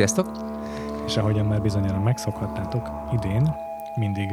[0.00, 0.30] Sziasztok!
[1.06, 3.54] És ahogyan már bizonyára megszokhattátok, idén
[3.96, 4.28] mindig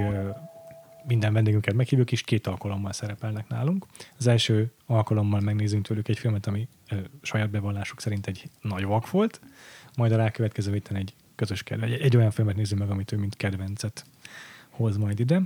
[1.08, 3.86] minden vendégünket meghívjuk, és két alkalommal szerepelnek nálunk.
[4.18, 9.12] Az első alkalommal megnézünk tőlük egy filmet, ami ö, saját bevallásuk szerint egy nagy vak
[9.12, 9.42] volt,
[9.96, 13.18] majd a rákövetkező héten egy közös kedvenc, egy, egy olyan filmet nézünk meg, amit ő
[13.18, 14.06] mint kedvencet
[14.78, 15.42] hoz majd ide.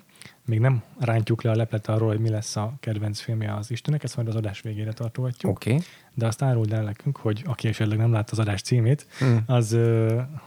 [0.46, 4.04] Még nem rántjuk le a leplet arról, hogy mi lesz a kedvenc filmje az Istennek,
[4.04, 5.52] ezt majd az adás végére tartogatjuk.
[5.52, 5.80] Okay.
[6.14, 9.38] De azt áruld el nekünk, hogy aki esetleg nem látta az adás címét, Mm.
[9.46, 9.78] az,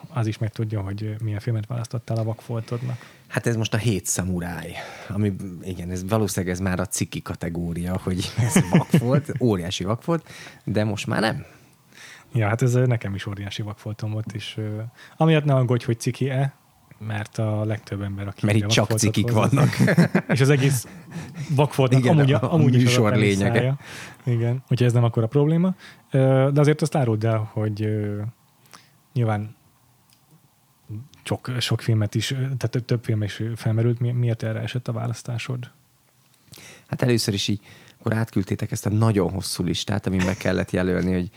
[0.08, 2.96] az is megtudja, hogy milyen filmet választottál a vakfoltodnak.
[3.26, 4.72] Hát ez most a hét szamuráj,
[5.08, 10.04] ami igen, ez valószínűleg ez már a ciki kategória, hogy ez vak volt, óriási vak
[10.04, 10.28] volt,
[10.64, 11.44] de most már nem.
[12.32, 14.60] Ja, hát ez nekem is óriási vakfoltom volt, és
[15.16, 16.54] amiatt ne aggódj, hogy ciki-e,
[16.98, 19.76] mert a legtöbb ember, aki Mert itt csak cikik hoz, vannak.
[20.32, 20.86] és az egész
[21.50, 23.76] vakfoltnak Igen, amúgy, a- a amúgy is az a lényege.
[24.24, 25.74] Igen, úgyhogy ez nem akkor a probléma.
[26.10, 27.88] De azért azt áruld el, hogy
[29.12, 29.56] nyilván
[31.22, 33.98] sok, sok filmet is, tehát több- több film is felmerült.
[34.00, 35.70] Mi- Miért erre esett a választásod?
[36.86, 37.60] Hát először is így,
[37.98, 41.30] akkor átküldtétek ezt a nagyon hosszú listát, amin meg kellett jelölni, hogy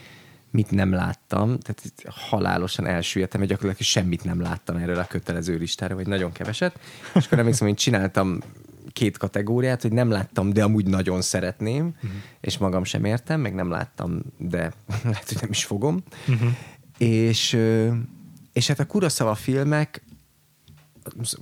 [0.57, 5.95] mit nem láttam, tehát halálosan elsüllyedtem, hogy gyakorlatilag semmit nem láttam erről a kötelező listára,
[5.95, 6.79] vagy nagyon keveset.
[7.15, 8.39] És akkor emlékszem, hogy csináltam
[8.93, 12.11] két kategóriát, hogy nem láttam, de amúgy nagyon szeretném, uh-huh.
[12.41, 14.59] és magam sem értem, meg nem láttam, de
[15.03, 16.03] lehet, hogy nem is fogom.
[16.27, 16.49] Uh-huh.
[16.97, 17.57] És,
[18.53, 20.03] és hát a Kuroszava filmek,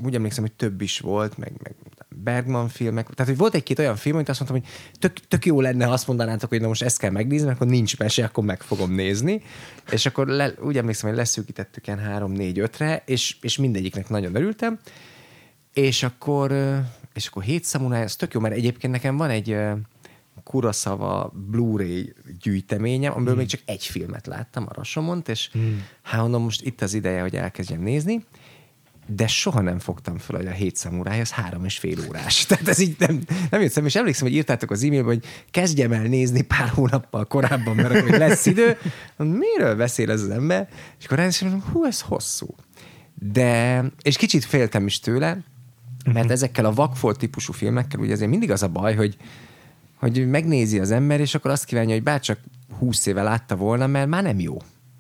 [0.04, 1.76] úgy emlékszem, hogy több is volt, meg, meg
[2.24, 5.62] Bergman filmek, tehát hogy volt egy-két olyan film, amit azt mondtam, hogy tök, tök jó
[5.62, 8.62] lenne, ha azt mondanátok, hogy na most ezt kell megnézni, akkor nincs mese, akkor meg
[8.62, 9.42] fogom nézni.
[9.92, 14.36] És akkor le, úgy emlékszem, hogy leszűkítettük ilyen három, négy, ötre, és, és mindegyiknek nagyon
[14.36, 14.80] örültem.
[15.74, 16.52] És akkor,
[17.14, 19.72] és akkor hét szamuráj, ez tök jó, mert egyébként nekem van egy ö,
[20.44, 23.38] Kuroszava Blu-ray gyűjteményem, amiből mm.
[23.38, 25.78] még csak egy filmet láttam, a Rasomont, és mm.
[26.02, 28.26] hát mondom, most itt az ideje, hogy elkezdjem nézni,
[29.08, 32.44] de soha nem fogtam fel, hogy a hét szamuráj az három és fél órás.
[32.46, 35.92] Tehát ez így nem, nem jött szem, és emlékszem, hogy írtátok az e-mailben, hogy kezdjem
[35.92, 38.78] el nézni pár hónappal korábban, mert akkor lesz idő.
[39.18, 40.70] Miről beszél ez az ember?
[41.00, 42.48] És akkor ránéztem, mondom, hú, ez hosszú.
[43.14, 45.38] De, és kicsit féltem is tőle,
[46.14, 49.18] mert ezekkel a vakfolt típusú filmekkel ugye azért mindig az a baj, hogy,
[49.96, 52.40] hogy megnézi az ember, és akkor azt kívánja, hogy bárcsak
[52.78, 54.58] húsz éve látta volna, mert már nem jó.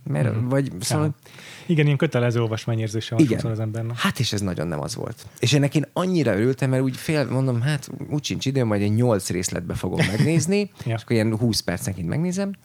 [0.09, 0.47] Mert, mm.
[0.47, 1.31] vagy, szóval, Ja.
[1.65, 3.45] Igen, ilyen kötelező olvasmányérzése van igen.
[3.45, 3.97] az embernek.
[3.97, 5.25] Hát és ez nagyon nem az volt.
[5.39, 8.93] És ennek én annyira örültem, mert úgy fél, mondom, hát úgy sincs időm, majd egy
[8.93, 10.95] nyolc részletbe fogom megnézni, Ja.
[10.95, 12.55] és akkor ilyen 20 percenként megnézem,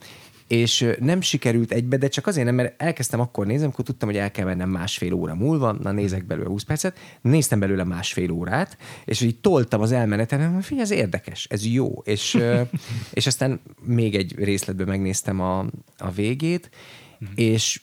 [0.51, 4.17] és nem sikerült egybe, de csak azért nem, mert elkezdtem akkor nézni, amikor tudtam, hogy
[4.17, 8.77] el kell mennem másfél óra múlva, na nézek belőle 20 percet, néztem belőle másfél órát,
[9.05, 12.37] és így toltam az elmeneten, hogy figyelj, ez érdekes, ez jó, és,
[13.13, 15.59] és aztán még egy részletben megnéztem a,
[15.97, 16.69] a végét,
[17.35, 17.81] és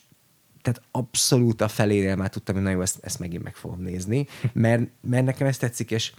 [0.61, 4.27] tehát abszolút a felénél már tudtam, hogy na jó, ezt, ezt megint meg fogom nézni,
[4.53, 6.13] mert, mert nekem ez tetszik, és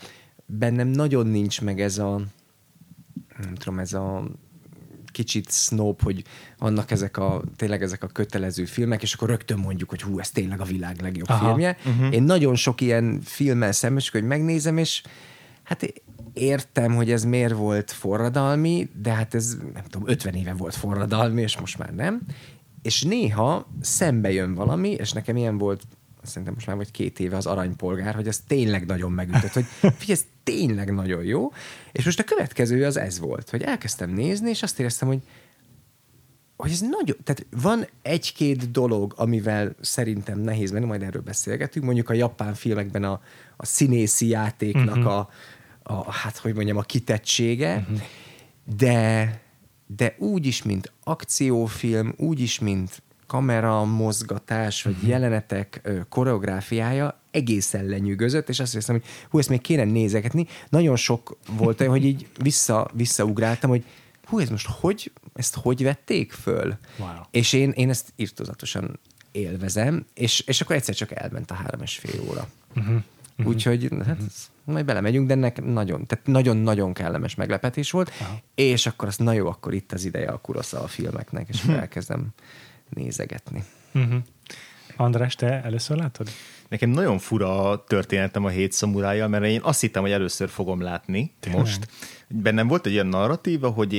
[0.46, 2.20] bennem nagyon nincs meg ez a
[3.38, 4.30] nem tudom, ez a
[5.12, 6.24] kicsit snob, hogy
[6.58, 10.30] vannak ezek a, tényleg ezek a kötelező filmek, és akkor rögtön mondjuk, hogy hú, ez
[10.30, 11.76] tényleg a világ legjobb Aha, filmje.
[11.86, 12.14] Uh-huh.
[12.14, 15.02] Én nagyon sok ilyen filmmel szembesülök, hogy megnézem, és
[15.62, 15.92] hát
[16.32, 21.42] értem, hogy ez miért volt forradalmi, de hát ez, nem tudom, 50 éve volt forradalmi,
[21.42, 22.20] és most már nem.
[22.82, 25.82] És néha szembe jön valami, és nekem ilyen volt
[26.22, 29.64] szerintem most már vagy két éve az aranypolgár, hogy ez tényleg nagyon megütött, hogy
[29.98, 31.52] figyelj, ez tényleg nagyon jó.
[31.92, 35.22] És most a következő az ez volt, hogy elkezdtem nézni, és azt éreztem, hogy
[36.56, 42.08] hogy ez nagyon, tehát van egy-két dolog, amivel szerintem nehéz menni, majd erről beszélgetünk, mondjuk
[42.08, 43.20] a japán filmekben a,
[43.56, 45.06] a színészi játéknak Mhm.
[45.06, 45.28] a,
[45.82, 47.86] a, hát hogy mondjam, a kitettsége,
[48.76, 49.40] de,
[49.96, 57.84] de úgy is, mint akciófilm, úgy is, mint kamera, mozgatás, vagy jelenetek ö, koreográfiája egészen
[57.84, 60.46] lenyűgözött, és azt hiszem, hogy hú, ezt még kéne nézegetni.
[60.68, 63.84] Nagyon sok volt olyan, hogy így vissza, visszaugráltam, hogy
[64.24, 66.78] hú, ez most hogy, ezt hogy vették föl?
[66.98, 67.08] Wow.
[67.30, 68.98] És én, én ezt írtozatosan
[69.32, 72.48] élvezem, és, és akkor egyszer csak elment a három és fél óra.
[72.76, 73.02] Uh-huh.
[73.44, 74.26] Úgyhogy hát, uh-huh.
[74.70, 78.38] Majd belemegyünk, de ennek nagyon, tehát nagyon-nagyon kellemes meglepetés volt, Aha.
[78.54, 81.80] és akkor azt, na jó, akkor itt az ideje a Kurosawa filmeknek, és uh-huh.
[81.80, 82.28] elkezdem
[82.88, 83.64] nézegetni.
[83.94, 84.22] Uh-huh.
[84.96, 86.28] András, te először látod?
[86.68, 90.80] Nekem nagyon fura a történetem a hét szamurája, mert én azt hittem, hogy először fogom
[90.80, 91.60] látni Tényleg?
[91.60, 91.88] most.
[92.28, 93.92] Bennem volt egy olyan narratíva, hogy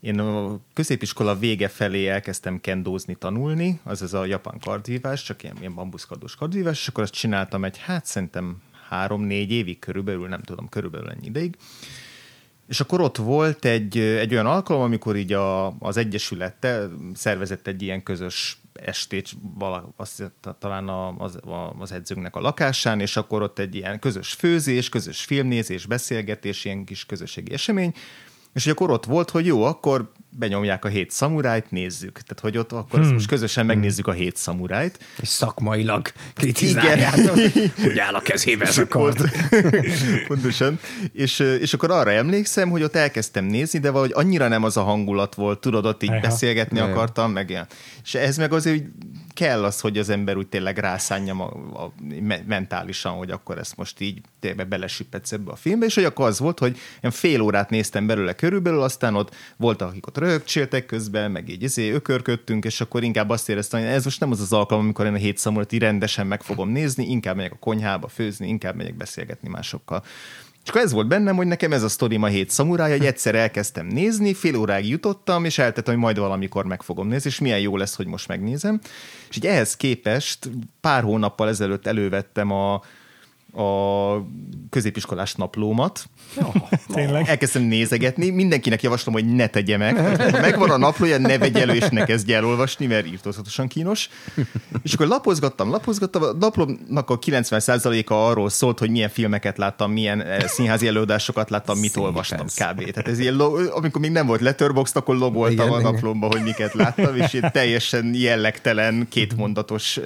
[0.00, 5.56] én a középiskola vége felé elkezdtem kendózni, tanulni, az ez a japán kardvívás, csak ilyen,
[5.60, 10.68] ilyen bambuszkardos kardvívás, és akkor azt csináltam egy, hát szerintem három-négy évig körülbelül, nem tudom,
[10.68, 11.56] körülbelül ennyi ideig.
[12.68, 17.82] És akkor ott volt egy, egy olyan alkalom, amikor így a, az Egyesülete szervezett egy
[17.82, 21.38] ilyen közös estét, vala, azt, talán a, az,
[21.78, 26.84] az edzőnknek a lakásán, és akkor ott egy ilyen közös főzés, közös filmnézés, beszélgetés, ilyen
[26.84, 27.94] kis közösségi esemény,
[28.52, 32.12] és akkor ott volt, hogy jó, akkor benyomják a hét szamurájt, nézzük.
[32.12, 33.12] Tehát, hogy ott akkor hmm.
[33.12, 34.98] most közösen megnézzük a hét szamurájt.
[35.20, 37.34] És szakmailag kritizáljátok,
[37.84, 39.30] hogy áll a kezébe ez a kard.
[40.28, 40.78] Pontosan.
[41.12, 44.82] És, és akkor arra emlékszem, hogy ott elkezdtem nézni, de valahogy annyira nem az a
[44.82, 46.20] hangulat volt, tudod, ott így Eha.
[46.20, 46.90] beszélgetni Eha.
[46.90, 47.66] akartam, meg ilyen.
[48.04, 48.88] És ez meg azért hogy
[49.38, 51.92] kell az, hogy az ember úgy tényleg rászánja a, a,
[52.46, 56.38] mentálisan, hogy akkor ezt most így tényleg belesüppetsz ebbe a filmbe, és hogy akkor az
[56.38, 61.30] volt, hogy én fél órát néztem belőle körülbelül, aztán ott voltak, akik ott rögcséltek közben,
[61.30, 64.52] meg így izé, ökörködtünk, és akkor inkább azt éreztem, hogy ez most nem az az
[64.52, 68.48] alkalom, amikor én a hét szamurat rendesen meg fogom nézni, inkább megyek a konyhába főzni,
[68.48, 70.04] inkább megyek beszélgetni másokkal.
[70.68, 73.34] És akkor ez volt bennem, hogy nekem ez a sztori ma hét szamurája, hogy egyszer
[73.34, 77.60] elkezdtem nézni, fél óráig jutottam, és eltettem, hogy majd valamikor meg fogom nézni, és milyen
[77.60, 78.80] jó lesz, hogy most megnézem.
[79.28, 80.50] És így ehhez képest
[80.80, 82.82] pár hónappal ezelőtt elővettem a,
[83.52, 84.26] a
[84.70, 86.08] középiskolás naplómat.
[86.36, 86.54] Oh,
[86.94, 87.28] tényleg?
[87.28, 89.96] Elkezdtem nézegetni, mindenkinek javaslom, hogy ne tegye meg.
[90.32, 94.08] Ha megvan a naplója, ne vegye elő, és ne kezdje elolvasni, mert írtózatosan kínos.
[94.82, 100.20] És akkor lapozgattam, lapozgattam, a naplómnak a 90%-a arról szólt, hogy milyen filmeket láttam, milyen
[100.20, 102.10] eh, színházi előadásokat láttam, mit Színház.
[102.10, 102.90] olvastam kb.
[102.90, 103.40] Tehát ez ilyen,
[103.70, 107.50] amikor még nem volt Letterboxd, akkor logoltam igen, a naplomba, hogy miket láttam, és én
[107.52, 109.98] teljesen jellegtelen, kétmondatos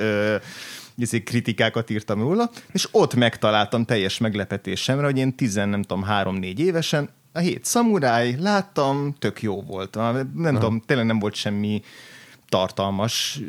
[0.96, 6.60] izé, kritikákat írtam róla, és ott megtaláltam teljes meglepetésemre, hogy én tizen, nem tudom, három-négy
[6.60, 9.94] évesen a hét szamuráj, láttam, tök jó volt.
[9.94, 10.52] Nem Aha.
[10.52, 11.82] tudom, tényleg nem volt semmi
[12.48, 13.40] tartalmas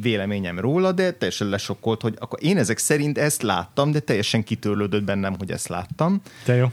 [0.00, 5.02] véleményem róla, de teljesen lesokkolt, hogy akkor én ezek szerint ezt láttam, de teljesen kitörlődött
[5.02, 6.20] bennem, hogy ezt láttam.
[6.44, 6.72] Te jó.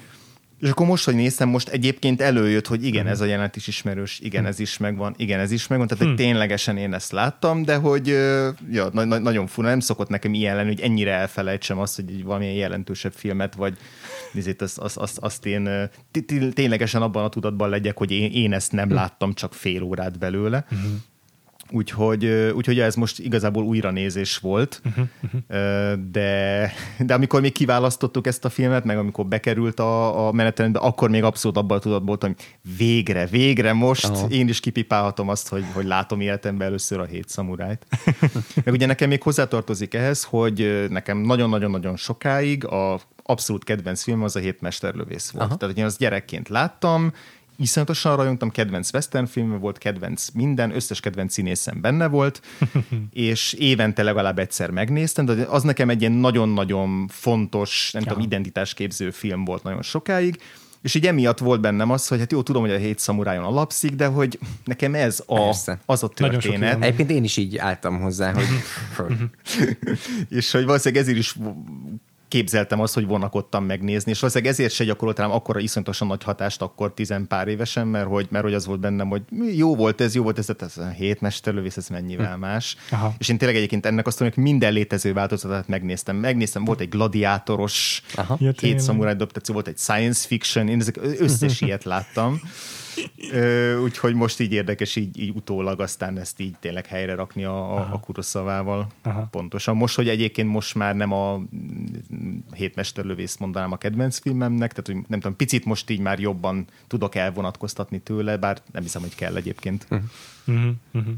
[0.59, 4.19] És akkor most, hogy néztem, most egyébként előjött, hogy igen, ez a jelent is ismerős,
[4.19, 6.25] igen, ez is megvan, igen, ez is megvan, tehát hogy hmm.
[6.25, 8.07] ténylegesen én ezt láttam, de hogy
[8.71, 12.23] ja, na- na- nagyon fura, nem szokott nekem ilyen lenni, hogy ennyire elfelejtsem azt, hogy
[12.23, 13.77] valamilyen jelentősebb filmet, vagy
[14.31, 15.89] nézét, azt, azt, azt, azt én
[16.53, 20.65] ténylegesen abban a tudatban legyek, hogy én, én ezt nem láttam, csak fél órát belőle.
[20.69, 21.03] Hmm.
[21.71, 22.25] Úgyhogy,
[22.55, 25.93] úgyhogy ez most igazából újra nézés volt, uh-huh, uh-huh.
[26.11, 31.09] De, de amikor még kiválasztottuk ezt a filmet, meg amikor bekerült a, a menetrendbe, akkor
[31.09, 34.33] még abszolút abban a tudatban voltam, hogy végre, végre most uh-huh.
[34.33, 37.85] én is kipipálhatom azt, hogy, hogy látom életemben először a hét szamurájt.
[38.63, 44.35] meg ugye nekem még hozzátartozik ehhez, hogy nekem nagyon-nagyon-nagyon sokáig a abszolút kedvenc film az
[44.35, 45.45] a hét mesterlövész volt.
[45.45, 45.55] Aha.
[45.55, 47.13] Tehát, én azt gyerekként láttam,
[47.57, 52.41] iszonyatosan rajongtam, kedvenc western film volt, kedvenc minden, összes kedvenc színészem benne volt,
[53.11, 58.11] és évente legalább egyszer megnéztem, de az nekem egy ilyen nagyon-nagyon fontos, nem ja.
[58.11, 60.39] tudom, identitásképző film volt nagyon sokáig,
[60.81, 63.91] és így emiatt volt bennem az, hogy hát jó, tudom, hogy a hét szamurájon alapszik,
[63.91, 66.83] de hogy nekem ez a, az a történet.
[66.83, 68.45] Egyébként én is így álltam hozzá, hogy...
[70.37, 71.35] és hogy valószínűleg ezért is
[72.35, 76.61] képzeltem azt, hogy vonakodtam megnézni, és valószínűleg ezért se gyakorolt rám akkora iszonyatosan nagy hatást
[76.61, 79.21] akkor tizen pár évesen, mert hogy, mert hogy az volt bennem, hogy
[79.55, 82.39] jó volt ez, jó volt ez, ez a hét mesterlövész, ez mennyivel hm.
[82.39, 82.75] más.
[82.91, 83.13] Aha.
[83.17, 86.15] És én tényleg egyébként ennek azt mondom, hogy minden létező változatát megnéztem.
[86.15, 88.39] Megnéztem, volt egy gladiátoros, Aha.
[88.59, 92.41] hét szamuráj adaptáció, volt egy science fiction, én ezek összes ilyet láttam.
[93.83, 97.93] Úgyhogy most így érdekes így, így utólag aztán ezt így tényleg helyre rakni a, a,
[97.93, 98.87] a Kuroszavával.
[99.31, 99.75] Pontosan.
[99.75, 101.41] Most, hogy egyébként most már nem a
[102.53, 107.15] hétmesterlövész mondanám a kedvenc filmemnek, tehát hogy nem tudom, picit most így már jobban tudok
[107.15, 109.87] elvonatkoztatni tőle, bár nem hiszem, hogy kell egyébként.
[109.89, 110.69] Uh-huh.
[110.93, 111.13] Uh-huh.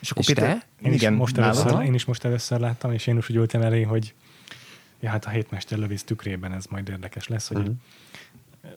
[0.00, 0.66] És akkor és Péter, te?
[0.88, 3.62] Én, igen, is most először, én is most először láttam, és én is úgy ültem
[3.62, 4.14] elé, hogy
[5.00, 7.76] ja, hát a hétmesterlövész tükrében ez majd érdekes lesz, hogy uh-huh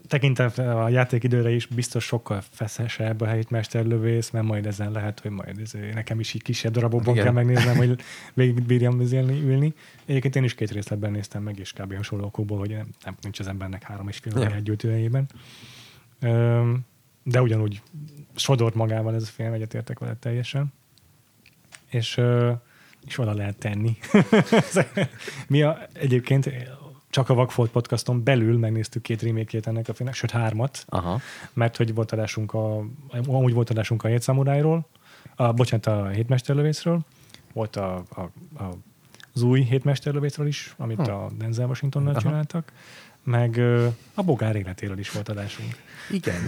[0.08, 5.32] tekintettel a játékidőre is biztos sokkal feszesebb a helyét mesterlövész, mert majd ezen lehet, hogy
[5.32, 7.26] majd ez, nekem is így kisebb darabokban Igen.
[7.26, 8.02] kell megnéznem, hogy
[8.34, 9.74] végig bírjam ülni.
[10.06, 11.96] Egyébként én is két részletben néztem meg, és kb.
[11.96, 15.26] hasonló okokból, hogy nem, nem nincs az embernek három és fél egy idejében.
[17.24, 17.82] de ugyanúgy
[18.36, 20.74] sodort magával ez a film, egyetértek vele teljesen.
[21.90, 22.22] És,
[23.08, 23.98] és oda lehet tenni.
[25.48, 26.50] Mi a, egyébként
[27.12, 31.22] csak a Vagfolt podcaston belül megnéztük két remékjét ennek a filmnek, sőt hármat, Aha.
[31.54, 32.86] mert hogy volt adásunk a,
[33.28, 34.88] amúgy volt adásunk a Hét Samurájról,
[35.36, 37.00] a, bocsánat, a Hétmesterlövészről,
[37.54, 38.22] volt a, a,
[38.64, 38.78] a,
[39.34, 41.12] az új Hétmesterlövészről is, amit Hm.
[41.12, 42.22] a Denzel Washingtonnal Aha.
[42.22, 42.72] csináltak,
[43.24, 45.76] meg ö, a Bogár életéről is volt adásunk.
[46.10, 46.42] Igen.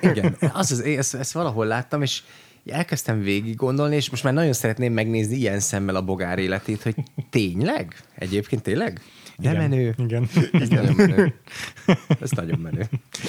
[0.00, 0.36] Igen.
[0.52, 2.22] Az, az, ezt, ezt valahol láttam, és
[2.66, 6.94] elkezdtem végig gondolni, és most már nagyon szeretném megnézni ilyen szemmel a bogár életét, hogy
[7.30, 7.96] tényleg?
[8.14, 9.00] Egyébként tényleg?
[9.38, 9.68] De Igen.
[9.68, 9.94] menő.
[9.98, 10.28] Igen.
[10.52, 11.34] Ez nagyon menő.
[12.20, 12.88] Ez nagyon menő.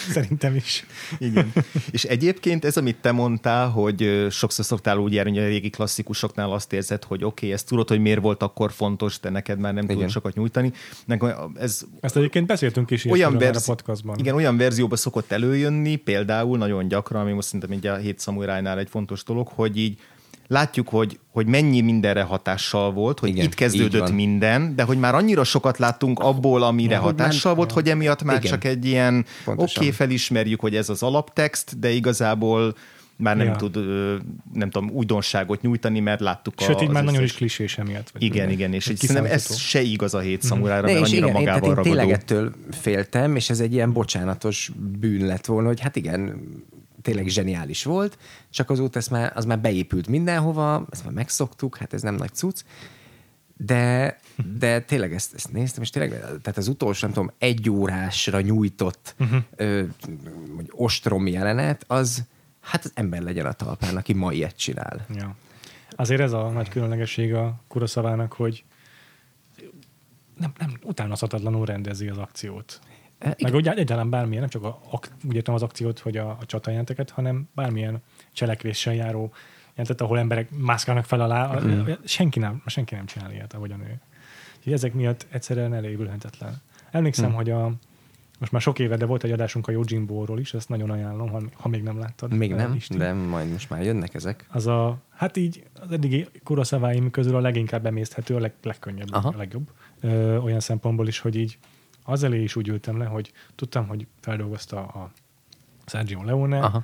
[0.10, 0.86] Szerintem is.
[1.18, 1.52] Igen.
[1.92, 6.52] És egyébként ez, amit te mondtál, hogy sokszor szoktál úgy járni, hogy a régi klasszikusoknál
[6.52, 9.74] azt érzed, hogy oké, okay, ezt tudod, hogy miért volt akkor fontos, de neked már
[9.74, 9.96] nem Igen.
[9.96, 10.72] tudod sokat nyújtani.
[11.06, 14.20] Nekem ez Ezt egyébként beszéltünk is olyan olyan a verzi- podcastban.
[14.20, 18.80] Igen, olyan verzióba szokott előjönni, például nagyon gyakran, ami most szerintem így a hét szamurájnál
[18.80, 20.00] egy fontos dolog, hogy így
[20.48, 24.98] látjuk, hogy, hogy mennyi mindenre hatással volt, hogy Igen, itt kezdődött így minden, de hogy
[25.00, 28.52] már annyira sokat láttunk abból, amire Hogy már- hatással volt, hogy emiatt már Igen.
[28.52, 32.76] csak egy ilyen, oké, okay, felismerjük, hogy ez az alaptext, de igazából
[33.18, 33.56] már nem Ja.
[33.56, 33.76] tud,
[34.54, 38.10] nem tudom, újdonságot nyújtani, mert láttuk Sőt, a, így az már nagyon is klisés emiatt.
[38.10, 41.06] vagy Igen, igen, és Hogy egy, szerintem ez se igaz a hét szamurára, Ne, mert
[41.06, 45.26] annyira igen, én, tehát magával én tényleg ettől féltem, és ez egy ilyen bocsánatos bűn
[45.26, 46.42] lett volna, hogy hát igen,
[47.06, 48.18] tényleg zseniális volt,
[48.50, 52.34] csak azóta ez már, az már beépült mindenhova, ezt már megszoktuk, hát ez nem nagy
[52.34, 52.62] cucc,
[53.58, 54.20] de,
[54.58, 59.16] de tényleg ezt, ezt néztem, és tényleg, tehát az utolsó, nem tudom, egy órásra nyújtott
[59.20, 59.42] uh-huh.
[59.56, 59.84] ö,
[60.70, 62.24] ostrom jelenet, az
[62.60, 65.06] hát az ember legyen a talpán, aki ma ilyet csinál.
[65.14, 65.36] Ja.
[65.90, 68.64] Azért ez a nagy különlegesség a Kuroszavának, hogy
[70.38, 72.80] nem, nem utánozhatatlanul rendezi az akciót.
[73.20, 74.80] Meg úgy egyáltalán bármilyen, nem csak a,
[75.28, 79.34] úgy értem az akciót, hogy a, a csatajelenteket, hanem bármilyen cselekvéssel járó
[79.70, 81.82] jelentet, ahol emberek mászkálnak fel alá, mm.
[82.04, 84.02] senki, nem, senki nem csinál ilyet, ahogy a nő.
[84.58, 86.62] Úgyhogy ezek miatt egyszerűen elévülhetetlen.
[86.92, 87.34] Emlékszem, Mm.
[87.34, 87.72] hogy a,
[88.40, 91.42] most már sok éve, de volt egy adásunk a Yojimbo-ról is, ezt nagyon ajánlom, ha,
[91.54, 92.34] ha még nem láttad.
[92.34, 92.98] Még nem, Isti.
[92.98, 94.46] de majd most már jönnek ezek.
[94.50, 99.30] Az a, hát így az eddigi kuroszaváim közül a leginkább emészthető, a leg, legkönnyebb, Aha.
[99.30, 99.72] a legjobb.
[100.02, 101.58] Ö, olyan szempontból is, hogy így
[102.06, 105.12] az elé is úgy ültem le, hogy tudtam, hogy feldolgozta a
[105.86, 106.60] Sergio Leone.
[106.60, 106.84] Aha.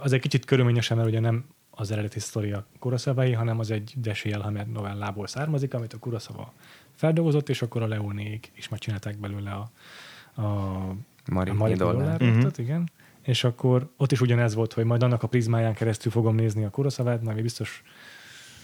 [0.00, 3.94] Az egy kicsit körülményesen, mert ugye nem az eredeti sztori a Kurosawai, hanem az egy
[3.96, 6.52] Desi Elhamed novellából származik, amit a Kurosawa
[6.94, 9.70] feldolgozott, és akkor a Leonék is megcsinálták belőle a,
[10.42, 10.96] a
[11.30, 12.22] Marit dollár.
[12.22, 12.50] uh-huh.
[12.56, 12.90] igen.
[13.22, 16.70] És akkor ott is ugyanez volt, hogy majd annak a prizmáján keresztül fogom nézni a
[16.70, 17.82] Kurosawát, ami biztos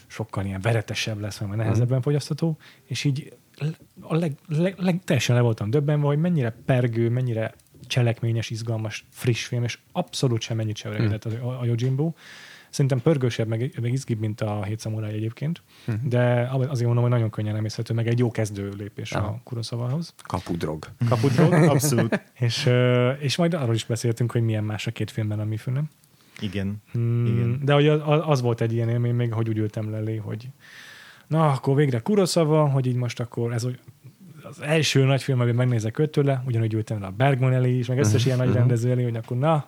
[0.06, 3.36] sokkal ilyen veretesebb lesz, vagy nehezebben fogyasztható, és így
[4.00, 7.54] a leg, leg, leg, teljesen le voltam döbbenve, hogy mennyire pergő, mennyire
[7.86, 12.12] cselekményes, izgalmas, friss film, és abszolút semmennyit sem öregedett a, a Yojimbo.
[12.70, 15.62] Szerintem pörgősebb, meg, meg izgibb, mint a Hét Samurai egyébként,
[16.02, 19.26] de azért mondom, hogy nagyon könnyen emészhető, meg egy jó kezdő lépés Aha.
[19.26, 20.14] a Kurosawahoz.
[20.22, 20.88] Kapudrog.
[21.08, 22.22] Kapudról, abszolút.
[22.38, 22.70] és,
[23.18, 25.90] és majd arról is beszéltünk, hogy milyen más a két filmben, ami filmem.
[26.40, 26.82] Igen.
[26.92, 27.60] Hmm, Igen.
[27.64, 30.48] De hogy az, az volt egy ilyen élmény még, hogy úgy ültem le elé, hogy
[31.28, 33.64] na, akkor végre Kurosawa, hogy így most akkor ez
[34.42, 37.86] az első nagy film, amit megnézek őt tőle, ugyanúgy ültem le a Bergman elé is,
[37.88, 38.56] meg összes ilyen nagy Mhm.
[38.56, 39.64] rendező elé, hogy akkor na,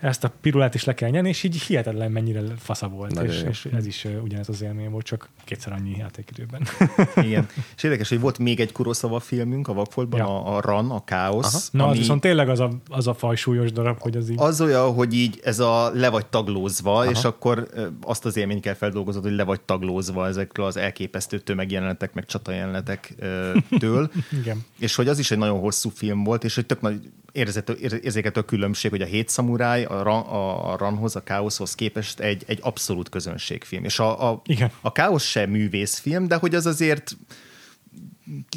[0.00, 3.42] ezt a pirulát is le kell nyerni, és így hihetetlen mennyire fasza volt, Nagyon és,
[3.42, 3.48] jó.
[3.48, 6.66] és, ez is ö, ugyanez az élmény volt, csak kétszer annyi játékidőben.
[7.26, 7.48] Igen.
[7.76, 10.44] És érdekes, hogy volt még egy Kurosawa filmünk a Vakfoltban, Ja.
[10.44, 11.70] a, a Ran, a Káosz.
[11.70, 14.40] Na, az ami viszont tényleg az a, az a fajsúlyos darab, hogy az így...
[14.40, 17.10] az olyan, hogy így ez a le vagy taglózva, Aha.
[17.10, 17.68] és akkor
[18.02, 24.10] azt az élményt kell feldolgozod, hogy le vagy taglózva ezekről az elképesztő tömegjelenetek, meg csatajelenetektől.
[24.40, 24.64] Igen.
[24.78, 27.00] és hogy az is egy nagyon hosszú film volt, és hogy tök nagy
[27.36, 31.22] érzett, ér- érzékelhető a különbség, hogy a Hét Szamuráj a, Ran, a, a Ranhoz, a
[31.22, 33.84] Káoszhoz képest egy, egy abszolút közönségfilm.
[33.84, 34.70] És a, a, Igen.
[34.80, 37.16] a Káosz sem művészfilm, de hogy az azért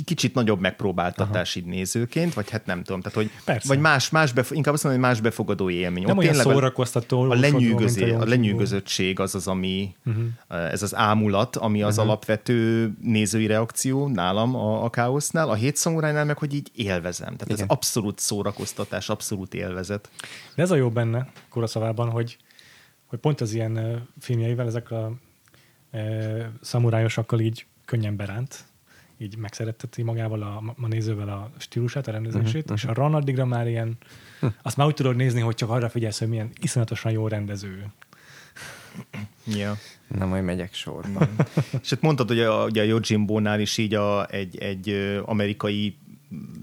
[0.06, 3.68] kicsit nagyobb megpróbáltatás így nézőként, vagy hát nem tudom, tehát hogy Persze.
[3.68, 6.04] vagy más, más befo- inkább azt mondom, hogy más befogadó élmény.
[6.04, 7.22] Nem Ott olyan szórakoztató.
[7.22, 10.72] a, lenyűgözé, a lenyűgözöttség az az, ami uh-huh.
[10.72, 12.10] ez az ámulat, ami az uh-huh.
[12.10, 17.36] alapvető nézői reakció nálam a, a káosznál, a hét szamurájnál meg, hogy így élvezem.
[17.36, 17.64] Tehát Igen.
[17.64, 20.10] ez abszolút szórakoztatás, abszolút élvezet.
[20.56, 22.38] De ez a jó benne Kurosawában, hogy,
[23.06, 25.12] hogy pont az ilyen uh, filmjeivel ezek a
[25.92, 28.68] uh, szamurájosakkal így könnyen beránt,
[29.22, 33.46] így megszeretteti magával a, a nézővel a stílusát, a rendezését, uh-huh, és a Ran addigra
[33.46, 33.98] már ilyen,
[34.62, 37.86] azt már úgy tudod nézni, hogy csak arra figyelsz, hogy milyen iszonyatosan jó rendező.
[39.46, 39.78] Ja.
[40.08, 41.28] Na, majd megyek sorba.
[41.82, 45.98] És hát mondtad, hogy a, ugye a Yojimbo-nál is így a, egy, egy amerikai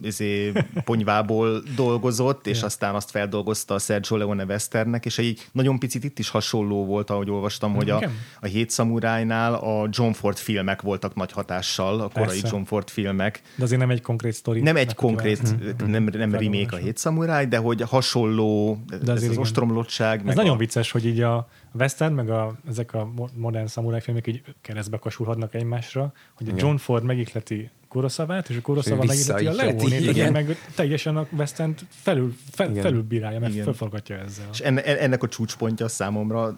[0.02, 0.52] izé,
[0.84, 6.18] ponyvából dolgozott, és aztán azt feldolgozta a Sergio Leone Westernek, és egy nagyon picit itt
[6.18, 8.10] is hasonló volt, ahogy olvastam, hogy a, Igen.
[8.40, 12.48] a Hét Szamurájnál a John Ford filmek voltak nagy hatással, a korai Persze.
[12.50, 13.42] John Ford filmek.
[13.56, 14.60] De azért nem egy konkrét sztori.
[14.60, 16.78] Nem egy konkrét, akivel- nem, nem remake a.
[16.78, 19.38] Hét Szamuráj, de hogy hasonló, ez azért az igen.
[19.38, 20.18] ostromlottság.
[20.18, 23.66] Ez meg nagyon a, vicces, hogy így a western, meg a, ezek a mo- modern
[23.66, 26.52] szamuráj filmek így keresztbe kasulhatnak egymásra, hogy a.
[26.56, 32.34] John Ford megikleti Kuroszavát, és a Kuroszava megikleti a Leónét, meg teljesen a western felül,
[32.50, 32.82] fel, Igen.
[32.82, 34.48] felülbírálja, meg felforgatja ezzel.
[34.52, 36.56] És enne, ennek a csúcspontja számomra,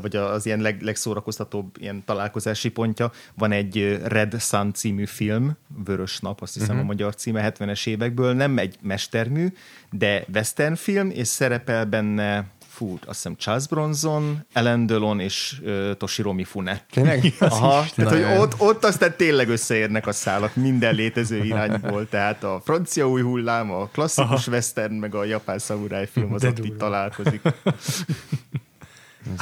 [0.00, 6.20] vagy az ilyen leg, legszórakoztatóbb ilyen találkozási pontja, van egy Red Sun című film, Vörös
[6.20, 6.76] Nap, azt hiszem Mhm.
[6.76, 6.90] uh-huh.
[6.90, 9.46] a magyar címe, 70-es évekből, nem egy mestermű,
[9.90, 15.96] de western film, és szerepel benne fú, azt hiszem Charles Bronson, Ellen Delon és uh,
[15.96, 16.84] Toshiro Mifune.
[16.90, 17.32] Tényleg?
[17.38, 22.60] Aha, tehát hogy ott, ott aztán tényleg összeérnek a szálak minden létező irányból, tehát a
[22.64, 24.50] francia új hullám, a klasszikus Aha.
[24.56, 26.76] western, meg a japán szamuráj film az De ott durva.
[26.76, 27.40] találkozik.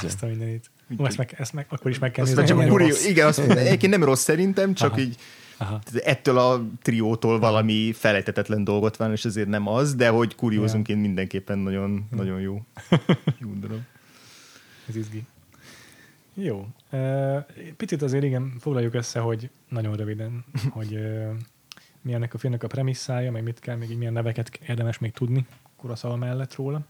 [0.04, 0.70] Ezt a mindenit.
[0.98, 2.48] Ó, ezt, meg, ezt meg, akkor is meg kell Azt nézni.
[2.50, 3.06] csak nem kurió, rossz.
[3.06, 5.00] igen, azt egyébként nem rossz szerintem, csak Aha.
[5.00, 5.16] így
[5.62, 5.80] Aha.
[5.92, 11.58] ettől a triótól valami felejtetetlen dolgot van, és ezért nem az, de hogy kuriózunként mindenképpen
[11.58, 12.62] nagyon, nagyon jó.
[13.42, 13.80] Jó darab.
[14.88, 15.24] Ez izgi.
[16.34, 16.66] Jó.
[17.76, 20.44] Picit azért igen, foglaljuk össze, hogy nagyon röviden,
[20.76, 20.98] hogy
[22.00, 25.12] mi ennek a filmnek a premisszája, meg mit kell, még így milyen neveket érdemes még
[25.12, 26.80] tudni Kuroszava mellett róla.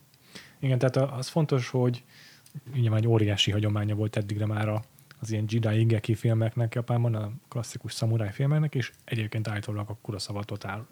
[0.58, 2.02] Igen, tehát az fontos, hogy
[2.76, 4.82] ugye már egy óriási hagyománya volt eddigre már a,
[5.22, 10.44] az ilyen Jidai Igeki filmeknek Japánban, a klasszikus szamuráj filmeknek, és egyébként állítólag a Kuroszava
[10.44, 10.86] totál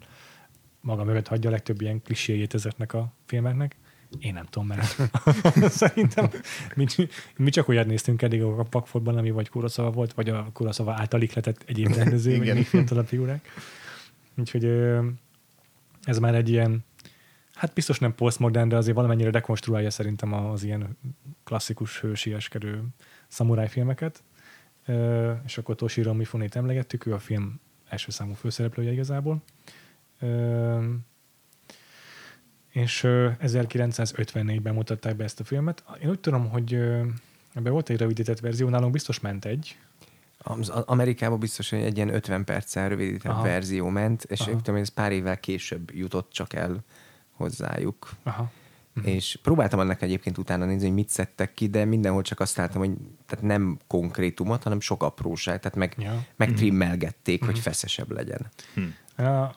[0.81, 3.75] maga mögött hagyja a legtöbb ilyen kliséjét ezeknek a filmeknek.
[4.19, 4.97] Én nem tudom, mert
[5.81, 6.29] szerintem
[6.75, 6.85] mi,
[7.37, 11.21] mi csak olyat néztünk eddig a Pakfordban, ami vagy Kuroszava volt, vagy a Kuroszava által
[11.21, 13.49] ihletett egyéb rendező, meg még fiatalabb figurák.
[14.37, 14.65] Úgyhogy
[16.03, 16.85] ez már egy ilyen,
[17.53, 20.97] hát biztos nem postmodern, de azért valamennyire rekonstruálja szerintem az ilyen
[21.43, 22.83] klasszikus hősieskedő
[23.31, 24.23] szamuráj filmeket.
[25.45, 27.59] És akkor Toshiro Mifunét emlegettük, ő a film
[27.89, 29.41] első számú főszereplője igazából.
[32.69, 35.83] És ö, 1954-ben mutatták be ezt a filmet.
[36.01, 36.73] Én úgy tudom, hogy
[37.53, 39.77] ebben volt egy rövidített verzió, nálunk biztos ment egy.
[40.37, 43.43] Az Amerikában biztos, hogy egy ilyen 50 perccel rövidített Aha.
[43.43, 44.49] verzió ment, és Aha.
[44.49, 46.83] én tudom, hogy ez pár évvel később jutott csak el
[47.31, 48.09] hozzájuk.
[48.23, 48.51] Aha.
[48.95, 49.13] Uh-huh.
[49.13, 52.81] És próbáltam annak egyébként utána nézni, hogy mit szedtek ki, de mindenhol csak azt láttam,
[52.81, 52.91] hogy
[53.25, 56.25] tehát nem konkrétumot, hanem sok apróság, tehát meg, Ja.
[56.35, 57.53] Megtrimmelgették, uh-huh.
[57.53, 58.51] hogy feszesebb legyen.
[59.17, 59.49] Uh,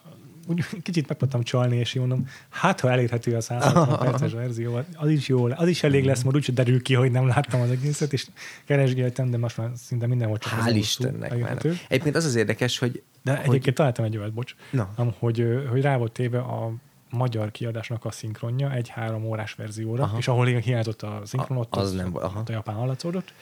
[0.47, 5.27] úgy kicsit megpróbáltam csalni, és mondom, hát ha elérhető a 160 perces verzió, az is
[5.27, 8.27] jó, az is elég lesz, majd úgyse derül ki, hogy nem láttam az egészet, és
[8.65, 11.67] keresgéltem, de most már szinte mindenhol csak Hál' Istennek már elérhető.
[11.67, 11.77] nem.
[11.87, 14.93] Egyébként az az érdekes, hogy, De hogy egyébként találtam egy olyat, bocs, Na.
[14.95, 16.73] am, hogy, hogy rá volt téve a
[17.15, 20.09] magyar kiadásnak a szinkronja egy három órás verzióra, Aha.
[20.09, 20.17] aha.
[20.17, 22.43] és ahol hiányzott a szinkron, A- ott, az ott, nem aha.
[22.47, 23.33] a japán hallatszódott.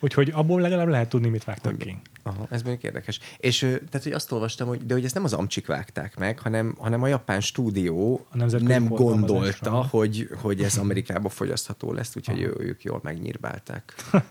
[0.00, 1.96] Úgyhogy abból legalább lehet tudni, mit vágtak ki.
[2.22, 3.20] Aha, ez mondjuk érdekes.
[3.38, 6.74] És tehát, hogy azt olvastam, hogy, de hogy ezt nem az amcsik vágták meg, hanem,
[6.78, 12.54] hanem a japán stúdió A nem gondolta, hogy, hogy ez Amerikában fogyasztható lesz, úgyhogy ő,
[12.58, 13.94] ők jól megnyírbálták.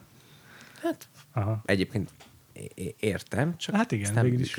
[0.82, 1.62] Hát Aha.
[1.66, 2.10] egyébként
[3.00, 4.56] értem, csak Hát igen, ez nem végül is.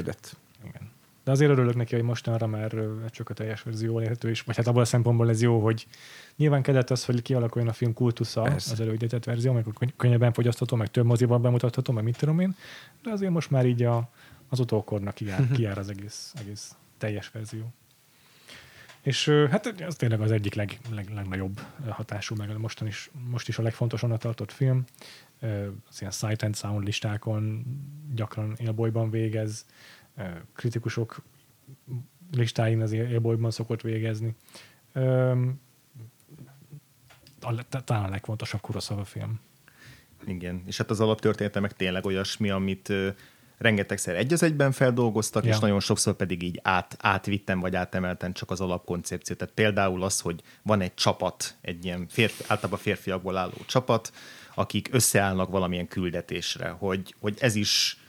[1.24, 2.74] De azért örülök neki, hogy mostanra már
[3.10, 5.86] csak a teljes verzió elérhető, és vagy hát abból a szempontból ez jó, hogy
[6.36, 8.72] nyilván kellett az, hogy kialakuljon a film kultusza, Persze.
[8.72, 12.56] az előidétett verzió, meg könny- könnyebben fogyasztható, meg több moziban bemutatható, meg mit tudom én,
[13.02, 14.10] de azért most már így a,
[14.48, 17.72] az utókornak kijár, kijár az egész, egész teljes verzió.
[19.02, 23.58] És hát ez tényleg az egyik leg, leg, legnagyobb hatású, meg mostan is, most is
[23.58, 24.84] a legfontosabbnak tartott film.
[25.88, 27.64] Az ilyen Sight and Sound listákon
[28.14, 29.66] gyakran élbolyban végez,
[30.54, 31.22] kritikusok
[32.32, 34.34] listáin az élbolyban szokott végezni.
[37.84, 39.40] Talán a legfontosabb Kuroszava film.
[40.26, 42.92] Igen, és hát az alaptörténete meg tényleg olyasmi, amit
[43.58, 45.50] rengetegszer egy az egyben feldolgoztak, Ja.
[45.50, 49.38] és nagyon sokszor pedig így át, átvittem, vagy átemelten csak az alapkoncepciót.
[49.38, 54.12] Tehát például az, hogy van egy csapat, egy ilyen férfi, általában férfiakból álló csapat,
[54.54, 58.01] akik összeállnak valamilyen küldetésre, hogy, hogy ez is,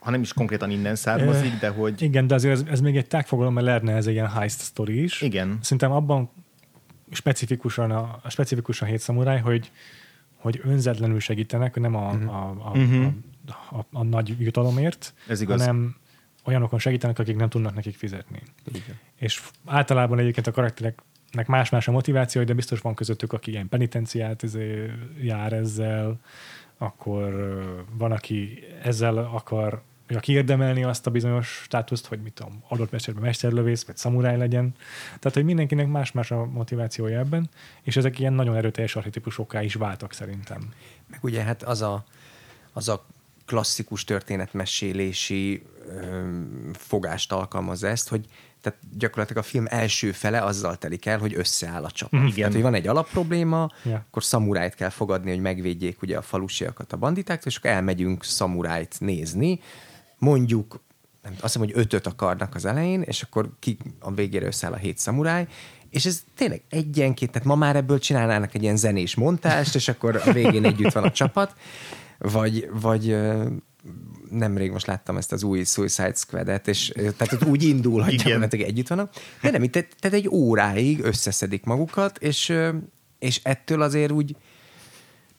[0.00, 3.06] ha nem is konkrétan innen származik, de hogy Igen, de azért ez, ez még egy
[3.06, 5.20] tágfogalom, mert lehetne ez egy ilyen heist story is.
[5.22, 5.58] Igen.
[5.62, 6.30] Szerintem abban
[7.12, 9.70] specifikusan a, a specifikusan hét szamuráj, hogy,
[10.36, 12.28] hogy önzetlenül segítenek, nem a, Mhm.
[12.28, 15.60] a, a, a, a, a, nagy jutalomért, Ez igaz.
[15.60, 15.96] hanem
[16.44, 18.42] olyanokon segítenek, akik nem tudnak nekik fizetni.
[18.66, 18.98] Igen.
[19.16, 24.42] És általában egyébként a karaktereknek más-más a motiváció, de biztos van közöttük, aki ilyen penitenciát
[24.42, 24.90] izé,
[25.22, 26.20] jár ezzel,
[26.78, 27.32] akkor
[27.92, 29.82] van, aki ezzel akar
[30.14, 34.74] hogy kiérdemelni azt a bizonyos státuszt, hogy mit tudom, adott mesterben mesterlövész, vagy szamuráj legyen.
[35.06, 37.48] Tehát, hogy mindenkinek más-más a motivációja ebben,
[37.82, 40.68] és ezek ilyen nagyon erőteljes archetípusokká is váltak szerintem.
[41.06, 42.04] Meg ugye hát az a,
[42.72, 43.06] az a
[43.46, 46.28] klasszikus történetmesélési ö,
[46.72, 48.26] fogást alkalmaz ezt, hogy
[48.60, 52.20] tehát gyakorlatilag a film első fele azzal telik el, hogy összeáll a csapat.
[52.20, 52.34] Igen.
[52.34, 54.04] Tehát, hogy van egy alapprobléma, Ja.
[54.08, 58.96] akkor szamurájt kell fogadni, hogy megvédjék ugye a falusiakat a banditáktól, és akkor elmegyünk szamurájt
[58.98, 59.60] nézni.
[60.20, 60.80] Mondjuk,
[61.22, 64.76] nem, azt hiszem, hogy ötöt akarnak az elején, és akkor ki a végére összeáll a
[64.76, 65.46] hét szamuráj,
[65.90, 70.22] és ez tényleg egyenként, tehát ma már ebből csinálnának egy ilyen zenés montást, és akkor
[70.26, 71.54] a végén együtt van a csapat,
[72.18, 73.16] vagy, vagy
[74.30, 78.66] nemrég most láttam ezt az új Suicide Squad-et, és tehát ott úgy indul, hogy gyakorlatilag
[78.66, 82.52] együtt vannak, de nem, tehát, tehát egy óráig összeszedik magukat, és,
[83.18, 84.36] és ettől azért úgy,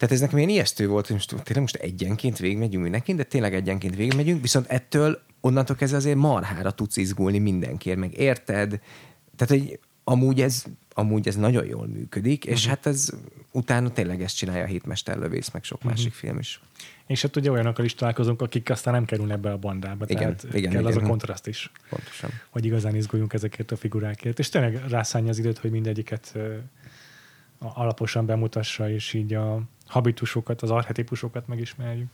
[0.02, 3.54] tehát ez nekem ilyen ijesztő volt, hogy most tényleg most egyenként végigmegyünk mindenkin, de tényleg
[3.54, 8.70] egyenként végigmegyünk, viszont ettől onnantól kezdve azért marhára tudsz izgulni mindenkiért, meg érted?
[9.36, 13.10] Tehát, hogy amúgy ez, amúgy ez nagyon jól működik, és hát ez
[13.52, 16.62] utána tényleg ezt csinálja a hétmesterlövész, meg sok másik film is.
[17.08, 20.06] És hát ugye olyanokkal is találkozunk, akik aztán nem kerülnek be a bandába.
[20.08, 21.06] Igen, tehát igen, kell az igen.
[21.06, 22.30] a kontraszt is, Pontosan.
[22.50, 24.40] hogy igazán izguljunk ezekért a figurákért.
[24.40, 26.38] És tényleg rászánja az időt, hogy mindegyiket
[27.60, 32.10] alaposan bemutassa, és így a habitusokat, az archetipusokat megismerjük.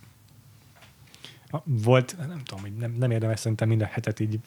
[1.63, 4.39] Volt, nem tudom, hogy nem, nem érdemes szerintem minden hetet így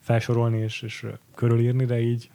[0.00, 2.30] felsorolni és, és körülírni, de így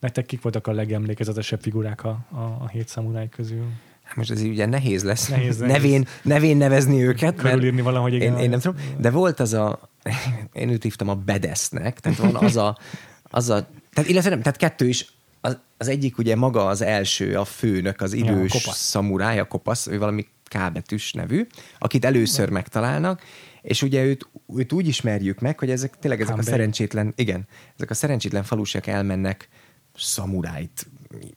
[0.00, 3.66] nektek kik voltak a legemlékezetesebb figurák a, a, a hét szamuráj közül?
[4.02, 5.72] Hát most ez így ugye nehéz lesz Nehéz, nehéz.
[5.72, 7.36] Nevén, nevén nevezni őket.
[7.36, 8.36] Körülírni valahogy, igen.
[8.36, 9.90] Én, én nem tudom, de volt az a,
[10.52, 12.78] én őt hívtam a bedesznek, tehát van az a,
[13.22, 15.12] az a tehát, illetve nem, tehát kettő is,
[15.44, 18.78] az, az egyik ugye maga az első, a főnök, az idős Ja, kopasz.
[18.78, 21.46] szamuráj, a kopasz, ő valami K betűs nevű,
[21.78, 23.22] akit először megtalálnak,
[23.62, 26.52] és ugye őt, őt úgy ismerjük meg, hogy ezek tényleg ezek a Hanbei.
[26.52, 29.48] szerencsétlen, igen, ezek a szerencsétlen falusiak elmennek
[29.96, 30.86] szamurájt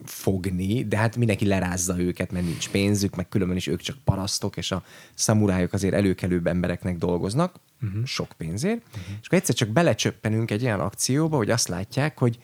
[0.05, 4.57] fogni, de hát mindenki lerázza őket, mert nincs pénzük, meg különben is ők csak parasztok,
[4.57, 8.05] és a szamurájok azért előkelőbb embereknek dolgoznak, uh-huh.
[8.05, 9.15] sok pénzért, uh-huh.
[9.21, 12.39] és akkor egyszer csak belecsöppenünk egy olyan akcióba, hogy azt látják, hogy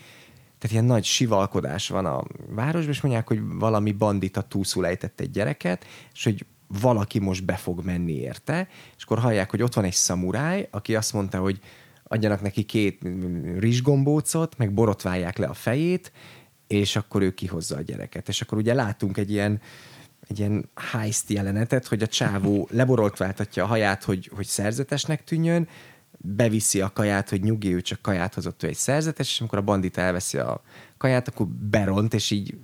[0.61, 5.31] tehát ilyen nagy sivalkodás van a városban, és mondják, hogy valami bandita túlszul ejtett egy
[5.31, 9.83] gyereket, és hogy valaki most be fog menni érte, és akkor hallják, hogy ott van
[9.83, 11.59] egy szamuráj, aki azt mondta, hogy
[12.03, 13.01] adjanak neki két
[13.57, 16.11] rizsgombócot, meg borotválják le a fejét,
[16.67, 18.27] és akkor ő kihozza a gyereket.
[18.27, 19.61] És akkor ugye látunk egy ilyen,
[20.27, 25.67] egy ilyen heist jelenetet, hogy a csávó leborotváltatja a haját, hogy, hogy szerzetesnek tűnjön,
[26.23, 29.61] beviszi a kaját, hogy nyugi, ő csak kaját hozott, ő egy szerzetes, és amikor a
[29.61, 30.61] bandita elveszi a
[30.97, 32.57] kaját, akkor beront, és így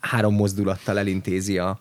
[0.00, 1.80] három mozdulattal elintézi a,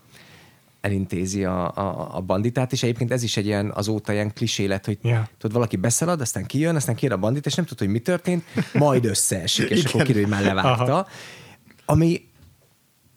[0.81, 4.85] elintézi a, a, a banditát, és egyébként ez is egy ilyen azóta ilyen klisé lett,
[4.85, 5.29] hogy Ja.
[5.37, 8.43] tudod, valaki beszalad, aztán kijön, aztán kijön a bandit, és nem tudod, hogy mi történt,
[8.73, 10.93] majd összeesik, és akkor kiderül, hogy már levágta.
[10.93, 11.07] Aha.
[11.85, 12.27] Ami,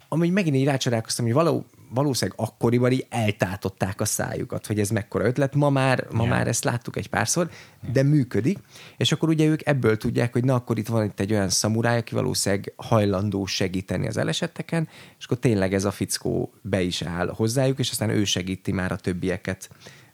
[0.09, 5.25] ami megint így rácsodálkoztam, hogy való, valószínűleg akkoriban így eltátották a szájukat, hogy ez mekkora
[5.25, 5.55] ötlet.
[5.55, 7.51] Ma már, ma már ezt láttuk egy párszor,
[7.93, 8.59] de működik.
[8.97, 11.99] És akkor ugye ők ebből tudják, hogy na akkor itt van itt egy olyan szamuráj,
[11.99, 17.33] aki valószínűleg hajlandó segíteni az elesetteken, és akkor tényleg ez a fickó be is áll
[17.37, 19.71] hozzájuk, és aztán ő segíti már a többieket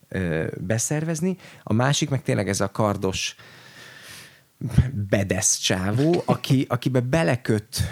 [0.08, 1.36] ö, beszervezni.
[1.62, 3.36] A másik meg tényleg ez a kardos
[5.08, 7.82] bedesz csávó, aki, akibe beleköt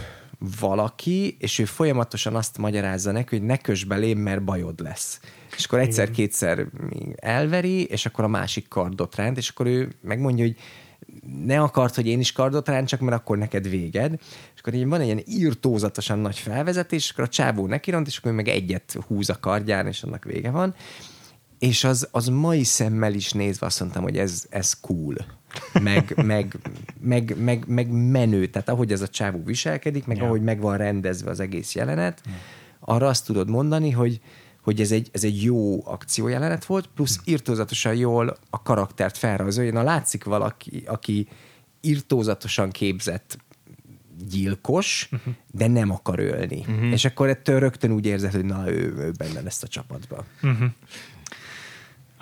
[0.61, 5.20] valaki, és ő folyamatosan azt magyarázza neki, hogy ne kös belém, mert bajod lesz.
[5.57, 6.66] És akkor egyszer-kétszer
[7.16, 10.57] elveri, és akkor a másik kardot ránt, és akkor ő megmondja, hogy
[11.44, 14.12] ne akart, hogy én is kardot rántsak, mert akkor neked véged.
[14.55, 18.18] És akkor így van egy ilyen írtózatosan nagy felvezetés, és akkor a csávó nekiront, és
[18.18, 20.75] akkor ő meg egyet húz a kardján, és annak vége van.
[21.59, 25.14] És az, az mai szemmel is nézve azt mondtam, hogy ez, ez cool.
[25.73, 26.57] Meg, meg,
[27.01, 28.47] meg, meg, meg menő.
[28.47, 30.25] Tehát ahogy ez a csávó viselkedik, meg Ja.
[30.25, 32.23] ahogy meg van rendezve az egész jelenet,
[32.81, 34.21] arra azt tudod mondani, hogy,
[34.62, 39.73] hogy ez egy, ez egy jó akciójelenet volt, plusz írtózatosan jól a karaktert felrajzolja.
[39.73, 41.29] Na látszik valaki, aki
[41.81, 43.38] írtózatosan képzett
[44.29, 45.35] gyilkos, uh-huh.
[45.53, 46.59] de nem akar ölni.
[46.59, 46.92] Uh-huh.
[46.92, 50.25] És akkor ettől rögtön úgy érzed, hogy na, ő, ő benne lesz a csapatban.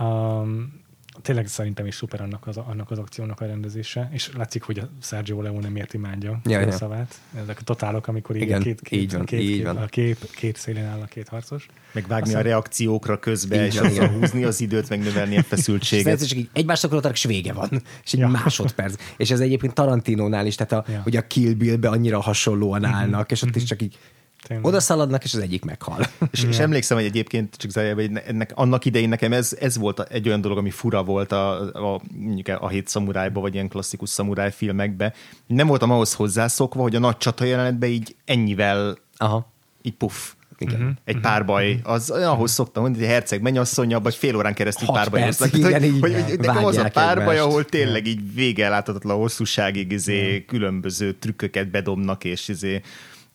[0.00, 0.82] Um,
[1.22, 4.88] tényleg szerintem is szuper annak az, annak az akciónak a rendezése, és látszik, hogy a
[5.02, 7.20] Sergio Leone miért imádja Ja, a szavát.
[7.42, 9.76] Ezek a totálok, amikor így Igen, két, két, így van, két, így két, van.
[9.76, 11.66] a kép, két szélén áll a két harcos.
[11.92, 15.46] Megvágni Aztán- a reakciókra közben, és van, azzal húzni az időt, meg növelni a És
[15.46, 16.26] feszültséget.
[16.28, 17.68] csak így egymást akartak, és vége van.
[18.04, 18.28] És egy Ja.
[18.28, 18.94] másodperc.
[19.16, 20.94] És ez egyébként Tarantinónál is, tehát a, Ja.
[20.94, 21.02] ja.
[21.02, 23.98] hogy a Kill Bill-be annyira hasonlóan állnak, és ott is csak így
[24.46, 24.66] Tényleg.
[24.66, 25.98] Oda szaladnak, és az egyik meghal.
[26.32, 30.00] És, és emlékszem, hogy egyébként csak zárójelben, hogy ennek, annak idején nekem ez, ez volt
[30.00, 31.60] egy olyan dolog, ami fura volt a,
[31.94, 35.12] a, mondjuk a hét szamurájba, vagy ilyen klasszikus szamuráj filmekbe.
[35.46, 39.52] Nem voltam ahhoz hozzászokva, hogy a nagy csata jelenetben így ennyivel Aha.
[39.82, 40.32] így puff.
[40.58, 40.80] Igen.
[40.80, 40.88] Mhm.
[41.04, 45.50] Egy párbaj, az ahhoz szoktam mondani, hogy a herceg mennyasszonya, vagy fél órán keresztül párbajoznak.
[45.50, 49.16] Tehát, igen, hogy, így hogy, hogy nekem az a párbaj, ahol tényleg így vége láthatatlan
[49.16, 52.82] hosszúságig izé, különböző trükköket bedobnak, és izé,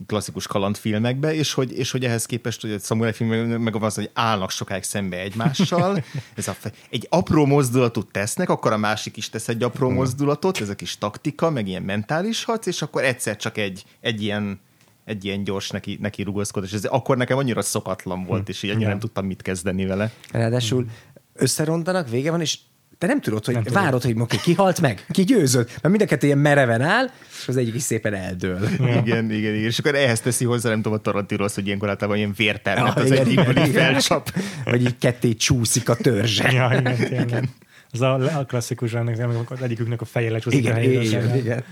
[0.05, 3.29] klasszikus kalandfilmekbe, és hogy, és hogy ehhez képest, hogy a szamuráj film
[3.61, 6.03] meg az, hogy állnak sokáig szembe egymással,
[6.35, 6.55] ez a,
[6.89, 10.97] egy apró mozdulatot tesznek, akkor a másik is tesz egy apró mozdulatot, ez a kis
[10.97, 14.59] taktika, meg ilyen mentális harc, és akkor egyszer csak egy, egy ilyen
[15.05, 16.73] egy ilyen gyors neki, neki rugaszkodás.
[16.73, 20.11] Ez akkor nekem annyira szokatlan volt, és így annyira nem tudtam mit kezdeni vele.
[20.31, 20.85] Ráadásul
[21.33, 22.57] összerontanak, vége van, és
[22.99, 26.01] te nem tudod, hogy Nem várod, hogy oké, ki halt meg, ki győzött, mert mind
[26.01, 27.09] a kettő ilyen mereven áll,
[27.39, 28.59] és az egyik is szépen eldől.
[28.73, 29.53] Igen, igen, igen.
[29.55, 32.95] És akkor ehhez teszi hozzá, nem tudom, a Tarantino az, hogy ilyenkor általában ilyen vértermet
[32.95, 33.91] Ja, az igen, egyikből igen, így igen.
[33.91, 34.33] felcsap.
[34.63, 36.51] Vagy így ketté csúszik a törzse.
[36.51, 37.49] Ja, igen, tényleg.
[37.91, 41.01] Ez a, a klasszikus, ennek, amikor az egyiküknek a feje lecsúszik Igen, a helyére.
[41.01, 41.63] igen, igen.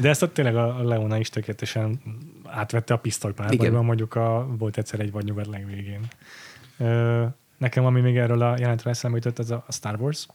[0.00, 2.00] De ezt ott tényleg a Leona is tökéletesen
[2.46, 3.84] átvette a pisztolypárbajban, Igen.
[3.84, 6.00] mondjuk a, volt egyszer egy vadnyugat legvégén.
[6.78, 7.24] Ö,
[7.58, 10.26] nekem, ami még erről a jelentről eszembe jutott, ez a, a Star Wars.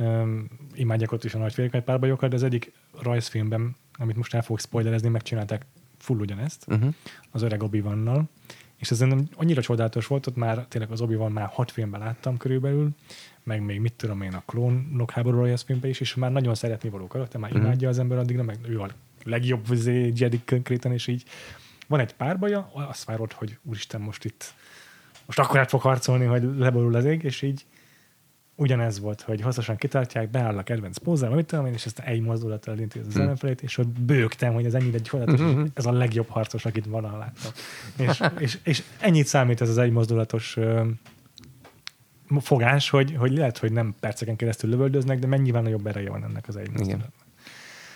[0.00, 0.38] Ö,
[0.74, 5.08] imádják ott is a nagy párbajokat, de az egyik rajzfilmben, amit most el fogok spoilerezni,
[5.08, 5.66] megcsinálták
[5.98, 6.94] full ugyanezt, uh-huh.
[7.30, 8.28] az öreg obi vannal
[8.80, 12.36] és ez nem annyira csodálatos volt, ott már tényleg az obi már hat filmben láttam
[12.36, 12.88] körülbelül,
[13.42, 17.06] meg még mit tudom én a klónok háború rajzfilmben is, és már nagyon szeretni való
[17.06, 18.88] karakter, már imádja az ember addigra, meg ő a
[19.24, 21.24] legjobb izé, Jedi konkrétan, és így.
[21.88, 24.54] Van egy párbaja, azt várod, hogy úristen, most itt
[25.26, 27.66] most akkor át fog harcolni, hogy leborul az ég, és így
[28.60, 32.20] ugyanez volt, hogy hosszasan kitartják, beáll a kedvenc pózával, mit tudom én, és ezt egy
[32.20, 36.64] mozdulattal elintéz az ellenfelét, és ott bőgtem, hogy ez ennyire csodálatos, ez a legjobb harcos,
[36.64, 37.52] akit van láttam.
[37.96, 40.86] És, és, és, ennyit számít ez az egy mozdulatos ö,
[42.40, 46.48] fogás, hogy, hogy lehet, hogy nem perceken keresztül lövöldöznek, de mennyivel nagyobb ereje van ennek
[46.48, 47.12] az egy mozdulatnak.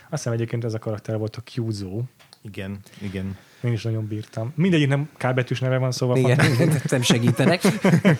[0.03, 2.03] Azt hiszem egyébként ez a karakter volt a Kyuzo.
[2.42, 3.37] Igen, igen.
[3.64, 4.53] Én is nagyon bírtam.
[4.57, 6.38] Mindegyik nem K betűs neve van, szóval igen,
[6.90, 7.62] nem segítenek.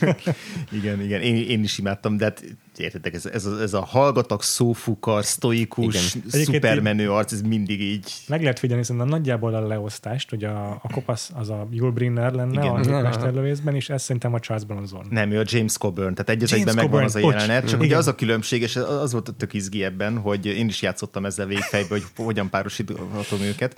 [0.79, 2.45] Igen, igen, én, én is imádtam, de hát
[2.79, 6.45] értetek, ez, ez, a, ez a hallgatak, szófukar, sztoikus, Igen.
[6.45, 10.89] szupermenő arc, ez mindig így Meg lehet figyelni szerintem nagyjából a leosztást, hogy a, a
[10.93, 12.95] kopasz az a Julbrinner lenne Igen.
[12.95, 15.07] A mesterlövészben, és ez szerintem a Charles Bronson.
[15.11, 17.33] Nem, ő a James Coburn, tehát egy az egyben megvan Coburn, az a bocs.
[17.33, 17.87] jelenet, csak Igen.
[17.87, 21.25] ugye az a különbség, és az volt a tök izgi ebben, hogy én is játszottam
[21.25, 23.77] ezzel végfejbe, hogy hogyan párosíthatom őket,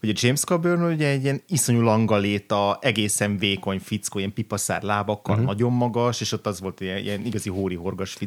[0.00, 5.34] hogy a James Coburn ugye egy ilyen iszonyú langaléta, egészen vékony fickó, ilyen pipaszár lábakkal,
[5.34, 5.50] uh-huh.
[5.50, 8.25] nagyon magas, és ott az volt ilyen, ilyen igazi hóri horgas fickó,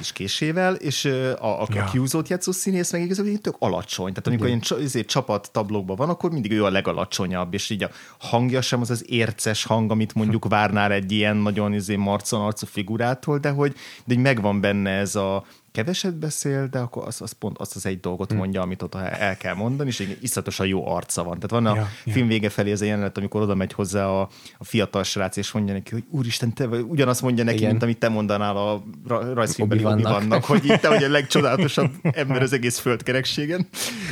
[0.00, 1.84] kis késével, és a, a, Ja.
[1.84, 4.08] a Hughes-ot játszó színész meg igazából tök alacsony.
[4.08, 7.82] Tehát amikor ilyen csa- izé, csapat tablókban van, akkor mindig ő a legalacsonyabb, és így
[7.82, 12.40] a hangja sem az az érces hang, amit mondjuk várnál egy ilyen nagyon izé, marcon
[12.40, 13.72] arcú figurától, de hogy,
[14.04, 17.86] de hogy megvan benne ez a keveset beszél, de akkor az, az pont azt az
[17.86, 21.34] egy dolgot mondja, amit ott el kell mondani, és egy iszonyatosan jó arca van.
[21.38, 24.20] Tehát van a Ja, film vége felé ez a jelenet, amikor oda megy hozzá a,
[24.58, 27.70] a fiatal srác, és mondja neki, hogy úristen, te vagy, ugyanazt mondja neki, Igen.
[27.70, 30.12] mint amit te mondanál a ra- rajzfilmbeli Obi-Wannak.
[30.20, 33.68] vannak, hogy így te vagy a legcsodálatosabb ember az egész földkerekségen,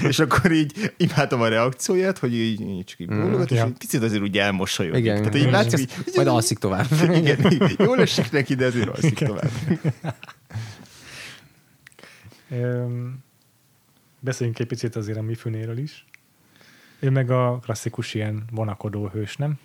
[0.09, 3.64] és akkor így imádom a reakcióját, hogy így, így csak így bólogat, és Ja.
[3.64, 5.01] egy picit azért úgy elmosolyodik.
[5.01, 6.87] Igen, Tehát így látszik, hogy majd alszik tovább.
[7.14, 9.51] igen, jól esik neki, de azért alszik tovább.
[14.21, 16.05] Beszéljünk egy picit azért a Mifunéről is.
[16.99, 19.59] Ő meg a klasszikus ilyen vonakodó hős, nem?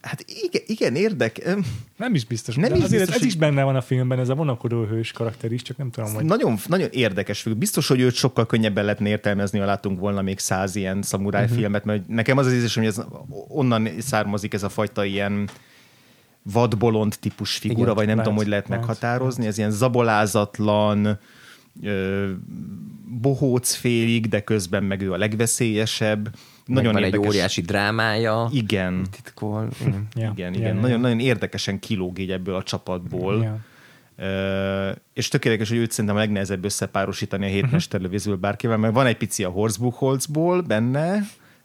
[0.00, 1.56] Hát igen, igen érdek.
[1.96, 2.54] Nem is biztos.
[2.54, 5.12] Nem is azért biztos, ez hogy- is benne van a filmben, ez a vonakodó hős
[5.12, 6.24] karakter is, csak nem tudom, hogy...
[6.24, 7.60] Nagyon, nagyon érdekes figura.
[7.60, 11.58] Biztos, hogy őt sokkal könnyebben lehetne értelmezni, ha látunk volna még száz ilyen szamuráj uh-huh.
[11.58, 13.04] filmet, mert nekem az az érzésem, hogy ez
[13.48, 15.48] onnan származik ez a fajta ilyen
[16.42, 19.46] vadbolond típus figura, Igen, vagy nem lehet, tudom, hogy lehet lehet, meghatározni.
[19.46, 21.18] Ez ilyen zabolázatlan,
[23.20, 26.22] bohóc félig, de közben meg ő a legveszélyesebb.
[26.24, 26.34] Nagyon
[26.66, 27.28] Nagyon van egy érdekes.
[27.28, 28.48] óriási drámája.
[28.52, 29.68] Igen, Titkol.
[29.86, 30.06] Igen.
[30.14, 30.74] Ja, igen, ja, igen.
[30.74, 33.42] ja, Nagyon, nagyon érdekesen kilóg így ebből a csapatból.
[33.42, 33.58] Ja.
[34.16, 39.16] Ö, és tökéletes, hogy őt szerintem a legnehezebb összepárosítani a hétmesterlövészből bárkivel, mert van egy
[39.16, 41.20] pici a Horsbuchholzból benne,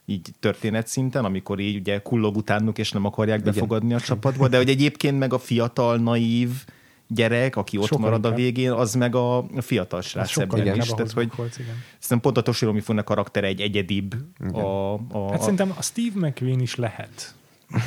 [0.06, 4.56] így történet szinten, amikor így ugye kullog utánuk, és nem akarják befogadni a csapatba, de
[4.56, 6.50] hogy egyébként meg a fiatal, naív
[7.14, 8.44] gyerek, aki ott Sokkal marad a inkább.
[8.44, 10.90] végén, az meg a, a fiatal srác ebben is.
[10.90, 11.82] a Tehát, hogy igen.
[11.98, 14.14] szerintem pont a Toshiro Mifune karaktere egy egyedibb
[14.52, 17.34] a, a, Hát a, szerintem a Steve McQueen is lehet.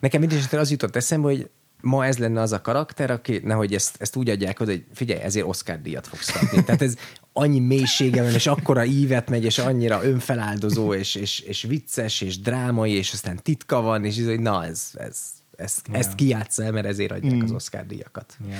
[0.00, 1.50] Nekem mindig esetre az jutott eszembe, hogy
[1.80, 5.20] ma ez lenne az a karakter, aki, nehogy ezt, ezt úgy adják oda, hogy figyelj,
[5.20, 6.64] ezért Oscar díjat fogsz kapni.
[6.64, 6.94] Tehát ez
[7.32, 12.40] annyi mélysége van, és akkora ívet megy, és annyira önfeláldozó, és, és, és vicces, és
[12.40, 15.18] drámai, és aztán titka van, és így, hogy na, ez, ez,
[15.56, 15.98] ez, Ja.
[15.98, 18.36] ezt kijátsza el, mert ezért adják az Oscar díjakat.
[18.50, 18.58] Ja.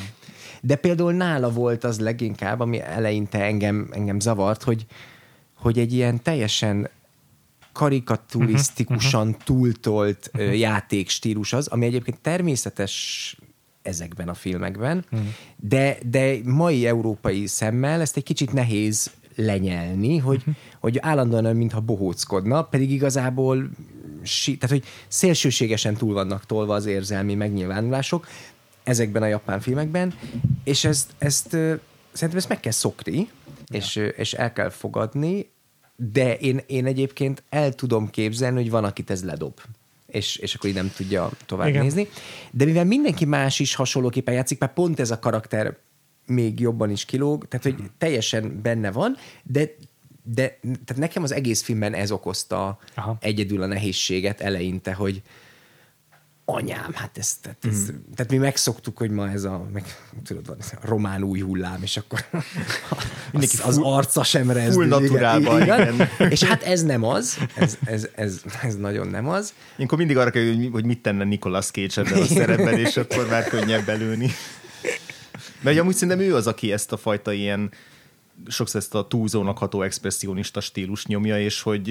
[0.61, 4.87] De például nála volt az leginkább, ami eleinte engem, engem zavart, hogy,
[5.55, 6.89] hogy egy ilyen teljesen
[7.73, 10.59] karikaturisztikusan uh-huh, túltolt uh-huh.
[10.59, 13.37] játékstílus az, ami egyébként természetes
[13.83, 15.29] ezekben a filmekben, uh-huh.
[15.57, 20.55] de, de mai európai szemmel ezt egy kicsit nehéz lenyelni, hogy, uh-huh.
[20.81, 23.71] hogy állandóan mintha bohóckodna, pedig igazából
[24.27, 28.27] si, tehát, hogy szélsőségesen túl vannak tolva az érzelmi megnyilvánulások
[28.83, 30.15] ezekben a japán filmekben,
[30.65, 31.49] és ezt, ezt
[32.13, 33.31] szerintem ezt meg kell szokni,
[33.69, 35.51] és, ö, és el kell fogadni,
[35.97, 39.61] de én, én egyébként el tudom képzelni, hogy van, akit ez ledob
[40.07, 41.83] és, és akkor így nem tudja tovább Igen.
[41.83, 41.95] Igen.
[41.95, 42.13] nézni.
[42.51, 45.77] De mivel mindenki más is hasonlóképpen játszik, mert pont ez a karakter
[46.27, 49.75] még jobban is kilóg, tehát hogy teljesen benne van, de
[50.35, 53.17] de tehát nekem az egész filmben ez okozta Aha.
[53.21, 55.23] egyedül a nehézséget eleinte, hogy
[56.49, 57.97] anyám, hát ez, tehát, ez, mm.
[58.15, 59.85] tehát mi megszoktuk, hogy ma ez a, meg,
[60.25, 62.25] tudod, van ez a román új hullám, és akkor
[63.33, 64.89] az, az arca sem rezdül.
[64.89, 66.09] full naturálban, igen.
[66.29, 69.55] És hát ez nem az, ez, ez, ez, ez nagyon nem az.
[69.77, 73.29] Ilyenkor mindig arra kell, hogy, hogy mit tenne Nicolas Cage ebben a szerepben, és akkor
[73.29, 74.31] már könnyebb belőni.
[75.61, 77.71] Mert amúgy szerintem ő az, aki ezt a fajta ilyen
[78.47, 81.89] sokszor ezt a túlzónak ható expressionista stílus nyomja, és hogy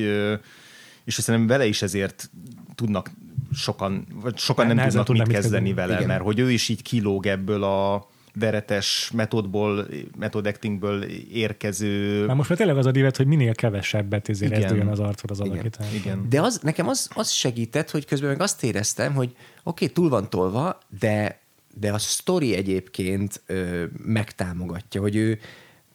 [1.06, 2.30] és hogy szerintem vele is ezért
[2.76, 3.12] tudnak
[3.54, 5.88] sokan, vagy sokan nem Nehezen tudnak mit tudnak mit kezdeni kezdeni.
[5.88, 6.08] vele, Igen.
[6.08, 8.08] mert hogy ő is így kilóg ebből a
[8.40, 11.04] veretes metodból, method actingből
[11.34, 14.88] érkező Már most már tényleg az a divet, hogy minél kevesebbet ezért Igen.
[14.88, 15.52] az arcod az Igen.
[15.52, 15.94] alakítás.
[15.94, 16.26] Igen.
[16.30, 20.10] De az, nekem az, az segített, hogy közben meg azt éreztem, hogy oké, okay, túl
[20.10, 21.40] van tolva, de,
[21.74, 25.40] de a sztori egyébként ö, megtámogatja, hogy ő,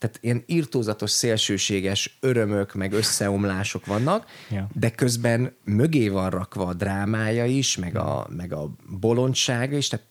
[0.00, 4.68] tehát ilyen írtózatos, szélsőséges örömök, meg összeomlások vannak, Ja.
[4.72, 10.06] de közben mögé van rakva a drámája is, meg a, meg a bolondsága is, tehát,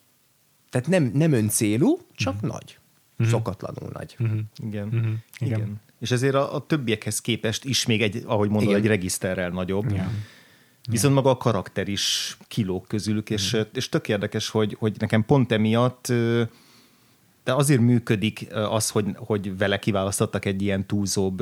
[0.70, 2.78] tehát nem, nem öncélú, csak nagy.
[3.20, 4.16] Szokatlanul nagy.
[4.56, 4.88] Igen.
[4.88, 5.60] Mhm, igen.
[5.60, 5.82] Igen.
[6.00, 8.82] És ezért a, a többiekhez képest is még egy, ahogy mondod, Igen.
[8.82, 9.92] egy regiszterrel nagyobb.
[9.92, 10.12] Ja.
[10.90, 15.52] Viszont maga a karakter is kilóg közülük, és, és tök érdekes, hogy, hogy nekem pont
[15.52, 16.14] emiatt
[17.44, 21.42] de azért működik az, hogy, hogy vele kiválasztottak egy ilyen túlzóbb,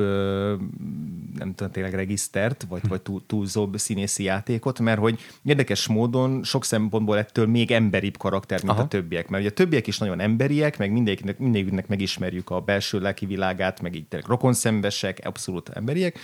[1.38, 6.64] nem tudom, tényleg regisztert, vagy, vagy túl, túlzóbb színészi játékot, mert hogy érdekes módon sok
[6.64, 8.82] szempontból ettől még emberibb karakter, mint Aha.
[8.82, 9.28] A többiek.
[9.28, 13.80] Mert ugye a többiek is nagyon emberiek, meg mindegyiknek, mindegyiknek megismerjük a belső lelki világát,
[13.80, 16.18] meg így tényleg rokonszenvesek, abszolút emberiek,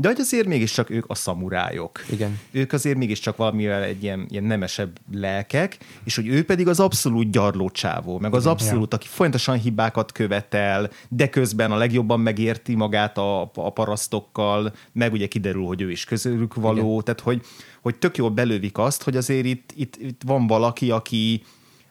[0.00, 2.04] de hogy azért mégiscsak ők a szamurájok.
[2.10, 2.38] Igen.
[2.50, 7.30] Ők azért mégiscsak valamivel egy ilyen, ilyen nemesebb lelkek, és hogy ő pedig az abszolút
[7.30, 13.18] gyarló csávó, meg az abszolút, aki folyamatosan hibákat követel, de közben a legjobban megérti magát
[13.18, 17.04] a, a parasztokkal, meg ugye kiderül, hogy ő is közülük való, Igen.
[17.04, 17.42] tehát hogy,
[17.80, 21.42] hogy tök jól belővik azt, hogy azért itt, itt, itt van valaki, aki,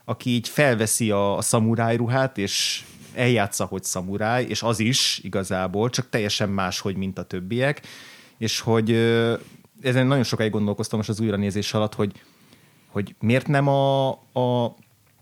[0.05, 5.89] aki így felveszi a, a szamuráj ruhát, és eljátsza, hogy szamuráj, és az is igazából,
[5.89, 7.81] csak teljesen máshogy, mint a többiek,
[8.37, 8.91] és hogy
[9.81, 12.11] ezen nagyon sokáig gondolkoztam most az újranézés alatt, hogy,
[12.87, 14.63] hogy miért nem a, a,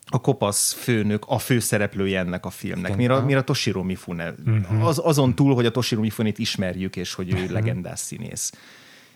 [0.10, 2.95] a kopasz főnök a főszereplője ennek a filmnek.
[2.95, 4.34] Miért a, miért a Toshiro Mifune?
[4.45, 4.86] Uh-huh.
[4.86, 8.54] Az, azon túl, hogy a Toshiro Mifune-t ismerjük, és hogy ő legendás színész.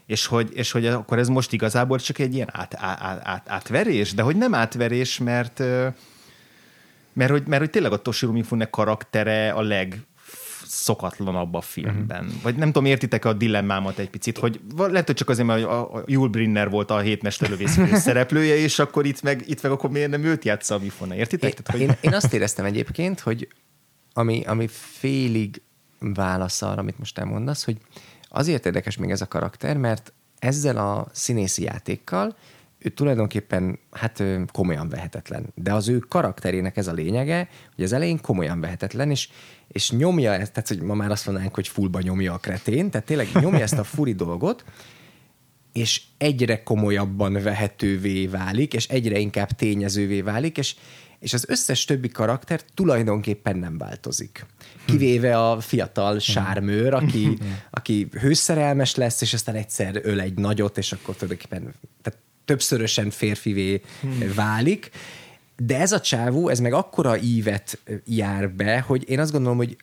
[0.05, 4.13] És hogy, és hogy akkor ez most igazából csak egy ilyen át, át, át, átverés,
[4.13, 5.63] de hogy nem átverés, mert
[7.13, 10.05] mert hogy, mert hogy tényleg a Toshiro Mifune karaktere a leg
[10.65, 12.25] szokatlanabb a filmben.
[12.25, 12.41] Uh-huh.
[12.41, 15.95] Vagy nem tudom, értitek a dilemmámat egy picit, hogy lehet, hogy csak azért, mert a
[15.95, 19.89] a Yul Brynner volt a hét mesterlövész szereplője, és akkor itt meg, itt meg akkor
[19.89, 21.49] miért nem őt játsza a Mifune, értitek?
[21.49, 21.89] Én, Tehát, hogy...
[21.89, 23.47] én, én azt éreztem egyébként, hogy
[24.13, 25.61] ami, ami félig
[25.99, 27.77] válasz arra, amit most elmondasz, hogy
[28.29, 32.35] azért érdekes még ez a karakter, mert ezzel a színészi játékkal
[32.83, 35.45] ő tulajdonképpen hát komolyan vehetetlen.
[35.55, 39.29] De az ő karakterének ez a lényege, hogy az elején komolyan vehetetlen, és,
[39.67, 43.07] és nyomja ezt, tehát hogy ma már azt mondanánk, hogy fullba nyomja a kretén, tehát
[43.07, 44.63] tényleg nyomja ezt a furi dolgot,
[45.73, 50.75] és egyre komolyabban vehetővé válik, és egyre inkább tényezővé válik, és,
[51.19, 54.45] és az összes többi karakter tulajdonképpen nem változik.
[54.85, 57.37] Kivéve a fiatal sármőr, aki,
[57.69, 63.81] aki hőszerelmes lesz, és aztán egyszer öl egy nagyot, és akkor tulajdonképpen tehát többszörösen férfivé
[64.35, 64.89] válik.
[65.57, 69.77] De ez a csávó, ez meg akkora ívet jár be, hogy én azt gondolom, hogy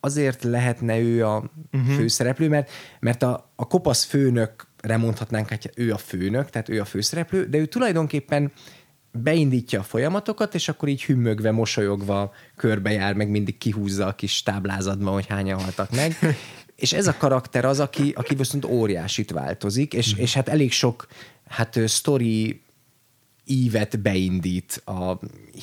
[0.00, 1.94] azért lehetne ő a uh-huh.
[1.94, 2.70] főszereplő, mert,
[3.00, 7.58] mert a, a kopasz főnökre mondhatnánk, hogy ő a főnök, tehát ő a főszereplő, de
[7.58, 8.52] ő tulajdonképpen
[9.12, 15.12] beindítja a folyamatokat, és akkor így hümmögve, mosolyogva körbejár, meg mindig kihúzza a kis táblázatban,
[15.12, 16.16] hogy hányan haltak meg.
[16.82, 21.06] és ez a karakter az, aki, aki viszont óriásit változik, és, és hát elég sok
[21.52, 22.62] hát sztori
[23.44, 25.18] ívet beindít a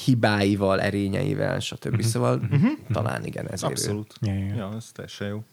[0.06, 2.02] hibáival, erényeivel, stb.
[2.02, 2.42] Szóval
[2.92, 3.64] talán igen, ő.
[3.64, 4.14] Abszolút.
[4.22, 4.56] Ja, ja, ja.
[4.56, 5.44] ja ez teljesen jó.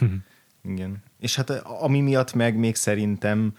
[0.72, 1.02] Igen.
[1.18, 3.54] És hát ami miatt meg még szerintem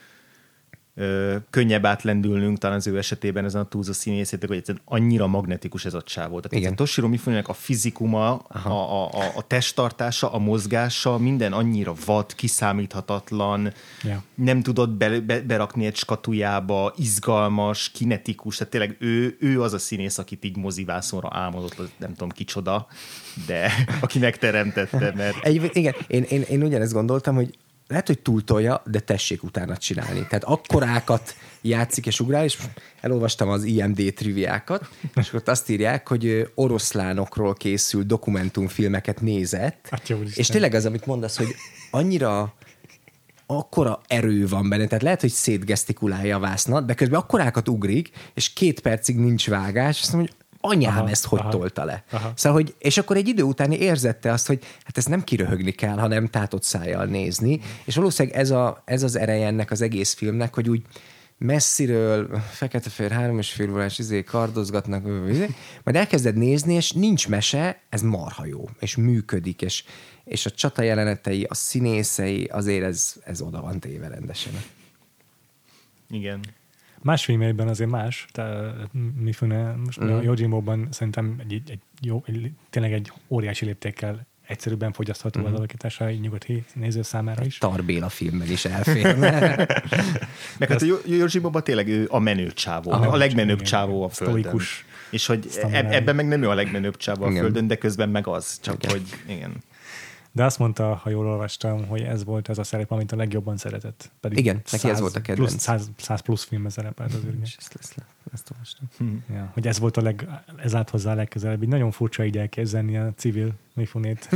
[0.98, 5.86] ö, könnyebb átlendülnünk talán az ő esetében ezen a túlzó színészétek, hogy egyszerűen annyira magnetikus
[5.86, 6.40] ez a csávó.
[6.40, 6.76] Tehát Igen.
[6.76, 13.74] Toshiro Mifune-nek a fizikuma, a, a, a, a testtartása, a mozgása, minden annyira vad, kiszámíthatatlan,
[14.04, 14.24] Ja.
[14.36, 19.78] nem tudod be, be, berakni egy skatujába, izgalmas, kinetikus, tehát tényleg ő, ő az a
[19.78, 22.88] színész, akit így mozivászonra álmodott, nem tudom kicsoda,
[23.46, 23.72] de
[24.02, 27.58] aki megteremtette, mert Egy, igen, én, én, én ugyanezt gondoltam, hogy
[27.88, 30.28] lehet, hogy túltolja, de tessék utána csinálni.
[30.28, 32.58] Tehát akkorákat játszik és ugrál, és
[33.02, 40.16] elolvastam az IMD triviákat, és akkor ott azt írják, hogy oroszlánokról készül dokumentumfilmeket nézett, Atya
[40.16, 40.40] úristen.
[40.40, 41.56] és tényleg az, amit mondasz, hogy
[41.92, 42.54] annyira
[43.46, 48.54] akkora erő van benne, tehát lehet, hogy szétgesztikulálja a vásznat, de közben akkorákat ugrik, és
[48.54, 51.50] két percig nincs vágás, azt mondom, hogy anyám Aha, ezt hogy aha.
[51.50, 52.04] tolta le.
[52.12, 52.32] Aha.
[52.36, 55.98] Szóval, hogy, és akkor egy idő után érzette azt, hogy hát ezt nem kiröhögni kell,
[55.98, 60.54] hanem tátott szájjal nézni, és valószínűleg ez, a, ez az ereje ennek az egész filmnek,
[60.54, 60.82] hogy úgy
[61.38, 65.04] messziről, fekete-fehér három és fél órás izé kardozgatnak,
[65.84, 69.84] majd elkezded nézni, és nincs mese, ez marha jó, és működik, és,
[70.24, 74.54] és a csata jelenetei, a színészei, azért ez, ez oda van téve rendesen.
[76.10, 76.40] igen.
[77.08, 78.74] Más filmeiben azért más, tehát
[79.20, 80.10] Mifune, most Mhm.
[80.10, 80.18] mm.
[80.18, 85.48] a Yojimbo-ban szerintem egy, egy, egy jó, egy, tényleg egy óriási léptékkel egyszerűbben fogyasztható Mhm.
[85.50, 85.52] mm.
[85.52, 87.58] az alakítása egy nyugati néző számára is.
[87.58, 89.18] Tarbéla filmben is elfér.
[90.60, 93.68] Meg hát a Yojiboba tényleg ő a menő csávó, Aha, a legmenőbb igen.
[93.70, 94.40] csávó a földön.
[94.42, 94.86] Sztoikus.
[95.10, 97.42] És hogy eb- ebben meg nem ő a legmenőbb csávó a Igen.
[97.42, 98.60] földön, de közben meg az.
[98.62, 98.92] Csak Igen.
[98.92, 99.52] hogy igen.
[100.32, 103.58] De azt mondta, ha jól olvastam, hogy ez volt ez a szerep, amit a legjobban
[103.58, 104.12] szeretett.
[104.20, 105.50] Pedig Igen, neki ez volt a kedvenc.
[105.50, 107.42] Plusz, 100, 100 plusz filmben szerepelt az ürge.
[107.44, 107.96] És ezt, ezt,
[108.34, 109.24] ezt olvastam.
[109.30, 110.28] Ja, hogy ez volt a leg,
[110.64, 111.64] ez állt hozzá a legközelebb.
[111.64, 114.30] Így nagyon furcsa így elképzelni a civil Mifunét.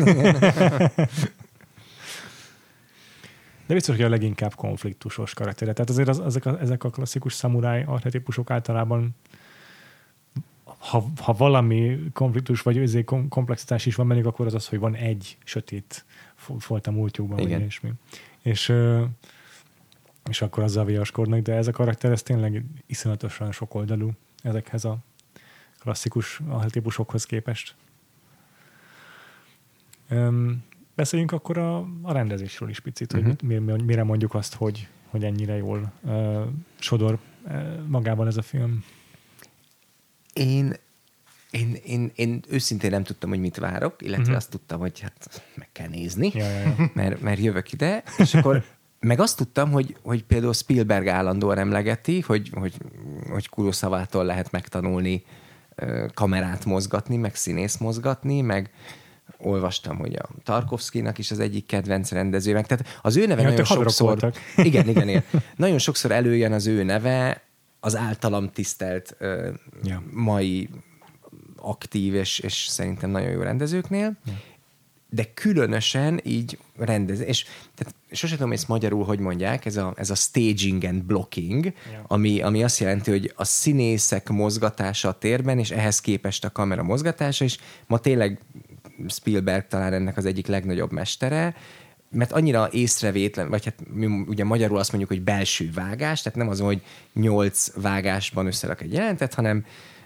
[3.71, 5.73] De biztos, hogy a leginkább konfliktusos karaktere.
[5.73, 9.15] Tehát azért az, ezek, a, ezek a klasszikus szamuráj archetipusok általában
[10.78, 14.95] ha, ha valami konfliktus vagy kom- komplexitás is van bennük, akkor az az, hogy van
[14.95, 16.05] egy sötét
[16.59, 17.59] folt a múltjukban, vagy Igen.
[17.59, 17.91] ilyesmi.
[18.41, 18.74] És,
[20.30, 24.11] és akkor azzal viaskodnak, de ez a karakter, ez tényleg iszonyatosan sokoldalú
[24.43, 24.97] ezekhez a
[25.80, 27.76] klasszikus archetípusokhoz képest.
[30.09, 30.63] Öm,
[30.95, 33.28] beszéljünk akkor a, a rendezésről is picit, uh-huh.
[33.28, 36.41] hogy mire, mire mondjuk azt, hogy, hogy ennyire jól uh,
[36.80, 38.84] sodor uh, magában ez a film.
[40.41, 40.73] Én,
[41.51, 44.37] én, én, én őszintén nem tudtam, hogy mit várok, illetve uh-huh.
[44.37, 46.91] azt tudtam, hogy hát meg kell nézni, Ja, ja, ja.
[46.93, 48.63] mert, mert jövök ide, és akkor
[48.99, 52.73] meg azt tudtam, hogy, hogy például Spielberg állandóan emlegeti, hogy, hogy,
[53.29, 55.23] hogy Kuroszavától lehet megtanulni
[56.13, 58.71] kamerát mozgatni, meg színész mozgatni, meg
[59.37, 63.49] olvastam, hogy a Tarkovszkinak is az egyik kedvenc rendező, meg tehát az ő neve Ja,
[63.49, 64.07] nagyon sokszor...
[64.07, 64.35] voltak.
[64.55, 65.23] Igen, igen, igen.
[65.55, 67.41] Nagyon sokszor előjön az ő neve
[67.84, 69.49] az általam tisztelt ö,
[69.84, 70.03] Ja.
[70.11, 70.69] mai
[71.57, 74.17] aktív és, és szerintem nagyon jó rendezőknél,
[75.09, 80.09] de különösen így rendez, és tehát sosem tudom ezt magyarul, hogy mondják, ez a, ez
[80.09, 82.03] a staging and blocking, Ja.
[82.07, 86.84] ami, ami azt jelenti, hogy a színészek mozgatása a térben, és ehhez képest a kamera
[86.84, 87.57] mozgatása, és
[87.88, 88.39] ma tényleg
[89.07, 91.55] Spielberg talán ennek az egyik legnagyobb mestere,
[92.12, 96.49] mert annyira észrevétlen, vagy hát mi ugye magyarul azt mondjuk, hogy belső vágás, tehát nem
[96.49, 96.82] az, hogy
[97.14, 99.66] nyolc vágásban összerak egy jelentet, hanem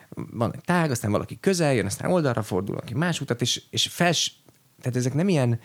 [0.09, 3.87] van egy tág, aztán valaki közel jön, aztán oldalra fordul, aki más utat, és, és
[3.87, 4.31] fels,
[4.81, 5.59] tehát ezek nem ilyen,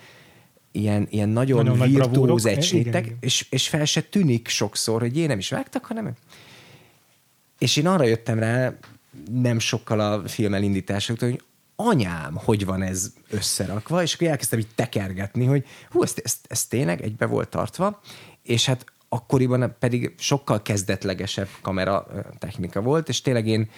[0.73, 3.17] ilyen, ilyen nagyon, Nagyon nagy virtuóz igen.
[3.21, 6.15] és, és fel se tűnik sokszor, hogy én nem is vágtak, hanem
[7.61, 8.75] és én arra jöttem rá
[9.33, 11.43] nem sokkal a film elindítása után, hogy
[11.89, 16.67] anyám, hogy van ez összerakva, és akkor elkezdtem így tekergetni, hogy hú, ez, ez, ez
[16.67, 18.01] tényleg egybe volt tartva,
[18.43, 22.07] és hát akkoriban pedig sokkal kezdetlegesebb kamera
[22.39, 23.71] technika volt, és tényleg én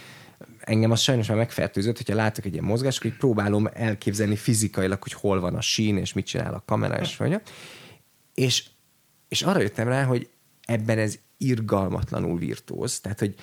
[0.61, 5.03] engem az sajnos már megfertőzött, hogyha látok egy ilyen mozgást, akkor így próbálom elképzelni fizikailag,
[5.03, 7.41] hogy hol van a sín, és mit csinál a kamera, és vagy.
[8.35, 8.65] És,
[9.29, 10.29] és arra jöttem rá, hogy
[10.65, 13.35] ebben ez irgalmatlanul virtuóz, tehát, hogy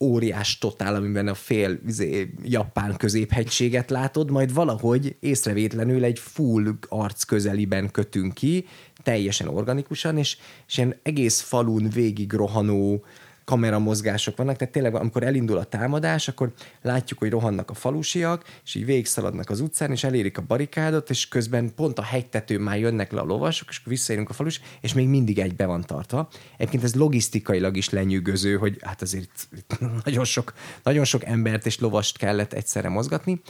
[0.00, 7.22] óriás totál, amiben a fél izé, japán középhegységet látod, majd valahogy észrevétlenül egy full arc
[7.22, 8.66] közeliben kötünk ki,
[9.02, 10.36] teljesen organikusan, és,
[10.66, 13.04] és ilyen egész falun végig rohanó
[13.46, 18.74] kameramozgások vannak, tehát tényleg amikor elindul a támadás, akkor látjuk, hogy rohannak a falusiak, és
[18.74, 23.12] így végigszaladnak az utcán, és elérik a barikádot, és közben pont a hegytetőn már jönnek
[23.12, 26.28] le a lovasok, és akkor visszaérünk a falus, és még mindig egybe van tartva.
[26.56, 29.48] Egyébként ez logisztikailag is lenyűgöző, hogy hát azért
[30.04, 33.40] nagyon sok, nagyon sok embert és lovast kellett egyszerre mozgatni.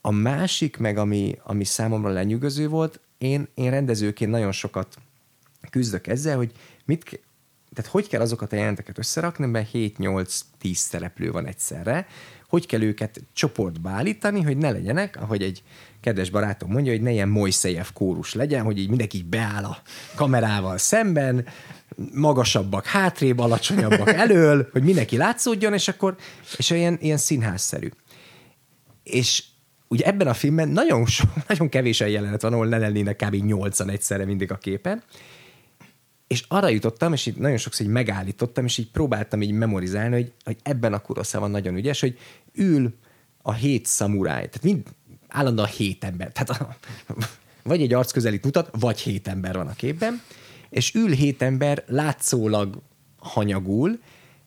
[0.00, 4.96] A másik, meg ami, ami számomra lenyűgöző volt, én, én rendezőként nagyon sokat
[5.70, 6.52] küzdök ezzel, hogy
[6.84, 7.20] mit,
[7.74, 12.06] tehát hogy kell azokat a jelenteket összerakni, mert 7-8-10 szereplő van egyszerre,
[12.48, 15.62] hogy kell őket csoportba állítani, hogy ne legyenek, ahogy egy
[16.00, 19.78] kedves barátom mondja, hogy ne ilyen Mojszejev kórus legyen, hogy így mindenki így beáll a
[20.14, 21.46] kamerával szemben,
[22.14, 26.16] magasabbak hátrébb, alacsonyabbak elől, hogy mindenki látszódjon, és akkor
[26.56, 27.88] és ilyen, ilyen színházszerű.
[29.02, 29.44] És
[29.88, 33.34] ugye ebben a filmben nagyon, so, nagyon kevés jelenet van, ahol ne lennének kb.
[33.34, 35.02] 8 egyszerre mindig a képen,
[36.32, 40.32] és arra jutottam, és így nagyon sokszor így megállítottam, és így próbáltam így memorizálni, hogy,
[40.44, 42.18] hogy ebben a Kuroszában nagyon ügyes, hogy
[42.54, 42.94] ül
[43.42, 44.82] a hét szamuráj, tehát mind
[45.28, 46.76] állandóan hét ember, tehát a,
[47.62, 50.22] vagy egy arcközelít mutat, vagy hét ember van a képben,
[50.70, 52.82] és ül hét ember látszólag
[53.16, 54.00] hanyagul,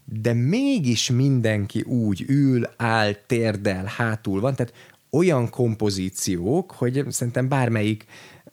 [0.06, 4.74] de mégis mindenki úgy ül, áll, térdel, hátul van, tehát
[5.10, 8.06] olyan kompozíciók, hogy szerintem bármelyik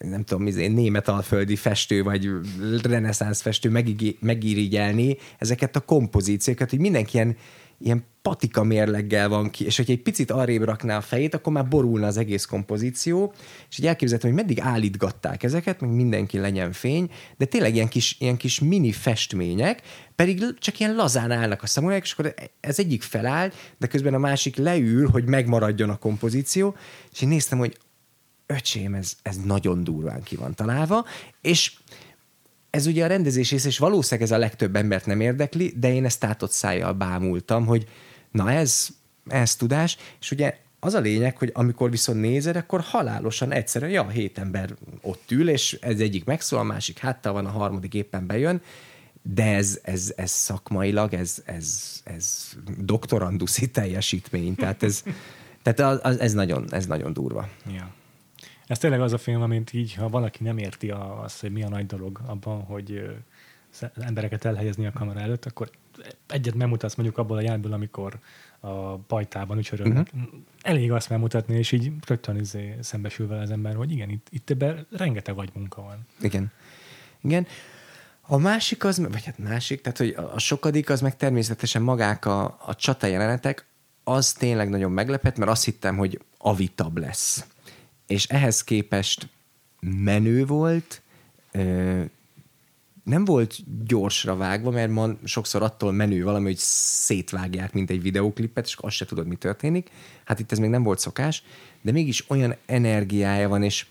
[0.02, 2.30] nem tudom, izé, német alföldi festő, vagy
[2.82, 3.70] reneszánsz festő
[4.20, 7.36] megirigyelni ezeket a kompozíciókat, hogy mindenki ilyen,
[7.78, 11.68] ilyen patika mérleggel van ki, és hogyha egy picit arrébb rakná a fejét, akkor már
[11.68, 13.32] borulna az egész kompozíció,
[13.70, 18.16] és így elképzeltem, hogy meddig állítgatták ezeket, meg mindenki legyen fény, de tényleg ilyen kis,
[18.18, 19.82] ilyen kis mini festmények,
[20.14, 24.18] pedig csak ilyen lazán állnak a szamurájok, és akkor ez egyik feláll, de közben a
[24.18, 26.74] másik leül, hogy megmaradjon a kompozíció,
[27.12, 27.76] és én néztem, hogy
[28.46, 31.04] öcsém, ez, ez nagyon durván ki van találva,
[31.40, 31.72] és
[32.70, 36.04] ez ugye a rendezés rész, és valószínűleg ez a legtöbb embert nem érdekli, de én
[36.04, 37.88] ezt tátott szájjal bámultam, hogy
[38.30, 38.88] na ez,
[39.26, 44.08] ez tudás, és ugye az a lényeg, hogy amikor viszont nézed, akkor halálosan egyszerűen, ja,
[44.08, 48.26] hét ember ott ül, és ez egyik megszól, a másik háttal van, a harmadik éppen
[48.26, 48.62] bejön,
[49.22, 55.02] de ez, ez, ez szakmailag, ez, ez, ez doktoranduszi teljesítmény, tehát ez,
[55.62, 57.48] tehát az, ez, nagyon, ez nagyon durva.
[57.74, 57.94] Ja.
[58.72, 61.68] Ez tényleg az a film, amint így, ha valaki nem érti azt, hogy mi a
[61.68, 63.16] nagy dolog abban, hogy
[63.94, 65.70] embereket elhelyezni a kamera előtt, akkor
[66.26, 68.18] egyet megmutatsz mondjuk abból a jelből, amikor
[68.60, 70.10] a pajtában ücsörölnek.
[70.14, 70.30] Uh-huh.
[70.62, 74.50] Elég azt megmutatni, és így rögtön izé szembesül vele az ember, hogy igen, itt, itt
[74.50, 76.06] ebben rengeteg vagy munka van.
[76.20, 76.52] Igen.
[77.20, 77.46] Igen.
[78.20, 82.58] A másik az, vagy hát másik, tehát hogy a sokadik az meg természetesen magák a,
[82.66, 83.66] a csata jelenetek,
[84.04, 87.46] az tényleg nagyon meglepett, mert azt hittem, hogy avitab lesz
[88.12, 89.28] és ehhez képest
[89.80, 91.02] menő volt,
[93.04, 93.56] nem volt
[93.86, 98.96] gyorsra vágva, mert ma sokszor attól menő valami, hogy szétvágják, mint egy videóklipet, és azt
[98.96, 99.90] se tudod, mi történik.
[100.24, 101.42] Hát itt ez még nem volt szokás,
[101.80, 103.86] de mégis olyan energiája van, és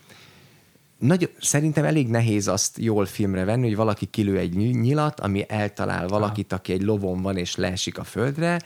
[0.98, 6.08] nagy, szerintem elég nehéz azt jól filmre venni, hogy valaki kilő egy nyilat, ami eltalál
[6.08, 8.62] valakit, aki egy lovon van, és leesik a földre,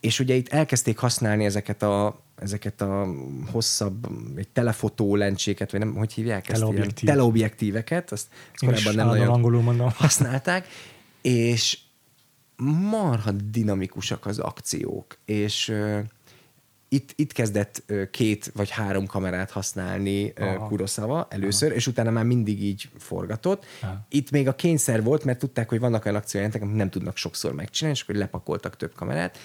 [0.00, 3.06] és ugye itt elkezdték használni ezeket a ezeket a
[3.50, 6.60] hosszabb, egy telefotó lencséket, vagy nem, hogy hívják ezt?
[6.60, 7.08] Teleobjektív.
[7.08, 9.90] teleobjektíveket, azt, azt korábban nem nagyon angolul mondom.
[9.96, 10.66] használták,
[11.22, 11.78] és
[12.90, 15.98] marha dinamikusak az akciók, és uh,
[16.88, 21.76] itt, itt kezdett uh, két vagy három kamerát használni uh, Kurosawa először, Aha.
[21.76, 23.66] és utána már mindig így forgatott.
[23.80, 24.06] Aha.
[24.08, 27.54] Itt még a kényszer volt, mert tudták, hogy vannak olyan akciójelentek, amit nem tudnak sokszor
[27.54, 29.38] megcsinálni, és akkor lepakoltak több kamerát,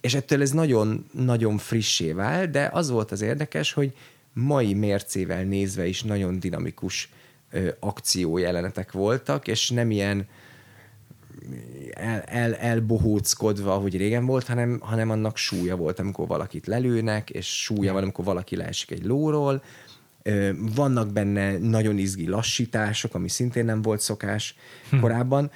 [0.00, 3.94] és ettől ez nagyon, nagyon frissé vált, de az volt az érdekes, hogy
[4.32, 7.10] mai mércével nézve is nagyon dinamikus
[7.50, 10.28] ö, akciójelenetek voltak, és nem ilyen
[11.92, 17.62] el, el, elbohóckodva, ahogy régen volt, hanem, hanem annak súlya volt, amikor valakit lelőnek, és
[17.62, 19.62] súlya van, amikor valaki leesik egy lóról.
[20.22, 24.54] Ö, vannak benne nagyon izgi lassítások, ami szintén nem volt szokás
[24.90, 25.00] hm.
[25.00, 25.50] korábban.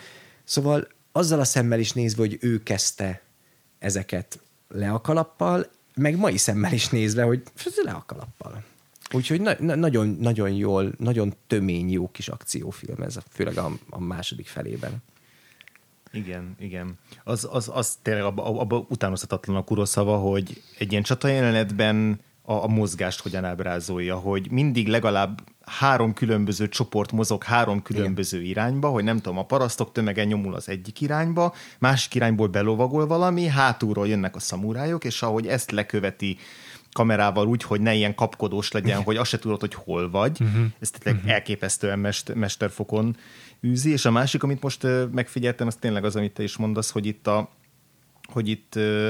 [0.44, 3.23] Szóval azzal a szemmel is nézve, hogy ő kezdte
[3.84, 7.42] ezeket le a kalappal, meg mai szemmel is nézve, hogy
[7.84, 8.62] le a kalappal.
[9.12, 14.00] Úgyhogy na, na, nagyon, nagyon jól, nagyon tömény, jó kis akciófilm ez, főleg a, a
[14.00, 15.02] második felében.
[16.12, 16.98] Igen, igen.
[17.24, 22.66] Az, az, az tényleg abban abba utánozhatatlan a kuroszava, hogy egy ilyen csatajelenetben a, a
[22.66, 28.50] mozgást hogyan ábrázolja, hogy mindig legalább három különböző csoport mozog három különböző Igen.
[28.50, 33.46] irányba, hogy nem tudom, a parasztok tömege nyomul az egyik irányba, másik irányból belovagol valami,
[33.46, 36.38] hátulról jönnek a szamurájok, és ahogy ezt leköveti
[36.92, 40.40] kamerával úgy, hogy ne ilyen kapkodós legyen, hogy azt se tudod, hogy hol vagy.
[40.40, 40.64] Uh-huh.
[40.80, 41.34] Ez tényleg uh-huh.
[41.34, 43.16] elképesztően mest, mesterfokon
[43.66, 43.90] űzi.
[43.90, 47.26] És a másik, amit most megfigyeltem, az tényleg az, amit te is mondasz, hogy itt
[47.26, 47.50] a
[48.32, 49.08] hogy itt uh,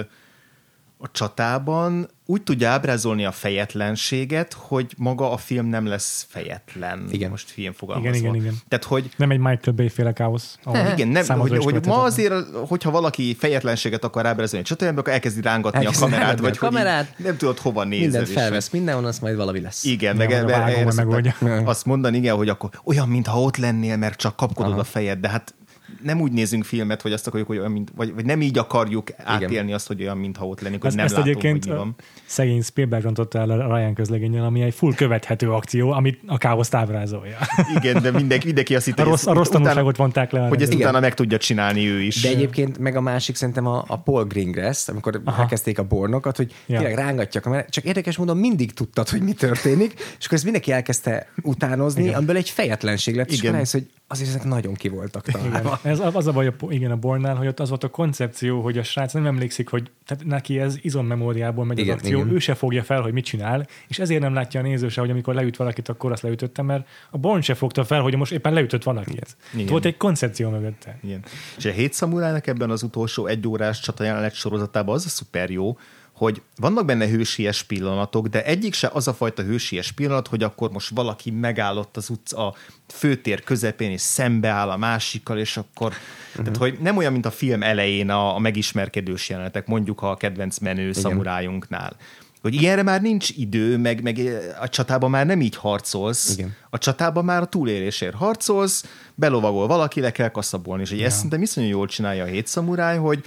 [1.04, 7.06] a csatában úgy tudja ábrázolni a fejetlenséget, hogy maga a film nem lesz fejetlen.
[7.10, 7.30] Igen.
[7.30, 8.16] Most film fogalmazva.
[8.16, 8.54] Igen, igen, igen.
[8.68, 10.58] Tehát, hogy Nem egy Michael Bay féle káosz.
[10.62, 12.34] ahol igen, nem, hogy, hogy ma azért,
[12.68, 16.58] hogyha valaki fejetlenséget akar ábrázolni egy csatornában, akkor elkezdi rángatni Elkezdi a kamerát, vagy a
[16.58, 18.06] kamerát, hogy nem tudod hova nézel.
[18.06, 19.84] Mindent felvesz mindenhol, az majd valami lesz.
[19.84, 21.34] Igen, meg a majd szokták megoldja.
[21.64, 24.80] azt mondani, igen, hogy akkor olyan, mintha ott lennél, mert csak kapkodod Aha.
[24.80, 25.54] a fejed, de hát
[26.02, 29.08] nem úgy nézünk filmet, hogy azt akarjuk, hogy olyan, mint, vagy, vagy nem így akarjuk
[29.16, 31.78] átélni azt, hogy olyan, mintha ott lennénk, hogy Ezt, nem ezt látom, egyébként hogy mi
[31.78, 31.94] van.
[32.26, 36.74] szegény Spielberg rontotta el a Ryan közlegényen, ami egy full követhető akció, amit a káoszt
[36.74, 37.36] ábrázolja.
[37.76, 40.38] Igen, de mindenki, mindenki azt hitte, A rossz, a rossz tanulságot vonták le.
[40.38, 40.80] hogy ezt rendezők.
[40.80, 42.22] utána meg tudja csinálni ő is.
[42.22, 45.40] De egyébként meg a másik szerintem a, a Paul Greengrass, amikor Aha.
[45.40, 46.78] elkezdték a bornokat, hogy Ja.
[46.78, 50.44] tényleg rángatja a kamerát, csak érdekes módon mindig tudtad, hogy mi történik, és akkor ezt
[50.44, 52.14] mindenki elkezdte utánozni, Igen.
[52.14, 53.44] amiből egy fejetlenség lett, és Igen.
[53.44, 53.86] akkor rájössz, hogy
[54.20, 55.66] azért ezek nagyon ki voltak Igen.
[55.82, 58.78] Ez az a baj, a, igen, a Bornál, hogy ott az volt a koncepció, hogy
[58.78, 62.32] a srác nem emlékszik, hogy tehát neki ez izommemóriából megy Igen, az akció, igen.
[62.32, 65.10] ő se fogja fel, hogy mit csinál, és ezért nem látja a néző se, hogy
[65.10, 68.52] amikor leüt valakit, akkor azt leütötte, mert a Born se fogta fel, hogy most éppen
[68.52, 69.36] leütött valakit.
[69.54, 69.66] Igen.
[69.66, 70.98] Volt egy koncepció mögötte.
[71.02, 71.24] Igen.
[71.56, 75.50] És a hét szamurájnak ebben az utolsó egy órás csata jelenet sorozatában az a szuper
[75.50, 75.76] jó,
[76.14, 80.70] hogy vannak benne hősies pillanatok, de egyik se az a fajta hősies pillanat, hogy akkor
[80.70, 82.54] most valaki megállott az utca a
[82.86, 85.88] főtér közepén, és szembeáll a másikkal, és akkor...
[85.88, 86.44] Uh-huh.
[86.44, 90.58] Tehát, hogy nem olyan, mint a film elején a, a megismerkedős jelenetek, mondjuk a kedvenc
[90.58, 91.96] menő szamurájunknál.
[92.42, 94.20] Hogy ilyenre már nincs idő, meg, meg
[94.60, 96.32] a csatában már nem így harcolsz.
[96.32, 96.56] Igen.
[96.70, 98.84] A csatában már a túlélésért harcolsz,
[99.14, 100.82] belovagol valaki, le kell kaszabolni.
[100.82, 101.04] És ja.
[101.04, 103.24] ezt szerintem iszonyú jól csinálja a hét szamuráj, hogy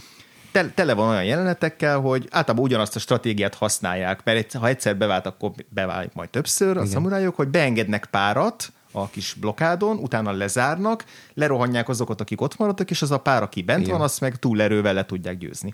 [0.64, 5.26] te- tele van olyan jelenetekkel, hogy általában ugyanazt a stratégiát használják, mert ha egyszer bevált,
[5.26, 11.90] akkor beválik majd többször a szamurájok, hogy beengednek párat a kis blokádon, utána lezárnak, lerohanják
[11.90, 13.92] azokat, akik ott maradtak, és az a pár, aki bent Igen.
[13.92, 15.74] van, azt meg túlerővel le tudják győzni.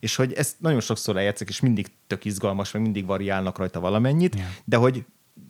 [0.00, 4.34] És hogy ezt nagyon sokszor eljátszak, és mindig tök izgalmas, meg mindig variálnak rajta valamennyit,
[4.34, 4.44] Ja.
[4.64, 5.04] de hogy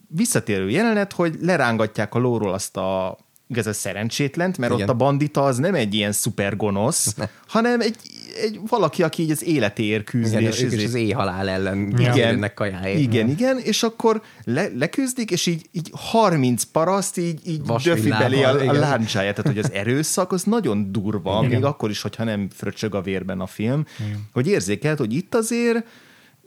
[0.09, 3.19] visszatérő jelenet, hogy lerángatják a lóról azt a
[3.51, 4.85] igaz, a szerencsétlent, mert Igen.
[4.85, 7.15] ott a bandita az nem egy ilyen szuper gonosz,
[7.47, 7.97] hanem egy,
[8.43, 10.33] egy valaki, aki így az életéért küzd.
[10.33, 12.99] Igen, és ők ezért- az éjhalál ellen igen, jönnek kajáért.
[12.99, 18.43] igen, igen, és akkor le, leküzdik, és így, így 30 paraszt így, így döfi belé
[18.43, 18.79] a, a igen.
[18.79, 19.35] láncsáját.
[19.35, 21.51] Tehát, hogy az erőszak az nagyon durva, Igen.
[21.51, 24.29] még akkor is, hogyha nem fröcsög a vérben a film, igen.
[24.33, 25.87] hogy érzékelt, hogy itt azért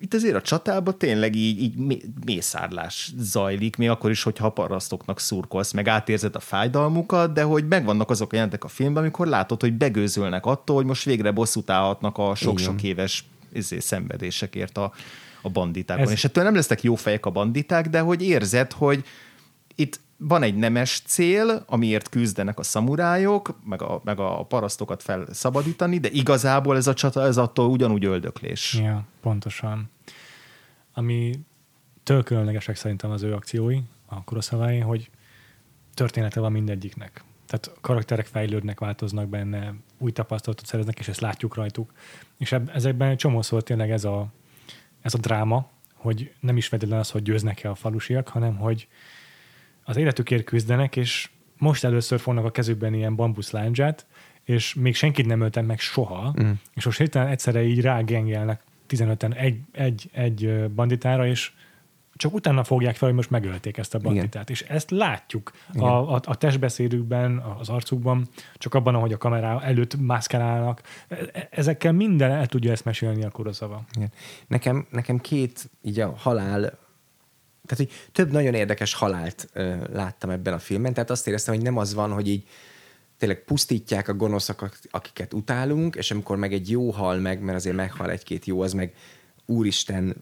[0.04, 4.50] itt azért a csatában tényleg így, így mé- mészárlás zajlik, még akkor is, hogyha a
[4.50, 9.28] parasztoknak szurkolsz, meg átérzed a fájdalmukat, de hogy megvannak azok a jelentek a filmben, amikor
[9.28, 14.94] látod, hogy begőzölnek attól, hogy most végre bosszút állhatnak a sok-sok éves izé, szenvedésekért a,
[15.42, 16.04] a banditákon.
[16.04, 16.12] Ez...
[16.12, 19.04] És ettől nem lesznek jó fejek a banditák, de hogy érzed, hogy
[19.76, 25.98] itt van egy nemes cél, amiért küzdenek a szamurájok, meg a, meg a parasztokat felszabadítani,
[25.98, 28.80] de igazából ez a csata, ez attól ugyanúgy öldöklés.
[28.84, 29.92] Ja, pontosan.
[30.94, 31.40] Ami
[32.04, 35.10] től különlegesek szerintem az ő akciói, a Kuroszavái, hogy
[35.94, 37.24] története van mindegyiknek.
[37.48, 41.94] Tehát karakterek fejlődnek, változnak benne, új tapasztalatot szereznek, és ezt látjuk rajtuk.
[42.38, 44.28] És eb- ezekben egy csomószor tényleg ez a,
[45.02, 48.88] ez a dráma, hogy nem is az, hogy győznek-e a falusiak, hanem hogy
[49.84, 54.06] az életükért küzdenek, és most először fognak a kezükben ilyen bambuszláncsát,
[54.44, 56.52] és még senkit nem öltem meg soha, mm.
[56.74, 61.52] és most hirtelen egyszerre így rágengelnek 15-en egy, egy, egy banditára, és
[62.16, 64.50] csak utána fogják fel, hogy most megölték ezt a banditát.
[64.50, 69.96] És ezt látjuk a, a, a testbeszédükben, az arcukban, csak abban, ahogy a kamera előtt
[70.00, 70.82] mászkálnak.
[71.08, 73.84] E- Ezekkel minden el tudja ezt mesélni a Kuroszava.
[73.96, 74.12] Igen.
[74.48, 76.62] Nekem, nekem két így a halál,
[77.66, 81.64] tehát hogy több nagyon érdekes halált ö, láttam ebben a filmben, tehát azt éreztem, hogy
[81.64, 82.48] nem az van, hogy így
[83.24, 87.76] tényleg pusztítják a gonoszokat, akiket utálunk, és amikor meg egy jó hal meg, mert azért
[87.76, 88.94] meghal egy-két jó, az meg
[89.46, 90.16] úristen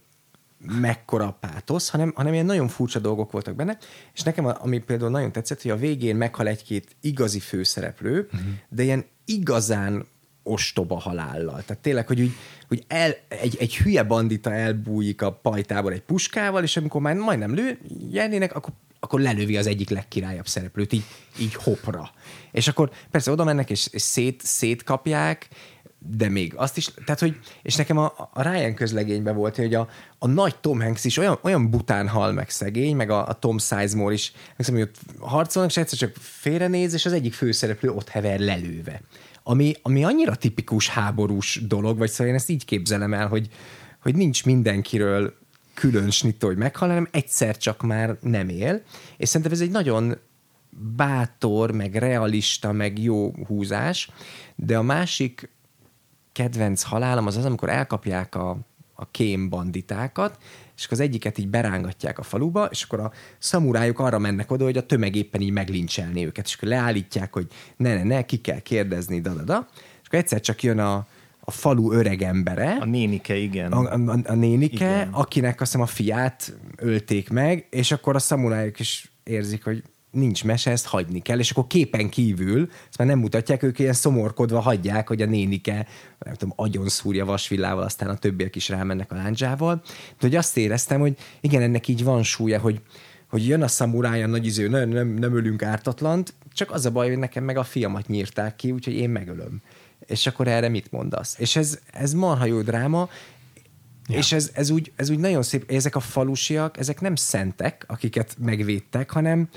[0.58, 3.78] mekkora pátosz, hanem, hanem ilyen nagyon furcsa dolgok voltak benne,
[4.14, 8.50] és nekem, ami például nagyon tetszett, hogy a végén meghal egy-két igazi főszereplő, uh-huh.
[8.70, 10.06] de ilyen igazán
[10.44, 11.64] ostoba halállal.
[11.66, 12.32] Tehát tényleg, hogy, úgy,
[12.72, 17.54] hogy el, egy, egy hülye bandita elbújik a pajtából egy puskával, és amikor már majdnem
[17.54, 17.80] lő,
[18.12, 21.04] jelnének, akkor, akkor lelövi az egyik legkirályabb szereplőt, így,
[21.40, 22.12] így hopra.
[22.52, 25.48] És akkor persze oda mennek, és, és szét, szétkapják,
[26.00, 29.90] de még azt is, tehát hogy, és nekem a, a Ryan közlegényben volt, hogy a,
[30.18, 33.58] a nagy Tom Hanks is olyan, olyan bután hal meg szegény, meg a, a Tom
[33.58, 38.10] Sizemore is, hiszem, hogy ott harcolnak, és egyszer csak félrenéz, és az egyik főszereplő ott
[38.10, 39.02] hever lelőve.
[39.44, 43.48] Ami, ami annyira tipikus háborús dolog, vagy szóval én ezt így képzelem el, hogy,
[44.02, 45.40] hogy nincs mindenkiről
[45.74, 48.82] külön snittó, hogy meghal, hanem egyszer csak már nem él.
[49.18, 50.18] És szerintem ez egy nagyon
[50.96, 54.10] bátor, meg realista, meg jó húzás,
[54.56, 55.50] de a másik
[56.32, 58.58] kedvenc halálom az az, amikor elkapják a,
[58.94, 60.38] a kém banditákat,
[60.82, 64.64] és akkor az egyiket így berángatják a faluba, és akkor a szamurájuk arra mennek oda,
[64.64, 68.38] hogy a tömeg éppen így meglincselni őket, és akkor leállítják, hogy ne, ne, ne, ki
[68.38, 69.68] kell kérdezni, da, da, da.
[69.76, 71.08] És akkor egyszer csak jön a,
[71.40, 72.78] a falu öreg embere.
[72.80, 73.72] A nénike, igen.
[73.72, 75.10] A, a, a nénike, igen.
[75.12, 80.44] akinek azt hiszem a fiát ölték meg, és akkor a szamurájuk is érzik, hogy nincs
[80.44, 84.60] mese, ezt hagyni kell, és akkor képen kívül, ezt már nem mutatják, ők ilyen szomorkodva
[84.60, 85.88] hagyják, hogy a nénike,
[86.20, 89.82] nem tudom, agyon szúrja vasvillával, aztán a többiek is rámennek a láncsával.
[89.86, 92.82] De hogy azt éreztem, hogy igen, ennek így van súlya, hogy,
[93.30, 97.08] hogy jön a szamurája nagy iző, nem, nem, nem ölünk ártatlant, csak az a baj,
[97.10, 99.62] hogy nekem meg a fiamat nyírták ki, úgyhogy én megölöm.
[100.06, 101.36] És akkor erre mit mondasz?
[101.40, 103.10] És ez, ez marha jó dráma,
[104.08, 104.18] Ja.
[104.18, 108.36] És ez, ez, úgy, ez úgy nagyon szép, ezek a falusiak, ezek nem szentek, akiket
[108.40, 109.50] megvédtek, hanem,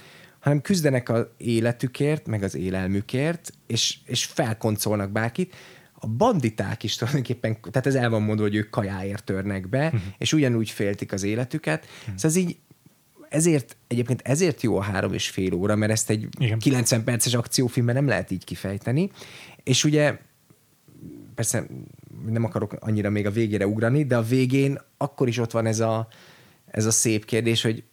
[0.44, 5.54] hanem küzdenek az életükért, meg az élelmükért, és, és felkoncolnak bárkit.
[5.92, 10.00] A banditák is tulajdonképpen, tehát ez el van mondva, hogy ők kajáért törnek be, uh-huh.
[10.18, 11.84] és ugyanúgy féltik az életüket.
[11.84, 12.14] Uh-huh.
[12.16, 12.56] Szóval ez így,
[13.28, 16.58] ezért, egyébként ezért jó a három és fél óra, mert ezt egy Igen.
[16.58, 19.10] 90 perces akciófilmben nem lehet így kifejteni.
[19.62, 20.18] És ugye
[21.34, 21.66] persze
[22.26, 25.80] nem akarok annyira még a végére ugrani, de a végén akkor is ott van ez
[25.80, 26.08] a,
[26.66, 27.84] ez a szép kérdés, hogy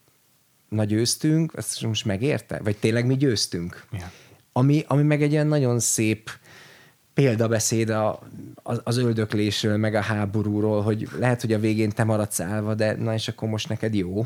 [0.75, 2.59] na győztünk, ezt most megérte?
[2.63, 3.85] Vagy tényleg mi győztünk?
[3.91, 4.11] Ja.
[4.51, 6.29] Ami, ami meg egy ilyen nagyon szép
[7.13, 8.19] példabeszéd a,
[8.63, 12.95] az, az öldöklésről, meg a háborúról, hogy lehet, hogy a végén te maradsz állva, de
[12.95, 14.25] na és akkor most neked jó.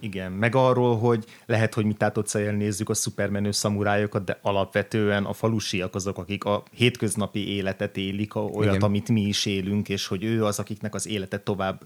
[0.00, 5.32] Igen, meg arról, hogy lehet, hogy mi tátott nézzük a szupermenő szamurájokat, de alapvetően a
[5.32, 8.80] falusiak azok, akik a hétköznapi életet élik, olyat, Igen.
[8.80, 11.80] amit mi is élünk, és hogy ő az, akiknek az élete tovább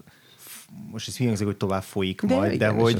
[0.91, 2.93] most ez hangzik, hogy tovább folyik de majd, igen, de hogy,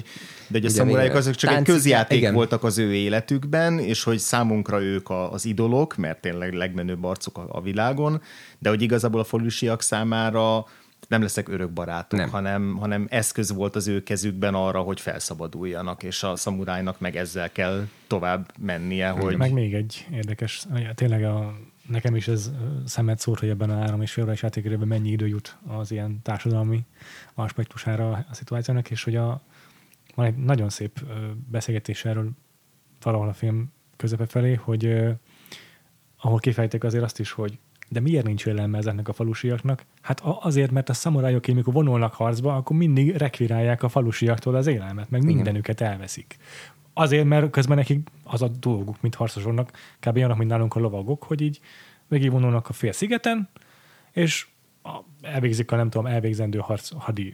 [0.47, 2.33] de hogy a szamurájuk azok csak egy közjáték igen.
[2.33, 7.37] voltak az ő életükben, és hogy számunkra ők a, az idolok, mert tényleg legmenőbb arcok
[7.37, 8.21] a, a világon,
[8.59, 10.65] de hogy igazából a falusiak számára
[11.07, 12.29] nem leszek örök barátok, nem.
[12.29, 17.51] Hanem, hanem eszköz volt az ő kezükben arra, hogy felszabaduljanak, és a szamurájnak meg ezzel
[17.51, 19.09] kell tovább mennie.
[19.09, 19.37] Hogy...
[19.37, 20.65] Meg még egy érdekes,
[20.95, 21.53] tényleg a,
[21.87, 22.51] nekem is ez
[22.85, 26.21] szemet szórt, hogy ebben a három és fél órás játékérőben mennyi idő jut az ilyen
[26.21, 26.85] társadalmi
[27.33, 29.41] aspektusára a szituációnak, és hogy a,
[30.15, 31.03] van egy nagyon szép
[31.49, 32.29] beszélgetés erről
[33.01, 34.95] valahol a film közepe felé, hogy
[36.17, 37.59] ahol kifejtek azért azt is, hogy
[37.89, 39.85] de miért nincs élelme ezeknek a falusiaknak?
[40.01, 45.09] Hát azért, mert a szamurájok, amikor vonulnak harcba, akkor mindig rekvirálják a falusiaktól az élelmet,
[45.09, 46.37] meg mindenüket elveszik.
[46.93, 50.15] Azért, mert közben nekik az a dolguk, mint harcosoknak, kb.
[50.15, 51.59] olyanok, mint nálunk a lovagok, hogy így
[52.07, 53.49] végigvonulnak a fél szigeten,
[54.11, 54.47] és
[55.21, 57.33] elvégzik a nem tudom, elvégzendő harc, hadi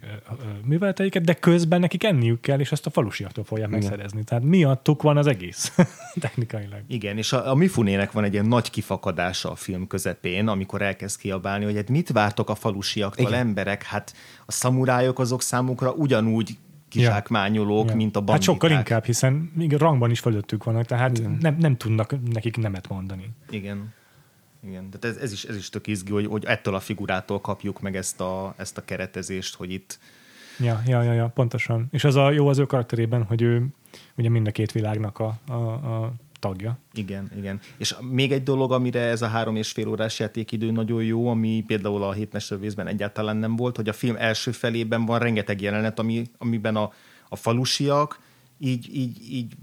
[0.64, 3.80] műveleteiket, de közben nekik enniük kell, és ezt a falusiaktól fogják Igen.
[3.80, 4.24] megszerezni.
[4.24, 5.76] Tehát miattuk van az egész
[6.20, 6.80] technikailag.
[6.86, 11.20] Igen, és a, a Mifunének van egy ilyen nagy kifakadása a film közepén, amikor elkezd
[11.20, 13.38] kiabálni, hogy hát mit vártok a falusiaktól Igen.
[13.38, 13.82] emberek?
[13.82, 14.14] Hát
[14.46, 16.58] a szamurájok azok számukra ugyanúgy
[16.90, 17.94] kizsákmányolók, ja.
[17.94, 18.34] mint a banditák.
[18.34, 22.88] Hát sokkal inkább, hiszen még rangban is fölöttük vannak, tehát nem, nem tudnak nekik nemet
[22.88, 23.30] mondani.
[23.50, 23.92] Igen.
[24.66, 27.80] Igen, tehát ez, ez, is, ez is tök izgi, hogy, hogy ettől a figurától kapjuk
[27.80, 29.98] meg ezt a, ezt a keretezést, hogy itt...
[30.58, 31.86] Ja, ja, ja, ja, pontosan.
[31.90, 33.66] És az a jó az ő karakterében, hogy ő
[34.14, 36.78] ugye mind a két világnak a, a, a tagja.
[36.92, 37.60] Igen, igen.
[37.76, 41.64] És még egy dolog, amire ez a három és fél órás játékidő nagyon jó, ami
[41.66, 46.30] például a hétmestervészben egyáltalán nem volt, hogy a film első felében van rengeteg jelenet, ami,
[46.38, 46.92] amiben a,
[47.28, 48.20] a falusiak
[48.58, 49.54] így, így, így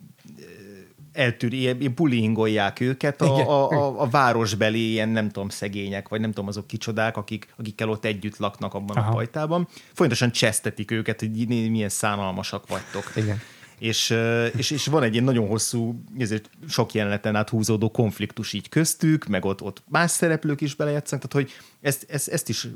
[1.18, 6.30] eltűri, ilyen bullyingolják őket a, a, a, a városbeli ilyen nem tudom szegények, vagy nem
[6.30, 9.10] tudom azok kicsodák, akik, akikkel ott együtt laknak abban Aha.
[9.10, 9.68] a pajtában.
[9.94, 13.12] Folyamatosan csesztetik őket, hogy milyen szánalmasak vagytok.
[13.16, 13.42] Igen.
[13.80, 14.16] És,
[14.58, 19.26] és, és van egy ilyen nagyon hosszú, ezért sok jeleneten át húzódó konfliktus így köztük,
[19.26, 22.68] meg ott, ott más szereplők is belejátszanak, tehát hogy ezt, ezt, ezt is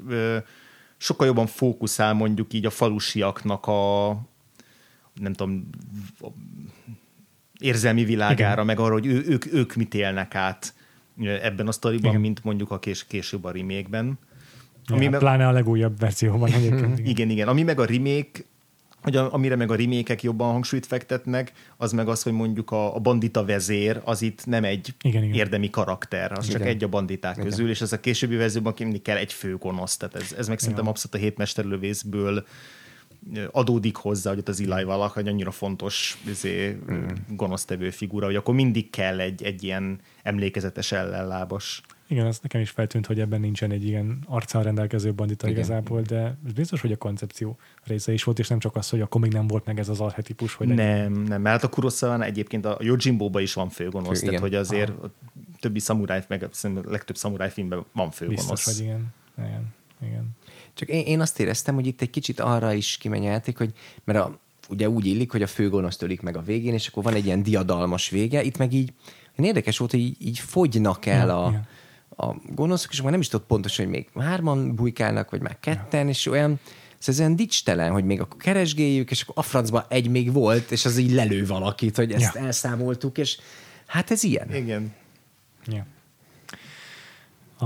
[0.98, 4.10] sokkal jobban fókuszál mondjuk így a falusiaknak a
[5.14, 5.70] nem tudom,
[7.60, 8.66] érzelmi világára, Igen.
[8.66, 10.74] meg arra, hogy ő, ők, ők mit élnek át
[11.42, 12.22] ebben a sztoriban, Igen.
[12.22, 14.20] mint mondjuk a kés, később a remake-ben.
[14.86, 15.20] Ami ja, meg...
[15.20, 16.98] Pláne a legújabb verzióban Igen.
[16.98, 17.48] igen, igen.
[17.48, 18.44] Ami meg a remake,
[19.02, 23.00] hogy amire meg a remékek jobban hangsúlyt fektetnek, az meg az, hogy mondjuk a, a
[23.00, 25.36] bandita vezér az itt nem egy igen, igen.
[25.36, 26.60] érdemi karakter, az igen.
[26.60, 27.50] csak egy a banditák igen.
[27.50, 30.60] közül, és ez a későbbi verzióban mindig kell egy fő gonosz, tehát ez, ez meg
[30.60, 32.46] szerintem abszolút a hétmesterlövészből
[33.52, 37.08] adódik hozzá, hogy ott az Eli Valak egy annyira fontos izé, mm.
[37.30, 41.82] gonosztevő figura, hogy akkor mindig kell egy, egy ilyen emlékezetes ellenlábas.
[42.12, 45.60] Igen, az nekem is feltűnt, hogy ebben nincsen egy ilyen arccal rendelkező bandita Igen.
[45.60, 49.02] igazából, de ez biztos, hogy a koncepció része is volt, és nem csak az, hogy
[49.02, 52.24] akkor még nem volt meg ez az arhetipus, hogy Nem, nem, mert hát a kurosawa
[52.24, 55.12] egyébként a Yojimbo-ba is van főgonosz, Fő- tehát hogy azért a
[55.60, 58.50] többi szamuráj, meg szerintem a legtöbb szamuráj filmben van főgonosz.
[58.50, 59.14] biztos, hogy igen.
[59.38, 59.74] Igen.
[60.02, 60.30] igen.
[60.74, 64.20] Csak én, én azt éreztem, hogy itt egy kicsit arra is kimegy játék, hogy mert
[64.20, 64.40] a,
[64.70, 67.44] ugye úgy illik, hogy a főgonosz ölik meg a végén, és akkor van egy ilyen
[67.44, 68.94] diadalmas vége, itt meg így
[69.36, 71.68] érdekes volt, hogy így, így fogynak el Ja, a, igen.
[72.22, 76.08] A gonoszok, és akkor nem is tudott pontosan, hogy még hárman bujkálnak, vagy már ketten,
[76.08, 76.60] és olyan,
[76.98, 80.72] szóval ez olyan dicstelen, hogy még akkor keresgéljük, és akkor a francba egy még volt,
[80.72, 82.42] és az így lelő valakit, hogy ezt Ja.
[82.42, 83.38] elszámoltuk, és
[83.86, 84.56] hát ez ilyen.
[84.56, 84.94] Igen.
[85.68, 85.86] Ja.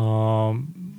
[0.02, 0.52] A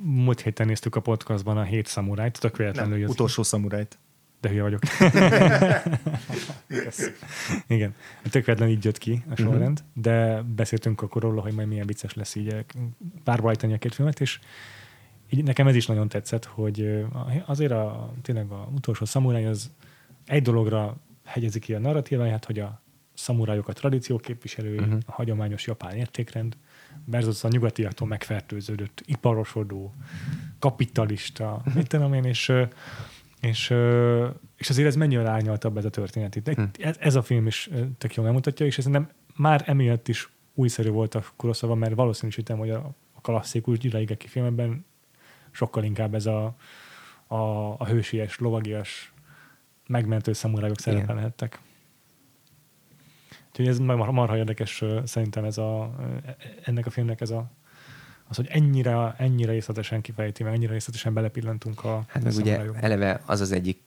[0.03, 3.99] múlt héten néztük a podcastban a hét szamurájt, tök véletlenül Nem, utolsó szamurájt.
[4.47, 4.83] De hülye vagyok.
[7.67, 7.95] Igen,
[8.31, 12.15] tök véletlenül így jött ki a sorrend, de beszéltünk akkor róla, hogy majd milyen vicces
[12.15, 12.65] lesz így
[13.25, 14.39] párba állítani a két filmet, és
[15.31, 17.03] így nekem ez is nagyon tetszett, hogy ö,
[17.47, 19.71] azért a, tényleg a utolsó szamuráj az
[20.27, 22.81] egy dologra hegyezi ki a narratíváját, hogy a
[23.15, 24.99] szamurájok a tradíció képviselői, uh-huh.
[25.07, 26.57] a hagyományos japán értékrend,
[27.05, 29.95] versus a nyugatiaktól megfertőződött, iparosodó,
[30.59, 32.63] kapitalista, mit tudom én, és, ö,
[33.41, 33.75] és,
[34.57, 36.37] és azért ez mennyire árnyaltabb ez a történet.
[36.37, 36.49] Itt.
[36.79, 40.89] Ez, ez a film is tök jól megmutatja, és ez nem már emiatt is újszerű
[40.91, 44.85] volt a Kurosawa, mert valószínűsítem, hogy a, a klasszikus Jiraigeki filmben
[45.51, 46.57] sokkal inkább ez a,
[47.27, 47.37] a,
[47.79, 49.13] a hősies, lovagias,
[49.87, 51.61] megmentő szamurájok szerepelhettek.
[53.49, 56.31] Úgyhogy ez mar- marha érdekes szerintem ez a, ö,
[56.65, 57.51] ennek a filmnek ez a
[58.29, 63.21] az, hogy ennyire, ennyire részletesen kifejti, meg ennyire részletesen belepillantunk a Hát meg ugye eleve
[63.27, 63.81] az az egyik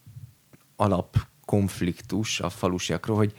[0.75, 3.33] alapkonfliktus a falusiakról, hogy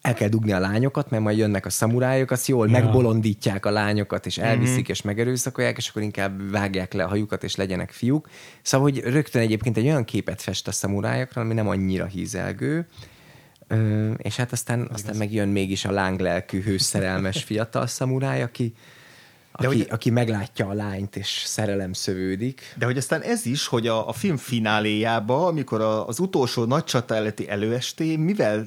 [0.00, 2.72] el kell dugni a lányokat, mert majd jönnek a szamurájok, azt jól Ja.
[2.72, 4.90] megbolondítják a lányokat, és elviszik, mm-hmm.
[4.90, 8.28] és megerőszakolják, és akkor inkább vágják le a hajukat, és legyenek fiúk.
[8.62, 12.86] Szóval, hogy rögtön egyébként egy olyan képet fest a szamurájokról, ami nem annyira hízelgő,
[13.68, 18.74] Ö, és hát aztán, aztán megjön mégis a lánglelkű, hőszerelmes fiatal szamuráj, aki,
[19.56, 22.74] aki, hogy- aki meglátja a lányt, és szerelem szövődik.
[22.78, 26.84] De hogy aztán ez is, hogy a, a film fináléjába, amikor a, az utolsó nagy
[26.84, 28.66] csata előtti előesté, mivel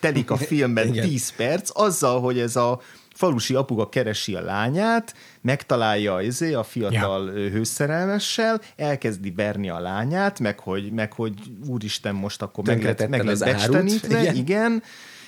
[0.00, 1.08] telik a filmben Igen.
[1.08, 2.80] 10 perc, azzal, hogy ez a
[3.14, 7.48] falusi apuga keresi a lányát, megtalálja izé, a fiatal ja.
[7.50, 11.34] hőszerelmessel, elkezdi verni a lányát, meg hogy, meg hogy
[11.66, 14.34] úristen, most akkor meg lett, meg lett becstenítve, igen.
[14.34, 14.82] igen.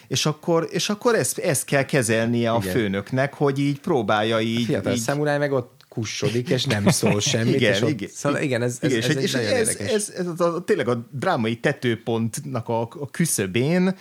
[0.08, 2.72] És akkor, és akkor ezt, ezt kell kezelnie a Igen.
[2.74, 7.20] főnöknek, hogy így próbálja A így, fiatal így szamuráj meg ott kussodik, és nem szól
[7.30, 7.54] semmit.
[7.54, 8.08] igen, és ott, igen.
[8.12, 9.92] Szóval igen, ez, ez, igen, ez, és, egy és nagyon ez, érdekes.
[9.92, 13.94] ez, ez, ez a, tényleg a drámai tetőpontnak a, a küszöbén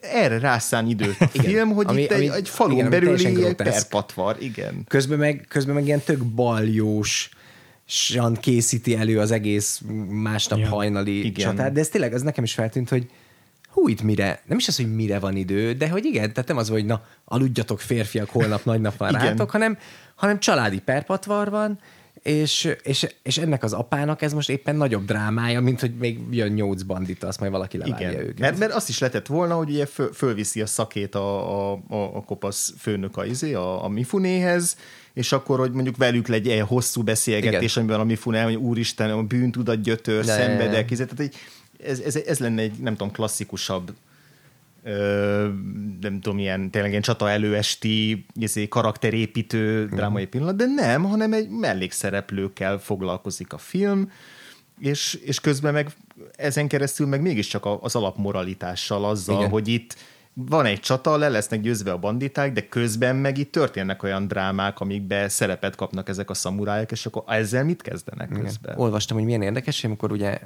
[0.00, 1.46] erre rászán időt a Igen.
[1.46, 4.84] film, hogy Ami- itt egy, ami- egy falun igen, belüli egy perpatvar, igen.
[4.88, 7.28] Közben meg, közben meg ilyen tök baljós
[8.40, 10.68] készíti elő az egész másnap Ja.
[10.68, 11.48] hajnali Igen.
[11.48, 13.06] csatát, de ez tényleg, az nekem is feltűnt, hogy
[13.72, 16.56] hú, itt mire, nem is az, hogy mire van idő, de hogy igen, tehát nem
[16.56, 19.78] az, hogy na, aludjatok férfiak, holnap nagy nap van rátok, hanem,
[20.14, 21.78] hanem családi perpatvar van,
[22.22, 26.52] és, és, és ennek az apának ez most éppen nagyobb drámája, mint hogy még jön
[26.52, 28.38] nyolc bandita, azt majd valaki levágja Igen, őket.
[28.38, 31.96] mert, mert azt is lehetett volna, hogy ugye föl, fölviszi a szakét a, a, a,
[31.96, 34.76] a kopasz főnök a, izé, a, a Mifunéhez,
[35.14, 37.84] és akkor, hogy mondjuk velük legyen egy hosszú beszélgetés, Igen.
[37.84, 40.32] amiben a Mifune, hogy úristen, a bűntudat gyötör, ja.
[40.32, 41.36] szenvedek, izé, tehát egy,
[41.86, 43.94] ez, ez, ez lenne egy, nem tudom, klasszikusabb
[44.82, 45.48] ö,
[46.00, 49.94] nem tudom, ilyen tényleg ilyen csata előesti izé, karakterépítő Mhm.
[49.94, 54.10] drámai pillanat, de nem, hanem egy mellékszereplőkkel foglalkozik a film,
[54.80, 55.90] és, és közben meg
[56.36, 59.50] ezen keresztül meg mégiscsak az alapmoralitással, azzal, Igen.
[59.50, 59.96] hogy itt
[60.34, 64.80] van egy csata, le lesznek győzve a banditák, de közben meg itt történnek olyan drámák,
[64.80, 68.72] amikbe szerepet kapnak ezek a szamurájok, és akkor ezzel mit kezdenek közben?
[68.72, 68.78] Igen.
[68.78, 70.40] Olvastam, hogy milyen érdekes, amikor ugye,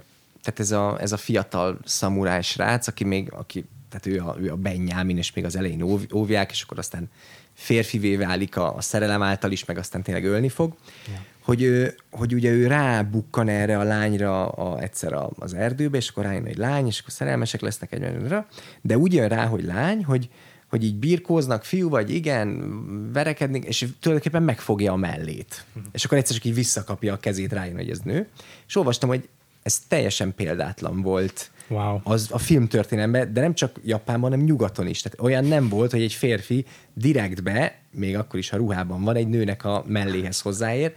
[0.47, 4.51] tehát ez a, ez a fiatal szamuráj srác, aki még, aki, tehát ő a, ő
[4.51, 7.11] a Benjamin, és még az elején óv, óvják, és akkor aztán
[7.55, 10.77] férfivé válik a, a szerelem által is, meg aztán tényleg ölni fog,
[11.07, 11.21] ja.
[11.43, 16.09] hogy, ő, hogy ugye ő rábukkan erre a lányra a, egyszer a, az erdőbe, és
[16.09, 18.47] akkor rájön egy lány, és akkor szerelmesek lesznek egymásra,
[18.81, 20.29] de úgy jön rá, hogy lány, hogy,
[20.69, 25.65] hogy így birkóznak, fiú vagy, igen, verekednek, és tulajdonképpen megfogja a mellét.
[25.93, 28.29] És akkor egyszer csak így visszakapja a kezét, rájön, hogy ez nő.
[28.67, 29.29] És olvastam, hogy
[29.67, 32.01] ez teljesen példátlan volt Wow.
[32.03, 35.03] az a filmtörténelemben, de nem csak Japánban, hanem nyugaton is.
[35.03, 36.65] Tehát olyan nem volt, hogy egy férfi
[36.95, 40.93] direktbe, még akkor is, ha ruhában van, egy nőnek a melléhez hozzáér.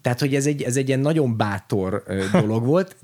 [0.00, 2.02] Tehát, hogy ez egy, ez egy ilyen nagyon bátor
[2.32, 2.96] dolog volt,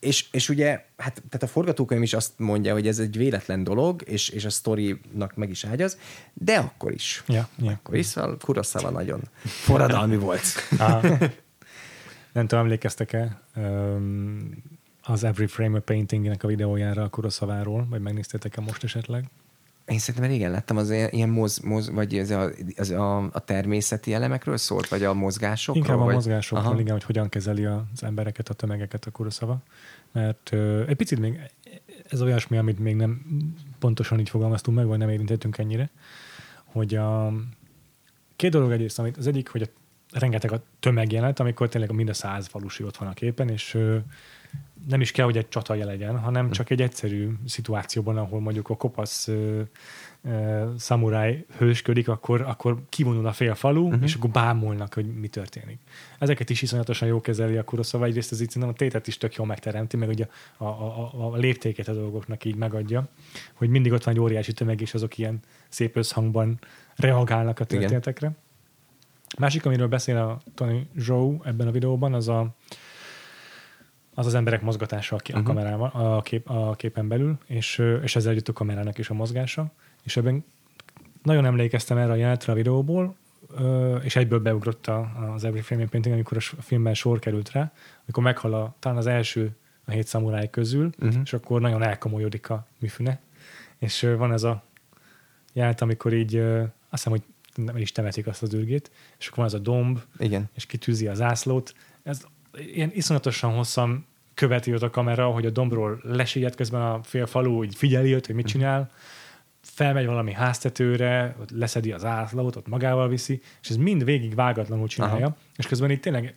[0.00, 4.02] és, és ugye, hát tehát a forgatókönyv is azt mondja, hogy ez egy véletlen dolog,
[4.06, 5.98] és, és a sztorinak meg is ágyaz,
[6.34, 7.22] de akkor is.
[7.26, 7.70] Ja, ja.
[7.70, 9.20] Akkor is, szóval Kurosawa nagyon
[9.66, 10.44] forradalmi volt.
[12.32, 13.40] Nem tudom, emlékeztek-e
[15.02, 19.24] az Every Frame a Painting-nek a videójára a Kuroszaváról, vagy megnéztétek-e most esetleg?
[19.86, 23.38] Én szerintem régen láttam az ilyen, ilyen moz, moz, vagy ez a, az a, a
[23.44, 25.84] természeti elemekről szólt, vagy a mozgásokról?
[25.84, 26.14] Inkább a vagy...
[26.14, 26.80] mozgásokról, Aha.
[26.80, 29.62] igen, hogy hogyan kezeli az embereket, a tömegeket a Kuroszava.
[30.12, 31.40] Mert ö, egy picit még
[32.08, 33.22] ez olyasmi, amit még nem
[33.78, 35.90] pontosan így fogalmaztunk meg, vagy nem érintettünk ennyire,
[36.64, 37.32] hogy a
[38.36, 39.66] két dolog egyrészt, amit az egyik, hogy a,
[40.12, 43.78] rengeteg a tömegjelenet, amikor tényleg mind a száz falusi ott van a képen, és
[44.88, 48.76] nem is kell, hogy egy csataja legyen, hanem csak egy egyszerű szituációban, ahol mondjuk a
[48.76, 49.60] kopasz ö,
[50.22, 54.02] ö, szamuráj hősködik, akkor, akkor kivonul a fél falu, uh-huh.
[54.02, 55.78] és akkor bámulnak, hogy mi történik.
[56.18, 59.46] Ezeket is iszonyatosan jó kezeli a Kuroszava, egyrészt ez így a tétet is tök jól
[59.46, 63.08] megteremti, meg ugye a, a, a, a léptéket a dolgoknak így megadja,
[63.54, 66.58] hogy mindig ott van egy óriási tömeg, és azok ilyen szép összhangban
[66.96, 68.26] reagálnak a történetekre.
[68.26, 68.48] Igen.
[69.38, 72.54] Másik, amiről beszél a Tony Zhou ebben a videóban, az a,
[74.14, 75.38] az az emberek mozgatása a, uh-huh.
[75.38, 79.14] a kamerával, a, kép, a képen belül, és, és ezzel együtt a kamerának is a
[79.14, 79.70] mozgása.
[80.02, 80.44] És ebben
[81.22, 83.16] nagyon emlékeztem erre a jelenetre a videóból,
[84.02, 84.86] és egyből beugrott
[85.34, 87.72] az Every Frame Painting, amikor a filmben sor került rá,
[88.02, 91.20] amikor meghal a, talán az első a hét szamuráj közül, uh-huh.
[91.24, 93.20] és akkor nagyon elkomolyodik a műfüne.
[93.78, 94.62] És van ez a
[95.52, 97.22] jelenet, amikor így azt hiszem, hogy
[97.64, 100.48] nem is temetik azt az ürgét, és akkor van ez a domb, Igen.
[100.54, 101.74] és kitűzi a zászlót.
[102.02, 107.26] Ez ilyen iszonyatosan hosszan követi ott a kamera, hogy a dombról lesigyed közben a fél
[107.26, 108.90] falu, így figyeli őt, hogy mit csinál,
[109.60, 114.88] felmegy valami háztetőre, ott leszedi az átlót, ott magával viszi, és ez mind végig vágatlanul
[114.88, 115.36] csinálja, Aha.
[115.56, 116.34] és közben itt tényleg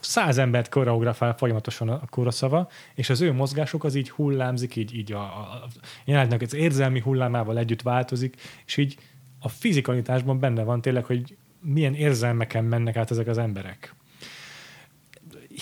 [0.00, 5.12] száz embert koreografál folyamatosan a koroszava, és az ő mozgások az így hullámzik, így, így
[5.12, 5.66] a, a
[6.04, 8.96] jelenetnek az érzelmi hullámával együtt változik, és így
[9.44, 13.94] a fizikalitásban benne van tényleg, hogy milyen érzelmeken mennek át ezek az emberek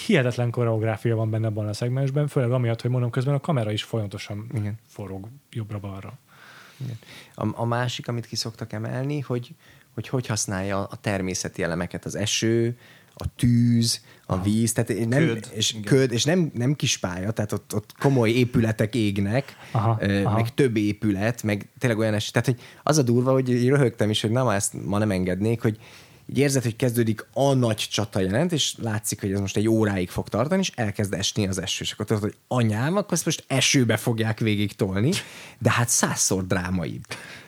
[0.06, 3.82] hihetetlen koreográfia van benne abban a szegmensben, főleg amiatt, hogy mondom, közben a kamera is
[3.82, 4.78] folyamatosan Igen.
[4.86, 6.18] forog jobbra-balra.
[7.34, 9.54] A, a másik, amit ki szoktak emelni, hogy
[9.94, 12.78] hogy, hogy használja a természeti elemeket, az eső,
[13.14, 17.52] a tűz, a víz, tehát nem, köd, és, köd, és nem, nem kis pálya, tehát
[17.52, 20.34] ott, ott komoly épületek égnek, aha, ö, aha.
[20.34, 24.20] meg több épület, meg tényleg olyan eset, tehát hogy az a durva, hogy röhögtem is,
[24.20, 25.78] hogy na, ezt ma nem engednék, hogy
[26.26, 30.10] így érzed, hogy kezdődik a nagy csata jelent, és látszik, hogy ez most egy óráig
[30.10, 31.84] fog tartani, és elkezd esni az eső.
[31.84, 35.10] És akkor tudod, hogy anyám, akkor ezt most esőbe fogják végig tolni,
[35.58, 37.04] de hát százszor drámaibb.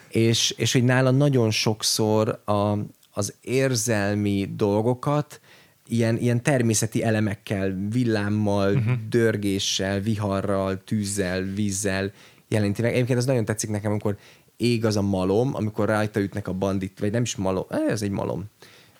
[0.08, 2.78] És, és hogy nála nagyon sokszor a,
[3.10, 5.40] az érzelmi dolgokat
[5.88, 8.94] ilyen, ilyen természeti elemekkel, villámmal, uh-huh.
[9.08, 12.12] dörgéssel, viharral, tűzzel, vízzel
[12.48, 12.92] jelenti meg.
[12.92, 14.16] Egyébként ez nagyon tetszik nekem, amikor
[14.56, 18.02] ég az a malom, amikor rajta ütnek a bandit, vagy nem is malom, eh, ez
[18.02, 18.44] egy malom,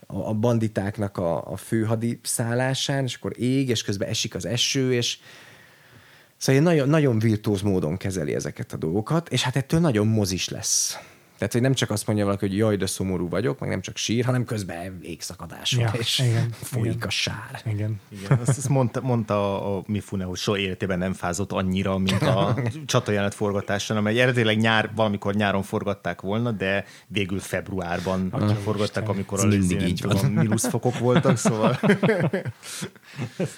[0.07, 4.93] a, a banditáknak a, a főhadi szállásán, és akkor ég, és közben esik az eső,
[4.93, 5.19] és
[6.37, 10.99] szóval nagyon, nagyon virtuóz módon kezeli ezeket a dolgokat, és hát ettől nagyon mozis lesz.
[11.45, 13.97] Tehát, hogy nem csak azt mondja valaki, hogy jaj, de szomorú vagyok, meg nem csak
[13.97, 17.07] sír, hanem közben égszakadás ja, és igen, folyik igen.
[17.07, 17.63] a sár.
[17.65, 18.01] Igen.
[18.09, 22.57] igen azt, azt mondta, mondta a Mifune, hogy soha életében nem fázott annyira, mint a
[22.87, 29.15] csatajelenet forgatáson, amely eredetileg nyár, valamikor nyáron forgatták volna, de végül februárban Atya forgatták, Isten.
[29.15, 30.31] amikor a mindig így van.
[30.31, 31.81] mínuszfokok voltak, szóval...
[33.37, 33.51] Ez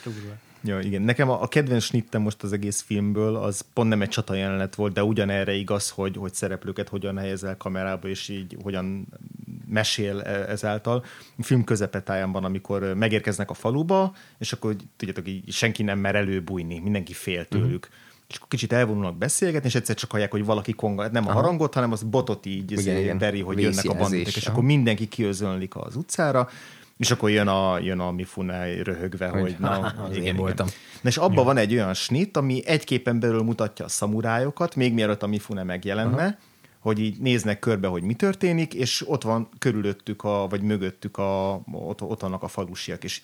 [0.67, 1.03] Ja, igen.
[1.03, 4.75] Nekem a, a kedvenc snittem most az egész filmből, az pont nem egy csata jelenet
[4.75, 9.07] volt, de ugyanerre igaz, hogy, hogy szereplőket hogyan helyezel kamerába, és így hogyan
[9.69, 11.05] mesél e, ezáltal.
[11.39, 16.15] A film közepetáján van, amikor megérkeznek a faluba, és akkor tudjátok, így senki nem mer
[16.15, 17.85] előbújni, mindenki fél tőlük.
[17.85, 21.31] Uh-huh és akkor kicsit elvonulnak beszélgetni, és egyszer csak hallják, hogy valaki konga, nem a
[21.31, 21.41] Aha.
[21.41, 23.19] harangot, hanem az botot így igen, igen.
[23.19, 24.53] beri, hogy jönnek a banditek, és Aha.
[24.53, 26.49] akkor mindenki kiözönlik az utcára,
[26.97, 30.67] és akkor jön a, jön a Mifune röhögve, hogy, hogy na, az igen, én voltam.
[31.01, 34.93] Na és abban van egy olyan snit, ami egy képen belül mutatja a szamurájokat, még
[34.93, 36.37] mielőtt a Mifune megjelenne, Aha.
[36.79, 41.61] hogy így néznek körbe, hogy mi történik, és ott van körülöttük, a, vagy mögöttük a,
[41.73, 43.21] ott, ott vannak a falusiak, és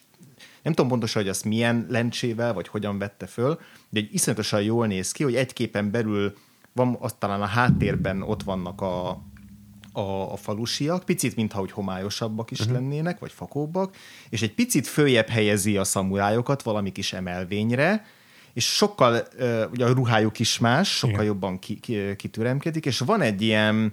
[0.62, 4.87] nem tudom pontosan, hogy azt milyen lencsével, vagy hogyan vette föl, de egy iszonyatosan jól
[4.87, 6.37] néz ki, hogy egy képen belül
[6.73, 9.23] van, azt talán a háttérben ott vannak a,
[9.93, 12.74] a, a falusiak, picit, mintha hogy homályosabbak is uh-huh.
[12.74, 13.97] lennének, vagy fakóbbak,
[14.28, 18.05] és egy picit följebb helyezi a szamurájokat valami kis emelvényre,
[18.53, 19.22] és sokkal,
[19.72, 21.26] ugye a ruhájuk is más, sokkal Igen.
[21.26, 23.93] jobban ki, ki, kitüremkedik, és van egy ilyen,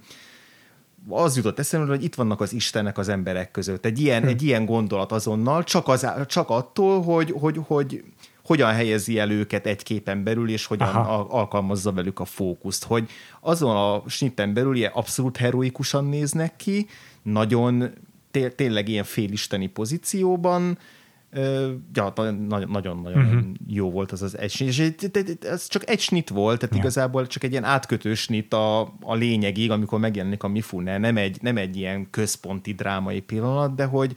[1.10, 3.86] az jutott eszembe, hogy itt vannak az Istenek az emberek között.
[3.86, 4.28] Egy ilyen, hm.
[4.28, 8.04] egy ilyen gondolat azonnal, csak, az, csak attól, hogy, hogy, hogy
[8.50, 11.28] hogyan helyezi el őket egy képen belül, és hogyan Aha.
[11.30, 16.88] alkalmazza velük a fókuszt, hogy azon a snitten belül ilyen abszolút heroikusan néznek ki,
[17.22, 17.90] nagyon
[18.32, 20.78] té- tényleg ilyen félisteni pozícióban,
[21.94, 22.14] ja,
[22.68, 23.44] nagyon-nagyon uh-huh.
[23.68, 24.92] jó volt az az egy snit, és
[25.42, 26.82] ez csak egy snit volt, tehát Ja.
[26.82, 31.38] igazából csak egy ilyen átkötő snit a, a lényegig, amikor megjelenik a Mifune, nem egy,
[31.42, 34.16] nem egy ilyen központi drámai pillanat, de hogy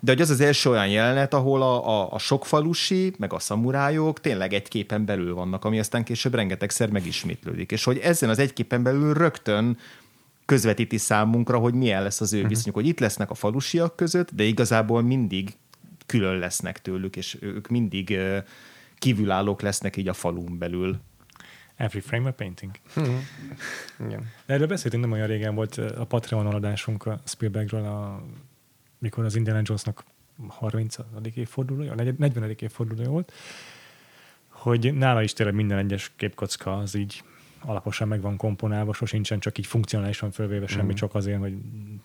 [0.00, 3.38] de hogy az az első olyan jelenet, ahol a, a, a sok falusi, meg a
[3.38, 7.72] szamurájok tényleg egy képen belül vannak, ami aztán később rengetegszer megismétlődik.
[7.72, 9.78] És hogy ezen az egy képen belül rögtön
[10.46, 14.42] közvetíti számunkra, hogy milyen lesz az ő viszonyuk, hogy itt lesznek a falusiak között, de
[14.42, 15.56] igazából mindig
[16.06, 18.38] külön lesznek tőlük, és ők mindig ö,
[18.98, 21.00] kívülállók lesznek így a falun belül.
[21.76, 22.70] Every frame a painting.
[24.06, 24.30] Igen.
[24.46, 28.22] De erről beszéltünk nem olyan régen volt a Patreon adásunk a Spielbergről, a,
[29.00, 30.04] mikor az Indiana Jonesnak
[30.48, 30.96] 30.
[31.34, 32.56] évfordulója, 40.
[32.58, 33.32] évfordulója volt,
[34.48, 37.22] hogy nála is tényleg minden egyes képkocka az így
[37.64, 41.54] alaposan meg van komponálva, sosincsen csak így funkcionálisan fölvéve semmi, csak azért, hogy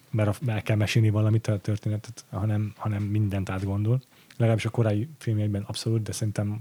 [0.09, 4.01] mert el kell mesélni valamit a történetet, hanem, hanem mindent átgondol.
[4.37, 6.59] Legalábbis a korai filmjeiben abszolút, de szerintem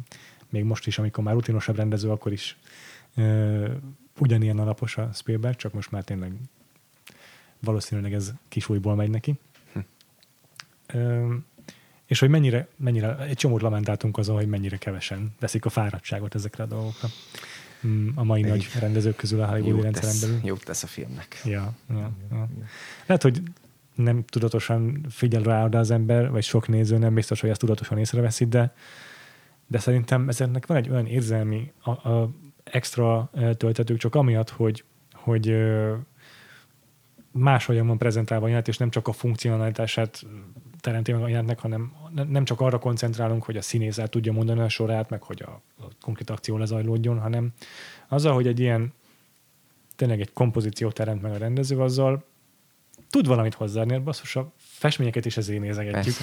[0.48, 2.56] még most is, amikor már rutinosabb rendező, akkor is
[3.16, 3.68] ö,
[4.18, 6.32] ugyanilyen alapos a Spielberg, csak most már tényleg
[7.60, 9.38] valószínűleg ez kisújból megy neki.
[12.06, 16.62] És hogy mennyire, mennyire, egy csomót lamentáltunk azon, hogy mennyire kevesen veszik a fáradtságot ezekre
[16.62, 17.08] a dolgokra.
[17.86, 20.40] Mm, A mai nagy rendezők közül a Hollywoodi rendszeren belül.
[20.42, 21.40] jót tesz a filmnek.
[21.44, 22.48] Ja, ja, ja.
[23.06, 23.42] Lehet, hogy
[23.94, 27.98] nem tudatosan figyel rá oda az ember, vagy sok néző nem biztos, hogy ezt tudatosan
[27.98, 28.74] észreveszi, de,
[29.66, 32.30] de szerintem ezeknek van egy olyan érzelmi a, a
[32.64, 35.56] extra töltetők, csak amiatt, hogy, hogy
[37.30, 40.26] máshogyan van prezentálva a és nem csak a funkcionalitását
[40.84, 44.32] teremti meg a jelenetnek, hanem ne- nem csak arra koncentrálunk, hogy a színész el tudja
[44.32, 47.52] mondani a sorát, meg hogy a, a konkrét akció lezajlódjon, hanem
[48.08, 48.92] azzal, hogy egy ilyen
[49.96, 52.24] tényleg egy kompozíciót teremt meg a rendező, azzal
[53.10, 56.14] tud valamit hozzáadni, basszus, a festményeket is ezért nézegetjük.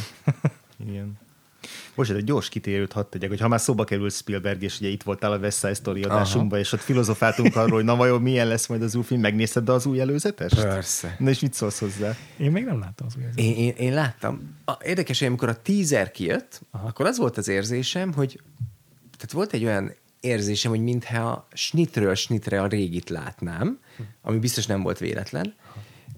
[0.90, 1.20] Igen.
[1.96, 5.04] Most egy gyors kitérőt hadd tegyek, hogy ha már szóba került Spielberg, és ugye itt
[5.04, 8.68] voltál a West Side Story adásunkban, és ott filozofáltunk arról, hogy na vajon milyen lesz
[8.68, 10.56] majd az új film, megnézted az új előzetest?
[10.62, 11.16] Persze.
[11.20, 12.16] Na és mit szólsz hozzá?
[12.38, 14.58] Én még nem láttam az új Én, én, én láttam.
[14.66, 16.82] A, érdekes, hogy amikor a teaser kijött, Aha.
[16.82, 16.88] Aha.
[16.88, 18.40] akkor az volt az érzésem, hogy
[19.18, 23.80] tehát volt egy olyan érzésem, hogy mintha snitről snitre a régit látnám,
[24.22, 25.56] ami biztos nem volt véletlen,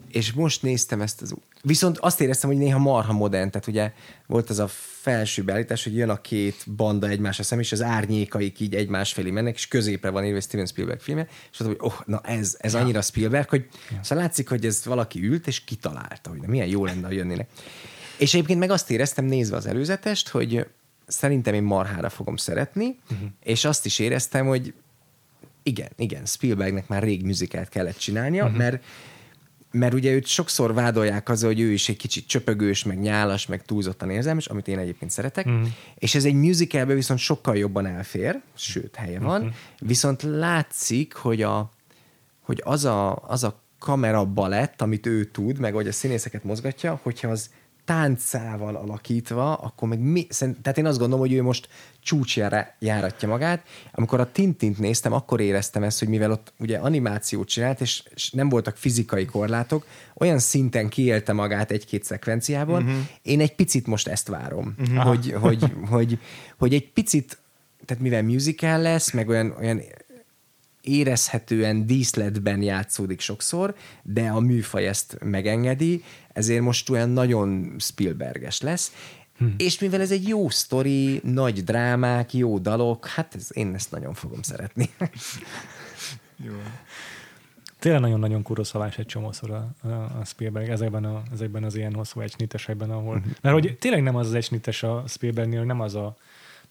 [0.07, 1.35] és most néztem ezt az...
[1.65, 3.91] Viszont azt éreztem, hogy néha marha modern, tehát ugye
[4.27, 4.67] volt az a
[5.01, 9.31] felső beállítás, hogy jön a két banda egymásra szem, és az árnyékaik így egymás felé
[9.31, 12.75] mennek, és középre van írva Steven Spielberg filmje, és mondtam, hogy oh, na ez, ez
[12.75, 13.67] annyira Spielberg, hogy
[14.01, 17.49] szóval látszik, hogy ez valaki ült, és kitalálta, hogy na, milyen jó lenne, ha jönnének.
[18.17, 20.67] És egyébként meg azt éreztem nézve az előzetest, hogy
[21.07, 23.27] szerintem én marhára fogom szeretni, uh-huh.
[23.43, 24.73] és azt is éreztem, hogy
[25.63, 28.57] igen, igen, Spielbergnek már rég műzikát kellett csinálnia, uh-huh.
[28.57, 28.83] mert
[29.73, 33.65] mert ugye őt sokszor vádolják azzal, hogy ő is egy kicsit csöpögős, meg nyálas, meg
[33.65, 35.63] túlzottan érzelmes, amit én egyébként szeretek, mm.
[35.95, 39.51] és ez egy musicalbe viszont sokkal jobban elfér, sőt, helye van, mm-hmm.
[39.79, 41.71] viszont látszik, hogy, a,
[42.41, 46.99] hogy az, a, az a kamera balett, amit ő tud, meg hogy a színészeket mozgatja,
[47.03, 47.49] hogyha az
[47.85, 51.69] táncával alakítva, akkor meg mi, tehát én azt gondolom, hogy ő most
[51.99, 53.67] csúcsjára járatja magát.
[53.91, 58.31] Amikor a Tintint néztem, akkor éreztem ezt, hogy mivel ott ugye animációt csinált, és, és
[58.31, 62.99] nem voltak fizikai korlátok, olyan szinten kiélte magát egy-két szekvenciában, uh-huh.
[63.21, 65.03] én egy picit most ezt várom, uh-huh.
[65.03, 65.63] hogy, hogy,
[65.93, 66.19] hogy,
[66.57, 67.37] hogy egy picit,
[67.85, 69.81] tehát mivel musical lesz, meg olyan, olyan
[70.83, 76.03] érezhetően díszletben játszódik sokszor, de a műfaj ezt megengedi,
[76.33, 78.91] ezért most olyan nagyon Spielberges lesz.
[79.37, 79.45] Hm.
[79.57, 84.13] És mivel ez egy jó sztori, nagy drámák, jó dalok, hát ez, én ezt nagyon
[84.13, 84.89] fogom szeretni.
[87.79, 89.87] Tényleg nagyon-nagyon kuroszalás egy csomószor a,
[90.19, 93.15] a, Spielberg ezekben, a, ezekben az ilyen hosszú egysnitesekben, ahol...
[93.15, 93.27] Mhm.
[93.41, 96.17] Mert hogy tényleg nem az az egysnites a Spielbergnél, nem az a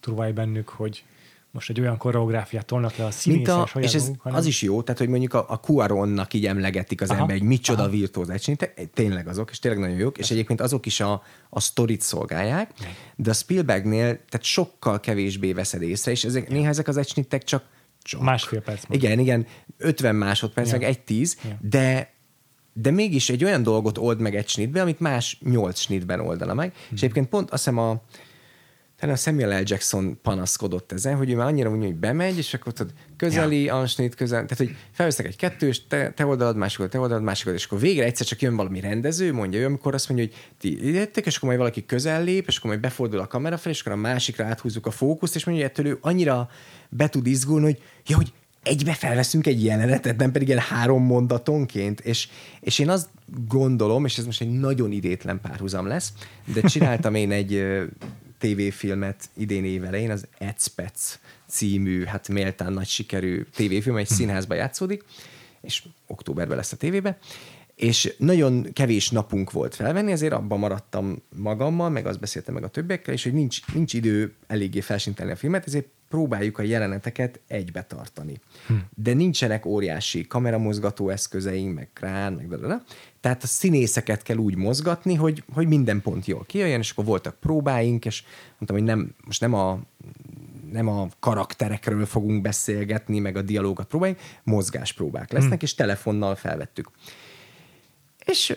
[0.01, 1.05] turváj bennük, hogy
[1.53, 4.39] most egy olyan koreográfiát tolnak le a saját és ez hanem...
[4.39, 7.47] az is jó, tehát hogy mondjuk a, a Cuaronnak így emlegetik az Aha, ember, hogy
[7.47, 7.91] micsoda aha.
[7.91, 12.01] virtuóz egysnitek, tényleg azok, és tényleg nagyon jók, és egyébként azok is a, a sztorit
[12.01, 12.71] szolgálják,
[13.17, 17.65] de a Spielbergnél tehát sokkal kevésbé veszed észre, és ezek, néha ezek az egysnitek csak,
[18.03, 18.87] csak Másfél perc.
[18.89, 19.05] múlva.
[19.07, 19.47] Igen, igen,
[19.79, 20.79] 50 másodperc, Ja.
[20.79, 21.59] meg egy 10, Ja.
[21.61, 22.11] de
[22.75, 26.73] de mégis egy olyan dolgot old meg egy snitbe, amit más nyolc snitben oldana meg.
[26.91, 28.03] És egyébként pont azt hiszem a
[29.03, 29.63] talán a Samuel L.
[29.65, 33.75] Jackson panaszkodott ezen, hogy ő már annyira úgy, hogy bemegy, és akkor tudod, közeli, ja.
[33.75, 37.47] ansnit, közel, tehát hogy felvesznek egy kettős, te, te oldalad, másik oldalad, te oldalad, másik
[37.47, 40.37] oldalad, és akkor végre egyszer csak jön valami rendező, mondja ő, amikor azt mondja, hogy
[40.59, 43.73] ti jöttek, és akkor majd valaki közel lép, és akkor majd befordul a kamera fel,
[43.73, 46.49] és akkor a másikra áthúzzuk a fókuszt, és mondja, hogy ettől ő annyira
[46.89, 52.01] be tud izgulni, hogy ja, hogy egybe felveszünk egy jelenetet, nem pedig ilyen három mondatonként,
[52.01, 52.29] és,
[52.61, 53.09] és én azt
[53.49, 56.13] gondolom, és ez most egy nagyon idétlen párhuzam lesz,
[56.55, 57.65] de csináltam én egy
[58.43, 65.05] tévéfilmet idén évelején, az Ecspec című, hát méltán nagy sikerű tévéfilm, egy színházba játszódik,
[65.61, 67.19] és októberben lesz a tévébe,
[67.75, 72.69] és nagyon kevés napunk volt felvenni, ezért abban maradtam magammal, meg azt beszéltem meg a
[72.69, 77.83] többiekkel, és hogy nincs, nincs idő eléggé felsintelni a filmet, ezért próbáljuk a jeleneteket egybe
[77.83, 78.41] tartani.
[78.67, 78.75] Hm.
[78.95, 82.83] De nincsenek óriási kameramozgató eszközeink, meg krán, meg de,
[83.23, 87.41] Tehát a színészeket kell úgy mozgatni, hogy, hogy minden pont jól kijöjjön, és akkor voltak
[87.41, 88.23] próbáink, és
[88.59, 89.79] mondtam, hogy nem, most nem a
[90.73, 95.65] nem a karakterekről fogunk beszélgetni, meg a dialógat próbáljunk, mozgáspróbák lesznek, hm.
[95.65, 96.91] és telefonnal felvettük.
[98.25, 98.55] És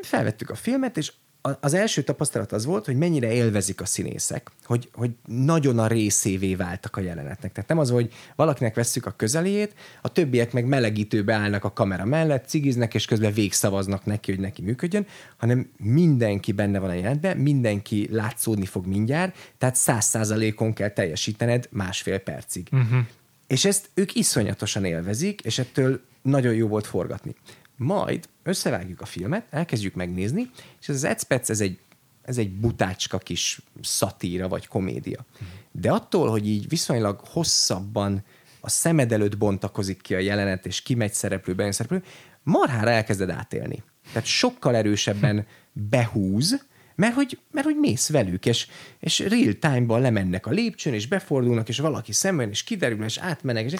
[0.00, 1.12] felvettük a filmet, és
[1.60, 6.54] az első tapasztalat az volt, hogy mennyire élvezik a színészek, hogy, hogy nagyon a részévé
[6.54, 7.52] váltak a jelenetnek.
[7.52, 12.04] Tehát nem az, hogy valakinek vesszük a közeléjét, a többiek meg melegítőbe állnak a kamera
[12.04, 15.06] mellett, cigiznek, és közben végszavaznak neki, hogy neki működjön,
[15.36, 21.68] hanem mindenki benne van a jelenetben, mindenki látszódni fog mindjárt, tehát száz százalékon kell teljesítened
[21.70, 22.68] másfél percig.
[22.72, 22.98] Uh-huh.
[23.46, 27.34] És ezt ők iszonyatosan élvezik, és ettől nagyon jó volt forgatni.
[27.82, 30.50] Majd összevágjuk a filmet, elkezdjük megnézni,
[30.80, 31.78] és ez az Ecspec, ez egy,
[32.22, 35.24] ez egy butácska kis szatíra vagy komédia.
[35.72, 38.24] De attól, hogy így viszonylag hosszabban
[38.60, 42.02] a szemed előtt bontakozik ki a jelenet, és kimegy szereplő, bejön szereplő,
[42.42, 43.82] marhára elkezded átélni.
[44.12, 48.66] Tehát sokkal erősebben behúz, mert hogy, mert hogy mész velük, és,
[48.98, 53.64] és real time-ban lemennek a lépcsőn, és befordulnak, és valaki szemben, és kiderül, és átmennek,
[53.64, 53.74] és,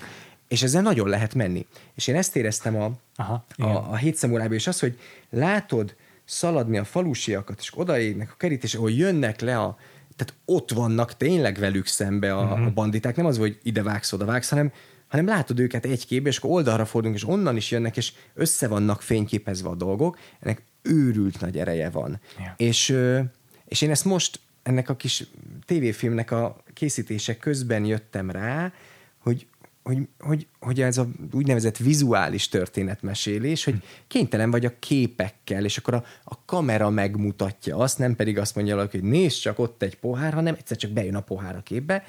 [0.53, 1.67] és ezzel nagyon lehet menni.
[1.95, 4.99] És én ezt éreztem a, Aha, a, a hét szamurájban, és az, hogy
[5.31, 9.79] látod szaladni a falusiakat, és odaérnek a kerítés, ahol jönnek le a,
[10.17, 12.67] tehát ott vannak tényleg velük szembe a, uh-huh.
[12.67, 14.73] a banditák, nem az, hogy ide vágsz, oda vágsz, hanem,
[15.09, 18.69] hanem látod őket egy képbe, és akkor oldalra fordulunk, és onnan is jönnek, és össze
[18.69, 22.21] vannak fényképezve a dolgok, ennek őrült nagy ereje van.
[22.39, 22.53] Yeah.
[22.57, 22.97] És,
[23.65, 25.25] és én ezt most ennek a kis
[25.65, 28.73] tévéfilmnek a készítése közben jöttem rá,
[29.83, 35.95] hogy hogy, hogy, ez a úgynevezett vizuális történetmesélés, hogy kénytelen vagy a képekkel, és akkor
[35.95, 40.33] a, a kamera megmutatja azt, nem pedig azt mondja hogy nézd csak ott egy pohár,
[40.33, 42.05] hanem egyszer csak bejön a pohár a képbe,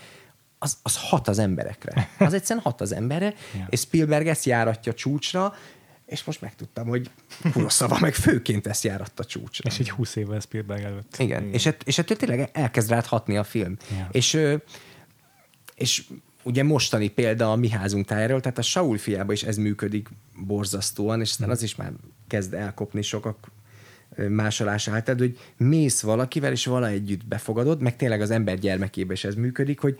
[0.59, 2.09] az, az hat az emberekre.
[2.17, 3.67] Az egyszerűen hat az emberre, ja.
[3.69, 5.53] és Spielberg ezt járatja csúcsra,
[6.05, 7.09] és most megtudtam, hogy
[7.51, 9.69] Kuroszava meg főként ezt járatta csúcsra.
[9.69, 11.15] És egy húsz évvel Spielberg előtt.
[11.17, 11.53] Igen, Igen.
[11.53, 13.77] és, ett, és ettől tényleg elkezd rád hatni a film.
[13.97, 14.07] Ja.
[14.11, 14.39] És,
[15.75, 16.03] és
[16.43, 20.09] ugye mostani példa a mi házunk tájáról, tehát a Saul fiába is ez működik
[20.45, 21.91] borzasztóan, és aztán az is már
[22.27, 23.51] kezd elkopni sokak
[24.29, 29.23] másolás által, hogy mész valakivel, és vala együtt befogadod, meg tényleg az ember gyermekébe is
[29.23, 29.99] ez működik, hogy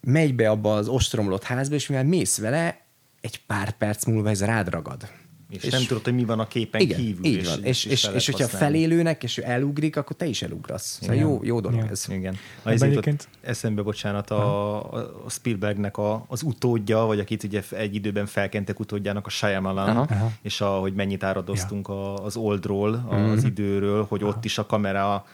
[0.00, 2.80] megy be abba az ostromlott házba, és mivel mész vele,
[3.20, 5.08] egy pár perc múlva ez rád ragad.
[5.52, 7.24] És, és nem tudod, hogy mi van a képen igen, kívül.
[7.24, 7.64] Így van.
[7.64, 10.98] És, és, és, és hogyha felélőnek, és ő elugrik, akkor te is elugrasz.
[11.00, 11.90] Szóval jó, jó dolog igen.
[11.90, 12.06] ez.
[12.08, 12.36] Igen.
[12.64, 14.92] Egyébként eszembe, bocsánat, a,
[15.24, 20.32] a Spielbergnek a, az utódja, vagy akit ugye egy időben felkentek utódjának a Shyamalan, Aha.
[20.42, 22.14] és a, hogy mennyit áradoztunk ja.
[22.14, 23.46] az oldról, az mm.
[23.46, 24.30] időről, hogy Aha.
[24.30, 25.24] ott is a kamera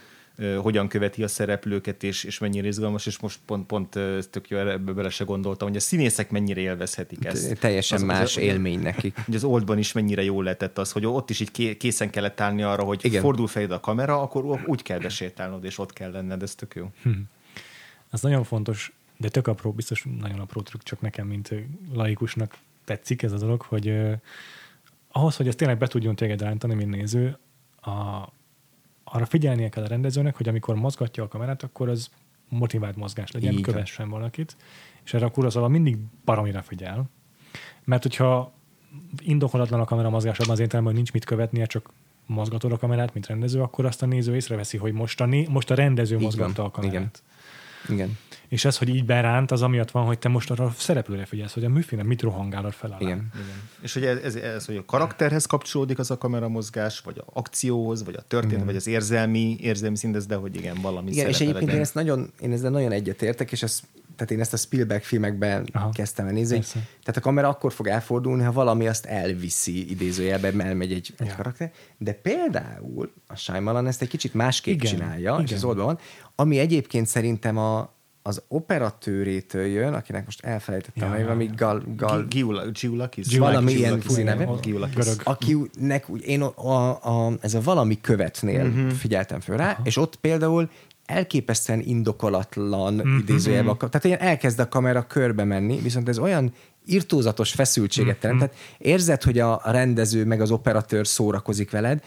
[0.62, 3.89] hogyan követi a szereplőket, és, és mennyire izgalmas, és most pont, pont
[4.31, 7.59] tök jó, ebbe bele se gondoltam, hogy a színészek mennyire élvezhetik ezt.
[7.59, 9.16] Teljesen az, más az, élmény nekik.
[9.27, 12.62] Hogy az Oldban is mennyire jól lehetett az, hogy ott is így készen kellett állni
[12.62, 13.23] arra, hogy Igen.
[13.23, 16.90] fordul fejed a kamera, akkor úgy kell besétálnod, és ott kell lenned, ez tök jó.
[17.02, 17.10] Hm.
[18.10, 21.55] Az nagyon fontos, de tök apró, biztos nagyon apró trükk, csak nekem, mint
[21.93, 23.94] laikusnak tetszik ez a dolog, hogy
[25.12, 27.39] ahhoz, hogy ez tényleg be tudjon téged rántani, mint néző,
[27.81, 27.90] a,
[29.12, 32.10] arra figyelnie kell a rendezőnek, hogy amikor mozgatja a kamerát, akkor az
[32.48, 34.56] motivált mozgás legyen, Így kövessen valakit,
[35.05, 37.10] és erre a Kurosawa mindig baromira figyel.
[37.85, 38.52] Mert hogyha
[39.18, 41.90] indokolatlan a kamera mozgásában az értelemben, hogy nincs mit követnie, csak
[42.26, 45.70] mozgatod a kamerát, mint rendező, akkor azt a néző észreveszi, hogy most a, né- most
[45.70, 46.94] a rendező mozgatta a kamerát.
[46.94, 47.10] Igen.
[47.88, 48.18] Igen.
[48.48, 51.52] És ez, hogy így beránt, az amiatt van, hogy te most arra a szereplőre figyelsz,
[51.52, 52.98] hogy a műfének mit rohangálod fel alá.
[53.00, 53.30] Igen.
[53.34, 53.62] Igen.
[53.80, 58.05] És hogy ez, ez, ez, hogy a karakterhez kapcsolódik az a kameramozgás, vagy a akcióhoz,
[58.05, 58.66] vagy a történet, igen.
[58.66, 61.74] vagy az érzelmi, érzelmi szint, de hogy igen, valami Igen, és egyébként legyen.
[61.74, 63.82] én ezt nagyon, én ezzel nagyon egyetértek, és ezt
[64.18, 66.54] tehát én ezt a Spielberg filmekben Aha, kezdtem el nézni.
[66.54, 66.78] persze.
[66.78, 71.34] Tehát a kamera akkor fog elfordulni, ha valami azt elviszi idézőjelben, elmegy egy, egy Ja.
[71.36, 71.72] karakter.
[71.98, 75.44] De például a Shyamalan ezt egy kicsit másképp Igen, csinálja, igen.
[75.44, 75.98] és az oldalon van,
[76.34, 77.92] ami egyébként szerintem a,
[78.22, 81.52] az operatőrétől jön, akinek most elfelejtettem, Ja, ja, ja, valami ja.
[81.56, 82.80] Gal, Gal, Giulakis?
[82.80, 83.38] Giulakis?
[83.38, 86.88] valami ilyen igen, neve, akinek én a, a,
[87.26, 88.90] a, ez a valami követnél uh-huh.
[88.90, 89.80] figyeltem föl rá, Aha.
[89.84, 90.70] és ott például
[91.09, 93.06] elképesztően indokolatlan Mhm.
[93.06, 93.18] uh-huh.
[93.18, 96.52] idézőjelben, tehát ilyen elkezd a kamera körbe menni, viszont ez olyan
[96.86, 102.02] irtózatos feszültséget teremt, tehát érzed, hogy a a rendező meg az operatőr szórakozik veled,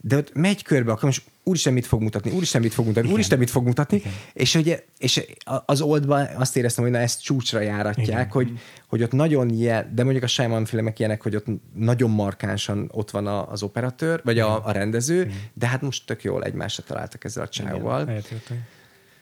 [0.00, 3.38] de ott megy körbe, akkor most úristen mit fog mutatni, úristen mit fog mutatni, úristen
[3.38, 4.02] mit fog mutatni,
[4.32, 5.24] és, hogy, és
[5.66, 8.30] az oldban azt éreztem, hogy na ezt csúcsra járatják, Igen.
[8.30, 12.90] hogy, hogy ott nagyon jel, de mondjuk a Shyamalan filmek ilyenek, hogy ott nagyon markánsan
[12.92, 16.82] ott van a, az operatőr, vagy a, a rendező, de hát most tök jól egymásra
[16.82, 18.00] találtak ezzel a.
[18.08, 18.58] Egyetértek.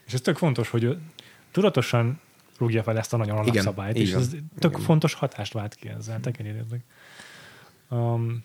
[0.07, 0.97] És ez tök fontos, hogy
[1.51, 2.19] tudatosan
[2.57, 4.29] rúgja fel ezt a nagyon Igen, alapszabályt, így és ez
[4.59, 4.83] tök Igen.
[4.83, 6.83] fontos hatást vált ki ezzel, tekintetleg.
[7.89, 8.43] Um,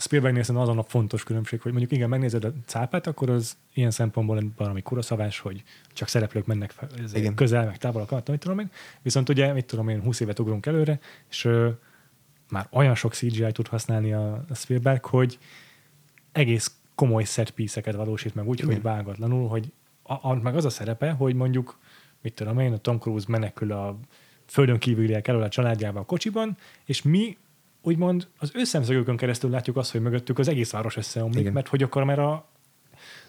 [0.00, 3.90] Spielbergnél szerintem azon a fontos különbség, hogy mondjuk igen, megnézed a cápát, akkor az ilyen
[3.90, 5.62] szempontból valami kuraszavás, hogy
[5.92, 7.34] csak szereplők mennek fel, Igen.
[7.34, 8.70] közel, meg távol akart, mit tudom én.
[9.02, 10.98] Viszont ugye, mit tudom én, 20 évet ugrunk előre,
[11.30, 11.68] és ö,
[12.48, 15.38] már olyan sok CGI tud használni a, a Spielberg, hogy
[16.32, 18.72] egész komoly set piece-eket valósít meg úgy, Igen.
[18.72, 19.72] hogy vágatlanul, hogy
[20.02, 21.78] a, a, meg az a szerepe, hogy mondjuk,
[22.22, 23.98] mit tudom én, a Tom Cruise menekül a
[24.46, 27.36] földön kívüliek elől a családjával a kocsiban, és mi
[27.82, 31.52] úgymond az ő szemszögükön keresztül látjuk azt, hogy mögöttük az egész város összeomlik, Igen.
[31.52, 32.48] mert hogy akkor mert a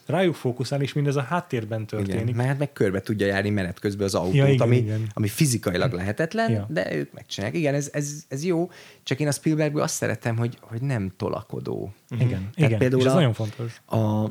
[0.06, 2.22] rájuk fókuszál, és mindez a háttérben történik.
[2.22, 5.08] Igen, mert meg körbe tudja járni menet közben az autót, Ja, igen, ami, igen.
[5.14, 6.66] ami fizikailag lehetetlen, Ja.
[6.70, 7.60] de ők megcsinálják.
[7.60, 8.70] Igen, ez, ez, ez jó,
[9.04, 11.94] csak én a Spielbergből azt szeretem, hogy, hogy nem tolakodó.
[12.20, 12.78] Igen, igen.
[12.78, 13.82] például és ez a- nagyon fontos.
[13.86, 14.30] A,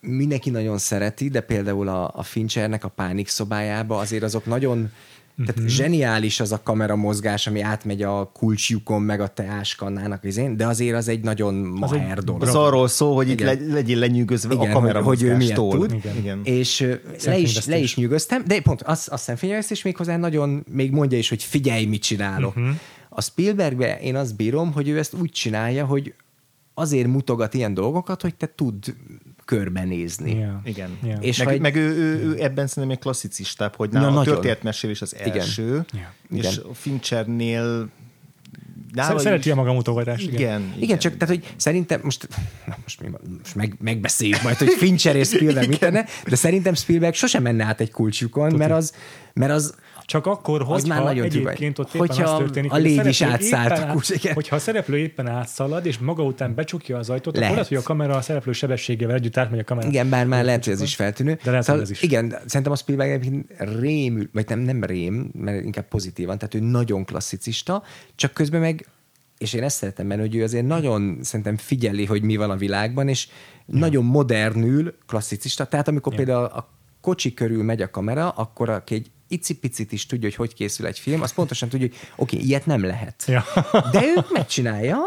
[0.00, 4.92] mindenki nagyon szereti, de például a, a Finchernek a pánik szobájába azért azok nagyon
[5.36, 5.66] tehát Mhm.
[5.66, 10.96] zseniális az a kamera mozgás, ami átmegy a kulcsjukon, meg a teáskannának izén, de azért
[10.96, 12.42] az egy nagyon Az maher dolog.
[12.42, 13.58] Az arról szól, hogy itt Igen.
[13.66, 15.92] le, legyél lenyűgözve Igen, a kamera hogy, hogy ő miért tud.
[15.92, 16.16] Igen.
[16.16, 16.40] Igen.
[16.44, 16.86] És
[17.24, 21.18] le is, le is nyugodtam, de pont azt, azt szemfényvesztés még hozzá nagyon, még mondja
[21.18, 22.56] is, hogy figyelj, mit csinálok.
[22.56, 22.74] Uh-huh.
[23.08, 26.14] A Spielbergbe én azt bírom, hogy ő ezt úgy csinálja, hogy
[26.74, 28.86] azért mutogat ilyen dolgokat, hogy te tudd
[29.44, 30.34] körbenézni.
[30.38, 30.60] Ja.
[30.64, 30.90] Igen.
[31.02, 31.16] Ja.
[31.20, 34.20] És meg, ha egy- meg ő, ő, ő, ebben szerintem egy klasszicistább, hogy Na, nála
[34.20, 35.38] a történetmesélés az Igen.
[35.38, 36.12] első, Ja.
[36.38, 36.64] és Igen.
[36.70, 37.88] a Finchernél
[38.96, 40.22] Szer- Szereti a maga mutogatást.
[40.22, 40.34] igen.
[40.40, 40.60] Igen.
[40.60, 40.82] igen.
[40.82, 42.28] Igen, csak tehát, hogy szerintem most,
[42.66, 43.08] na, most, mi,
[43.38, 47.64] most meg, megbeszéljük majd, hogy Fincher és Spielberg mit tenne, de szerintem Spielberg sosem menne
[47.64, 48.94] át egy kulcsukon, mert az,
[49.34, 52.74] mert az Csak akkor, Az hogyha már nagyon egyébként ott éppen Hogyha az történik, a
[52.74, 54.34] hogy légy is szereplő átszállt éppen igen.
[54.34, 57.42] Hogyha a szereplő éppen átszalad, és maga után becsukja az ajtót, Lehet.
[57.42, 59.88] akkor lehet, hogy a kamera a szereplő sebességével együtt átmegy a kamera.
[59.88, 61.38] Igen, bár már lehet, hogy ez is feltűnő.
[61.44, 62.02] De lehet, szóval, hogy ez is.
[62.02, 63.44] Igen, szerintem a Spielberg
[63.80, 67.82] rémül, vagy nem, nem rém, mert inkább pozitívan, tehát ő nagyon klasszicista,
[68.14, 68.86] csak közben meg
[69.42, 72.56] és én ezt szeretem benne, hogy ő azért nagyon szerintem figyeli, hogy mi van a
[72.56, 73.28] világban, és
[73.66, 73.78] ja.
[73.78, 75.66] nagyon modernül klasszicista.
[75.66, 76.18] Tehát amikor Ja.
[76.18, 76.68] például a
[77.00, 80.98] kocsi körül megy a kamera, akkor aki egy icipicit is tudja, hogy hogy készül egy
[80.98, 83.24] film, az pontosan tudja, hogy oké, okay, ilyet nem lehet.
[83.26, 83.44] Ja.
[83.92, 84.98] De ő megcsinálja,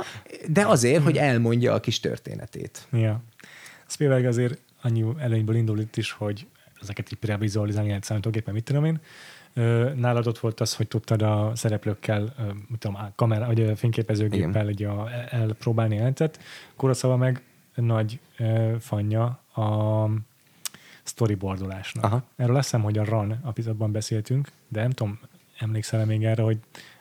[0.48, 2.88] de azért, hogy elmondja a kis történetét.
[2.92, 3.24] Ja.
[3.88, 6.48] Spielberg azért annyi előnyből indul itt is, hogy
[6.82, 9.00] ezeket így previzualizálni lehet számítógépen, mit tudom én.
[9.96, 12.34] Nálad ott volt az, hogy tudtad a szereplőkkel,
[12.68, 16.40] mit tudom, á, kamera, vagy ö, fényképezőgéppel ugye a, elpróbálni jelentet.
[16.76, 17.42] Kuroszava meg
[17.76, 18.20] nagy
[18.80, 19.24] fanya
[19.54, 20.10] a
[21.08, 22.04] storyboardolásnak.
[22.04, 22.24] Aha.
[22.36, 25.20] Erről azt hiszem, hogy a RAN epizódban beszéltünk, de nem tudom,
[25.60, 26.60] emlékszel még erre, hogy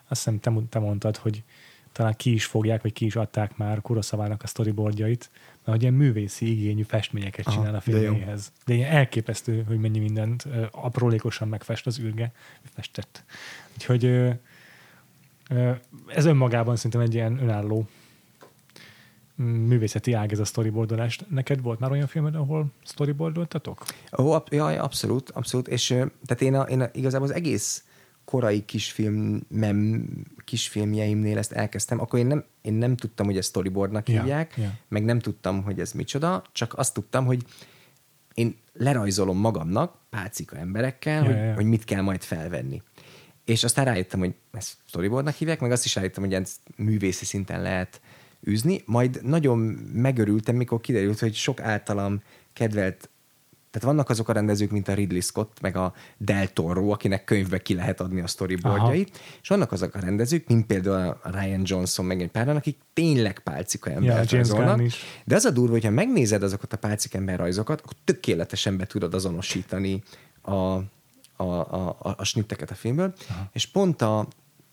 [0.09, 1.43] azt hiszem te, te mondtad, hogy
[1.93, 5.95] talán ki is fogják, vagy ki is adták már Kuroszavának a storyboardjait, mert hogy ilyen
[5.95, 8.47] művészi igényű festményeket Aha, csinál a filméhez.
[8.47, 12.33] De, de ilyen elképesztő, hogy mennyi mindent ö, aprólékosan megfest az űrge,
[12.75, 13.25] festett.
[13.73, 14.31] Úgyhogy ö,
[15.51, 15.71] ö,
[16.07, 17.89] ez önmagában szerintem egy ilyen önálló
[19.37, 21.19] művészeti ág ez a storyboardolás.
[21.29, 23.83] Neked volt már olyan filmed, ahol storyboardoltatok?
[24.19, 25.69] Ó, ab, jaj, abszolút, abszolút.
[25.69, 27.85] És tehát én, a, én a, igazából az egész
[28.25, 30.09] korai kisfilmem,
[30.45, 34.73] kisfilmjeimnél ezt elkezdtem, akkor én nem, én nem tudtam, hogy ezt storyboardnak Ja, hívják, ja.
[34.89, 37.45] meg nem tudtam, hogy ez micsoda, csak azt tudtam, hogy
[38.35, 41.55] én lerajzolom magamnak pálcika emberekkel, Ja, hogy, ja.
[41.55, 42.83] hogy mit kell majd felvenni.
[43.45, 47.63] És aztán rájöttem, hogy ezt storyboardnak hívják, meg azt is rájöttem, hogy ezt művészi szinten
[47.63, 48.01] lehet
[48.49, 48.83] űzni.
[48.87, 49.59] Majd nagyon
[49.93, 52.23] megörültem, mikor kiderült, hogy sok általam
[52.53, 53.09] kedvelt
[53.75, 57.59] tehát vannak azok a rendezők, mint a Ridley Scott, meg a Del Toro, akinek könyvbe
[57.59, 62.05] ki lehet adni a storyboardjait, és vannak azok a rendezők, mint például a Ryan Johnson,
[62.05, 64.93] meg egy páran, akik tényleg pálcika Ja, embert James rajzolnak.
[65.25, 69.15] De az a durva, hogyha megnézed azokat a pálcik ember rajzokat, akkor tökéletesen be tudod
[69.15, 70.03] azonosítani
[70.41, 70.83] a, a,
[71.37, 73.49] a, a, a snitteket a filmből, Aha.
[73.53, 74.29] és pont a,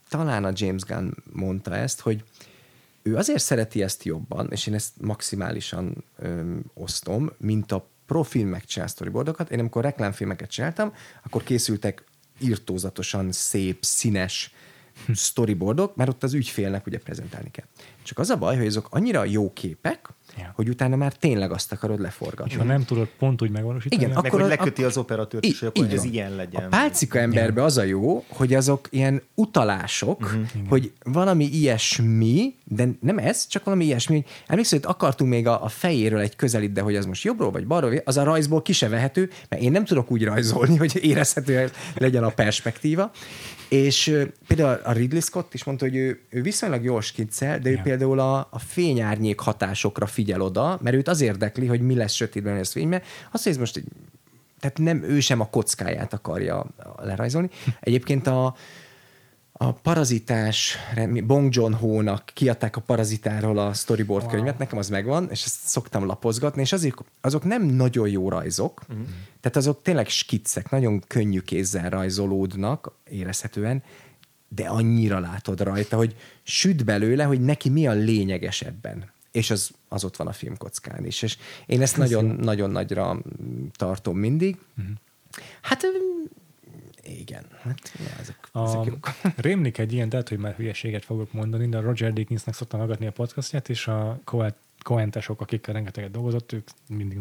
[0.10, 2.23] talán a James Gunn mondta ezt, hogy
[3.03, 8.88] ő azért szereti ezt jobban, és én ezt maximálisan öm, osztom, mint a profilmek csinál
[8.88, 9.52] storyboardokat.
[9.52, 12.03] Én amikor reklámfilmeket csináltam, akkor készültek
[12.40, 14.53] írtózatosan szép, színes
[15.14, 17.65] storyboardok, mert ott az ügyfélnek ugye prezentálni kell.
[18.03, 20.52] Csak az a baj, hogy azok annyira jó képek, Ja.
[20.56, 22.52] hogy utána már tényleg azt akarod leforgatni.
[22.52, 24.02] És ha nem tudod pont úgy megvalósítani.
[24.02, 26.64] Igen, akkor, hogy leköti az operatőrt is, hogy akkor ez ilyen legyen.
[26.64, 30.41] A pálcika emberbe az a jó, hogy azok ilyen utalások, uh-huh.
[30.70, 34.26] hogy valami ilyesmi, de nem ez, csak valami ilyesmi.
[34.48, 37.68] Emlékszel, hogy akartunk még a, a fejéről egy közelít, de hogy az most jobbról vagy
[37.68, 41.72] balról, az a rajzból ki se vehető, mert én nem tudok úgy rajzolni, hogy érezhető
[41.98, 43.12] legyen a perspektíva.
[43.72, 44.18] És
[44.48, 47.81] például a Ridley Scott is mondta, hogy ő, ő viszonylag jól skiccel, de ő ja.
[47.81, 52.56] például a, a fényárnyék hatásokra figyel oda, mert őt az érdekli, hogy mi lesz sötétben
[52.56, 53.02] ez fényben.
[53.31, 53.84] Azt, ez most
[54.60, 56.65] tehát nem ő sem a kockáját akarja
[56.98, 57.49] lerajzolni.
[57.80, 58.56] Egyébként a,
[59.52, 60.77] a parazitás,
[61.23, 62.02] Bong joon ho
[62.34, 64.34] kiadták a parazitáról a storyboard wow.
[64.34, 68.81] könyvet, nekem az megvan, és ezt szoktam lapozgatni, és azért, azok nem nagyon jó rajzok,
[68.89, 69.06] uh-huh.
[69.41, 73.84] Tehát azok tényleg skiccek, nagyon könnyű kézzel rajzolódnak, érezhetően,
[74.47, 79.11] de annyira látod rajta, hogy süt belőle, hogy neki mi a lényeges ebben.
[79.31, 81.22] És az, az ott van a filmkockán is.
[81.22, 83.22] És én ezt nagyon-nagyon nagyra
[83.72, 84.57] tartom mindig.
[84.77, 84.93] Uh-huh.
[85.61, 85.85] Hát
[87.03, 89.09] igen, hát ja, ezek, a, ezek jók.
[89.45, 93.07] Rémlik egy ilyen, tehát hogy már hülyeséget fogok mondani, de a Roger Dickinsnek szoktam hallgatni
[93.07, 94.19] a podcastját, és a
[94.84, 97.18] Coentesok, akikkel rengeteget dolgozott, ők mindig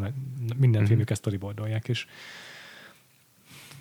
[0.56, 0.84] minden mm-hmm.
[0.84, 2.06] filmüket storyboardolják, és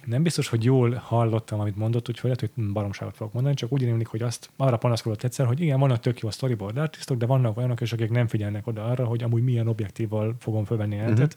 [0.05, 3.81] nem biztos, hogy jól hallottam, amit mondott, úgyhogy lehet, hogy baromságot fogok mondani, csak úgy
[3.81, 7.25] rémlik, hogy azt arra panaszkodott egyszer, hogy igen, vannak tök jó a storyboard artistok, de
[7.25, 11.03] vannak olyanok is, akik nem figyelnek oda arra, hogy amúgy milyen objektívval fogom fölvenni a
[11.03, 11.27] uh-huh.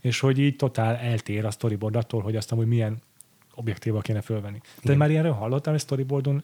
[0.00, 2.98] és hogy így totál eltér a storyboard attól, hogy azt amúgy milyen
[3.54, 4.60] objektíva kéne fölvenni.
[4.82, 6.42] Te már ilyenről hallottál, hogy storyboardon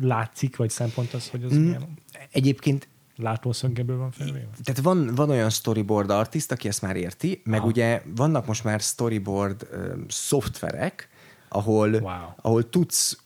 [0.00, 1.82] látszik, vagy szempont az, hogy az mm, milyen?
[2.30, 4.48] Egyébként látószöggeből van felvéve?
[4.62, 7.68] Tehát van, van olyan storyboard artist, aki ezt már érti, meg Aha.
[7.68, 11.08] ugye vannak most már storyboard uh, szoftverek,
[11.48, 12.12] ahol, wow.
[12.36, 13.18] ahol tudsz,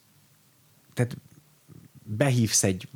[0.94, 1.16] tehát
[2.02, 2.88] behívsz egy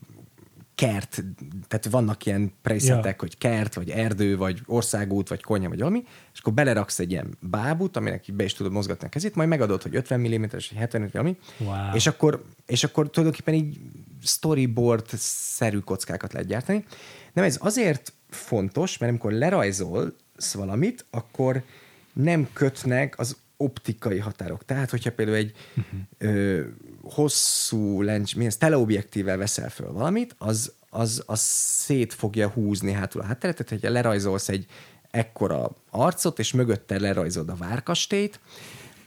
[0.75, 1.25] kert,
[1.69, 3.17] tehát vannak ilyen presetek, ja.
[3.19, 7.37] hogy kert, vagy erdő, vagy országút, vagy konyha, vagy valami, és akkor beleraksz egy ilyen
[7.41, 11.01] bábút, aminek be is tudod mozgatni a kezét, majd megadod, hogy 50 mm-es, vagy 70
[11.01, 11.95] vagy valami, wow.
[11.95, 13.81] és, akkor, és akkor tulajdonképpen így
[14.23, 16.85] storyboard-szerű kockákat lehet gyártani.
[17.33, 21.63] Nem, ez azért fontos, mert amikor lerajzolsz valamit, akkor
[22.13, 24.65] nem kötnek az optikai határok.
[24.65, 26.01] Tehát, hogyha például egy uh-huh.
[26.19, 26.63] ö,
[27.03, 33.25] hosszú lencs, milyen teleobjektívvel veszel föl valamit, az, az, az szét fogja húzni hátul a
[33.25, 34.67] hátteret, tehát hogyha lerajzolsz egy
[35.11, 38.41] ekkora arcot, és mögötte lerajzod a várkastélyt,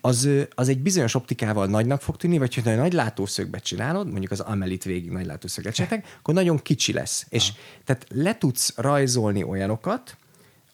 [0.05, 4.39] az, az egy bizonyos optikával nagynak fog tűnni, vagy ha nagy látószögbe csinálod, mondjuk az
[4.39, 7.25] Amelit végig nagy látószögbe csináltak, akkor nagyon kicsi lesz.
[7.29, 7.51] És
[7.83, 10.17] tehát le tudsz rajzolni olyanokat,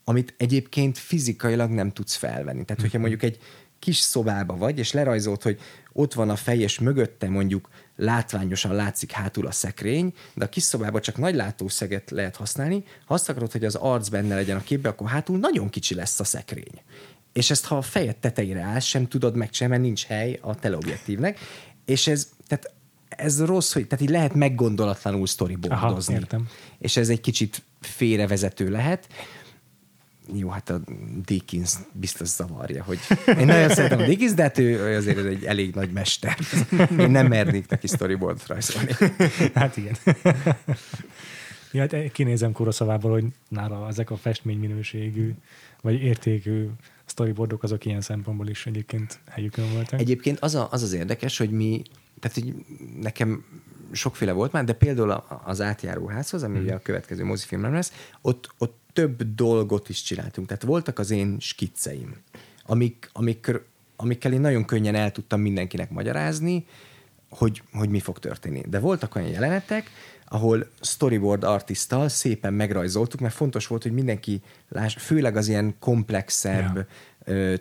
[0.03, 2.66] amit egyébként fizikailag nem tudsz felvenni.
[2.66, 3.08] Tehát, hogyha mhm.
[3.08, 3.40] mondjuk egy
[3.82, 5.60] kis szobába vagy, és lerajzolt, hogy
[5.94, 10.64] ott van a fej, és mögötte mondjuk látványosan látszik hátul a szekrény, de a kis
[10.64, 12.84] szobában csak nagy látószeget lehet használni.
[13.06, 16.20] Ha azt akarod, hogy az arc benne legyen a képbe, akkor hátul nagyon kicsi lesz
[16.20, 16.82] a szekrény.
[17.34, 21.40] És ezt, ha a fejed tetejére állsz, sem tudod megcsinálni, mert nincs hely a teleobjektívnek.
[21.86, 22.74] És ez, tehát
[23.10, 26.14] ez rossz, hogy tehát így lehet meggondolatlanul storyboardozni.
[26.14, 26.48] Aha, értem.
[26.78, 29.08] És ez egy kicsit félrevezető lehet
[30.34, 30.82] jó, hát a
[31.26, 32.99] Dickens biztos zavarja, hogy
[33.40, 36.38] én nagyon szeretem a Dickens, de hát ő azért egy elég nagy mester.
[36.99, 38.91] Én nem mernék neki storyboard rajzolni.
[39.53, 39.95] Hát igen.
[41.72, 45.34] Ja, hát kinézem Kuroszavából, hogy nála ezek a festményminőségű,
[45.82, 46.68] vagy értékű
[47.06, 49.99] storyboardok azok ilyen szempontból is egyébként helyükön voltak.
[49.99, 51.82] Egyébként az, a, az az érdekes, hogy mi,
[52.20, 52.56] tehát hogy
[53.02, 53.45] nekem
[53.91, 56.64] sokféle volt már, de például az átjáróházhoz, ami hmm.
[56.64, 60.47] ugye a következő mozifilmem lesz, ott, ott több dolgot is csináltunk.
[60.47, 62.15] Tehát voltak az én skicceim,
[62.65, 63.61] amik, amik,
[63.95, 66.65] amikkel én nagyon könnyen el tudtam mindenkinek magyarázni,
[67.30, 68.63] hogy, hogy mi fog történni.
[68.68, 69.89] De voltak olyan jelenetek,
[70.26, 76.76] ahol storyboard artisttal szépen megrajzoltuk, mert fontos volt, hogy mindenki láss, főleg az ilyen komplexebb,
[76.76, 76.85] yeah.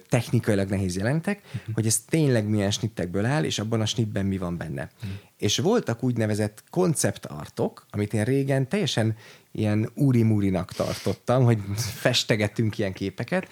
[0.09, 1.75] Technikailag nehéz jelentek, uh-huh.
[1.75, 4.91] hogy ez tényleg milyen snittekből áll, és abban a snitben mi van benne.
[4.97, 5.11] Uh-huh.
[5.37, 9.17] És voltak úgynevezett konceptartok, amit én régen teljesen
[9.53, 13.49] ilyen úri-múrinak tartottam, hogy festegetünk ilyen képeket,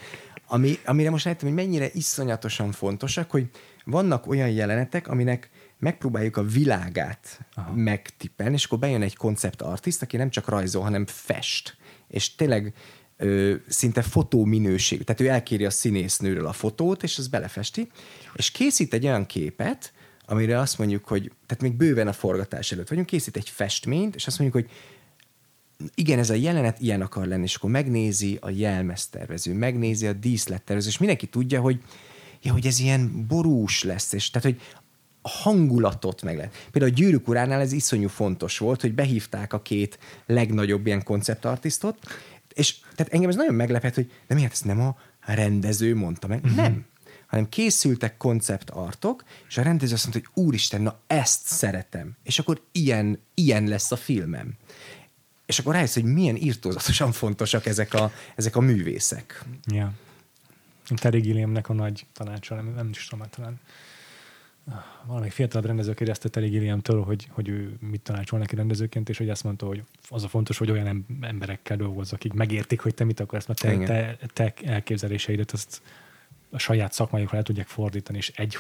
[0.47, 3.47] ami, amire most láttam, hogy mennyire iszonyatosan fontosak, hogy
[3.85, 7.73] vannak olyan jelenetek, aminek megpróbáljuk a világát Aha.
[7.73, 11.77] megtippelni, és akkor bejön egy koncept artist, aki nem csak rajzol, hanem fest.
[12.09, 12.75] És tényleg
[13.19, 15.05] ö, szinte fotóminőség.
[15.05, 17.89] Tehát ő elkéri a színésznőről a fotót, és az belefesti,
[18.35, 19.93] és készít egy olyan képet,
[20.27, 24.27] amire azt mondjuk, hogy, tehát még bőven a forgatás előtt vagyunk, készít egy festményt, és
[24.27, 24.75] azt mondjuk, hogy
[25.95, 30.89] igen, ez a jelenet ilyen akar lenni, és akkor megnézi a jelmeztervező, megnézi a díszlettervező,
[30.89, 31.83] és mindenki tudja, hogy,
[32.43, 34.61] ja, hogy ez ilyen borús lesz, és tehát, hogy
[35.23, 36.69] a hangulatot meg lehet.
[36.71, 41.99] Például a Gyűrűk uránál ez iszonyú fontos volt, hogy behívták a két legnagyobb ilyen konceptartisztot,
[42.59, 46.45] és tehát engem ez nagyon meglepett, hogy de miért ezt nem a rendező mondta meg?
[46.45, 46.57] Uh-huh.
[46.57, 46.87] Nem.
[47.27, 52.17] Hanem készültek konceptartok, és a rendező azt mondta, hogy úristen, na ezt szeretem.
[52.23, 54.55] És akkor ilyen, ilyen lesz a filmem.
[55.47, 59.45] És akkor rájössz, hogy milyen írtózatosan fontosak ezek a, ezek a művészek.
[59.67, 59.93] Ja.
[60.97, 63.61] Terry Gilliamnek a nagy tanácsa, nem, nem is tudom, hát talán
[65.07, 69.31] valamelyik fiatal rendező kérdezte Terry Gilliamtől, hogy, hogy ő mit tanácsol neki rendezőként, és hogy
[69.31, 73.21] azt mondta, hogy az a fontos, hogy olyan emberekkel dolgozz, akik megértik, hogy te mit
[73.21, 75.83] akarsz, mert te, te, te elképzeléseidet azt
[76.51, 78.59] a saját szakmájukra el tudják fordítani, és egy,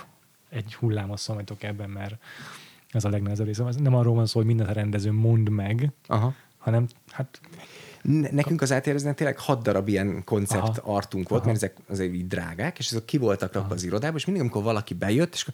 [0.48, 2.14] egy hullámot szomajtok ebben, mert
[2.90, 3.64] ez a legnehezebb része.
[3.78, 6.34] Nem arról van szó, hogy mindent a rendező mond meg, Aha.
[6.58, 7.40] hanem hát
[8.30, 10.94] Nekünk az átéreznek tényleg hat darab ilyen koncept Aha.
[10.94, 11.50] artunk volt, Aha.
[11.50, 14.62] mert ezek azért így drágák, és ezek ki voltak rakva az irodába, és mindig, amikor
[14.62, 15.46] valaki bejött, és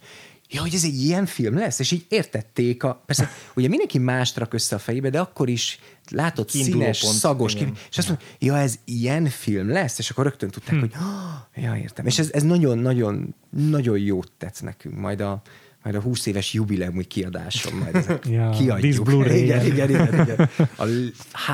[0.49, 4.37] ja, hogy ez egy ilyen film lesz, és így értették a, persze, ugye mindenki mást
[4.37, 7.73] rak össze a fejébe, de akkor is látott színes, pont, szagos, igen.
[7.89, 10.79] és azt mondja, ja, ez ilyen film lesz, és akkor rögtön tudták, hm.
[10.79, 12.05] hogy oh, ja, értem.
[12.05, 14.95] És ez, ez nagyon, nagyon, jót tett nekünk.
[14.97, 15.41] Majd a,
[15.83, 19.09] majd a 20 éves jubileumi kiadáson majd ezek ja, kiadjuk.
[19.09, 20.49] Igen, igen, igen, igen.
[20.75, 20.85] A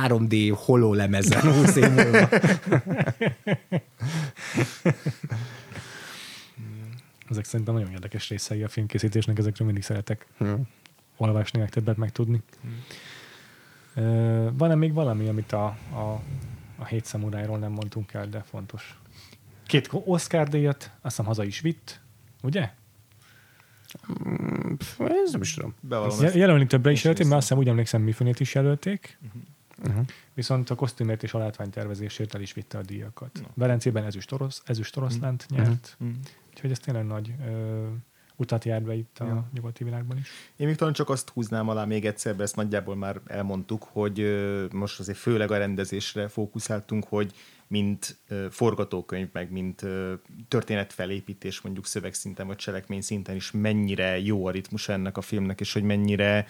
[0.08, 2.30] 3D hololemezen 20 év múlva.
[7.32, 10.68] Ezek szerintem nagyon érdekes részei a filmkészítésnek, ezekről mindig szeretek hmm.
[11.18, 12.42] olvasni, meg többet megtudni.
[12.62, 14.58] Hmm.
[14.58, 16.22] van-e még valami, amit a, a,
[16.78, 19.00] a hét szamurájról nem mondtunk el, de fontos?
[19.68, 22.02] Két Oscar díjat, azt hiszem haza is vitt,
[22.42, 22.70] ugye?
[24.28, 25.76] Mm, ez nem is tudom.
[26.34, 29.18] Jelölni többre is jelölték, mert azt hiszem úgy emlékszem, Mifunét is jelölték.
[29.26, 29.42] Uh-huh.
[29.88, 30.06] Uh-huh.
[30.34, 33.40] Viszont a kosztümért és a látványtervezésért el is vitte a díjakat.
[33.42, 33.48] No.
[33.54, 35.68] Velencében ezüst, orosz, ezüst oroszlánt uh-huh.
[35.68, 35.98] nyert.
[36.00, 36.18] Uh-huh.
[36.62, 37.88] Úgyhogy ez tényleg nagy ö,
[38.36, 39.50] utat jár be itt a ja.
[39.54, 40.30] nyugati világban is.
[40.56, 44.20] Én még talán csak azt húznám alá még egyszer, mert ezt nagyjából már elmondtuk, hogy
[44.20, 47.34] ö, most azért főleg a rendezésre fókuszáltunk, hogy
[47.68, 50.14] mint ö, forgatókönyv, meg mint ö,
[50.48, 55.74] történetfelépítés mondjuk szövegszinten vagy cselekmény szinten is mennyire jó a ritmus ennek a filmnek, és
[55.74, 56.46] hogy mennyire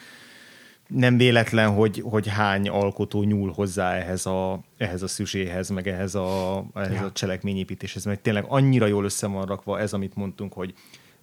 [0.93, 6.15] nem véletlen, hogy, hogy hány alkotó nyúl hozzá ehhez a, ehhez a szüzséhez, meg ehhez
[6.15, 7.05] a, ehhez ja.
[7.05, 10.73] a cselekményépítéshez, mert tényleg annyira jól össze van rakva ez, amit mondtunk, hogy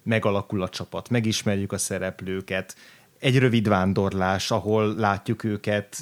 [0.03, 2.75] megalakul a csapat, megismerjük a szereplőket,
[3.19, 5.97] egy rövid vándorlás, ahol látjuk őket,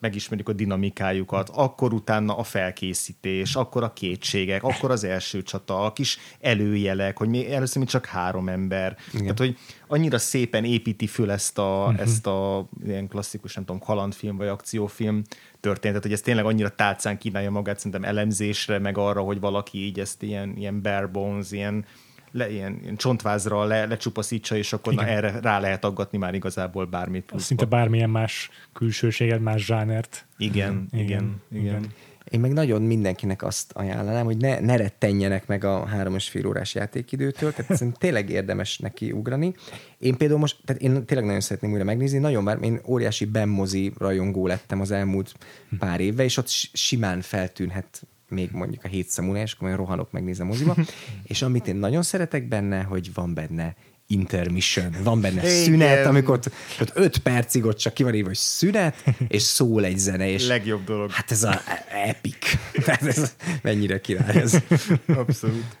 [0.00, 5.92] megismerjük a dinamikájukat, akkor utána a felkészítés, akkor a kétségek, akkor az első csata, a
[5.92, 8.96] kis előjelek, hogy mi először mi csak három ember.
[9.08, 9.20] Igen.
[9.20, 9.56] Tehát, hogy
[9.88, 12.00] annyira szépen építi föl ezt a, uh-huh.
[12.00, 15.22] ezt a ilyen klasszikus, nem tudom, kalandfilm vagy akciófilm
[15.60, 20.00] történetet, hogy ez tényleg annyira tálcán kínálja magát szerintem elemzésre, meg arra, hogy valaki így
[20.00, 21.84] ezt ilyen, ilyen bare bones, ilyen
[22.30, 26.84] le, ilyen, ilyen csontvázra le, lecsupaszítsa, és akkor na, erre rá lehet aggatni már igazából
[26.84, 27.24] bármit.
[27.24, 27.46] Pluszba.
[27.46, 30.26] Szinte bármilyen más külsőséget, más zsánert.
[30.36, 31.40] Igen, igen, igen.
[31.50, 31.64] igen.
[31.64, 31.92] igen.
[32.30, 36.46] Én meg nagyon mindenkinek azt ajánlanám, hogy ne, ne rettenjenek meg a három és fél
[36.46, 39.54] órás játékidőtől, tehát szerintem tényleg érdemes neki ugrani.
[39.98, 43.92] Én például most, tehát én tényleg nagyon szeretném újra megnézni, nagyon már, én óriási Bemmozi
[43.98, 45.34] rajongó lettem az elmúlt
[45.78, 50.46] pár évvel, és ott simán feltűnhet még mondjuk a hét szemúna, és akkor rohanok, megnézem
[50.46, 50.76] moziba.
[51.22, 53.74] és amit én nagyon szeretek benne, hogy van benne
[54.06, 55.62] intermission, van benne Igen.
[55.64, 56.50] szünet, amikor ott,
[56.80, 60.46] ott öt percig ott csak ki van írva, hogy szünet, és szól egy zene, és
[60.46, 61.10] legjobb dolog.
[61.10, 61.60] Hát ez a
[62.08, 62.58] epic.
[62.84, 64.62] Tehát ez mennyire király ez.
[65.06, 65.76] Abszolút.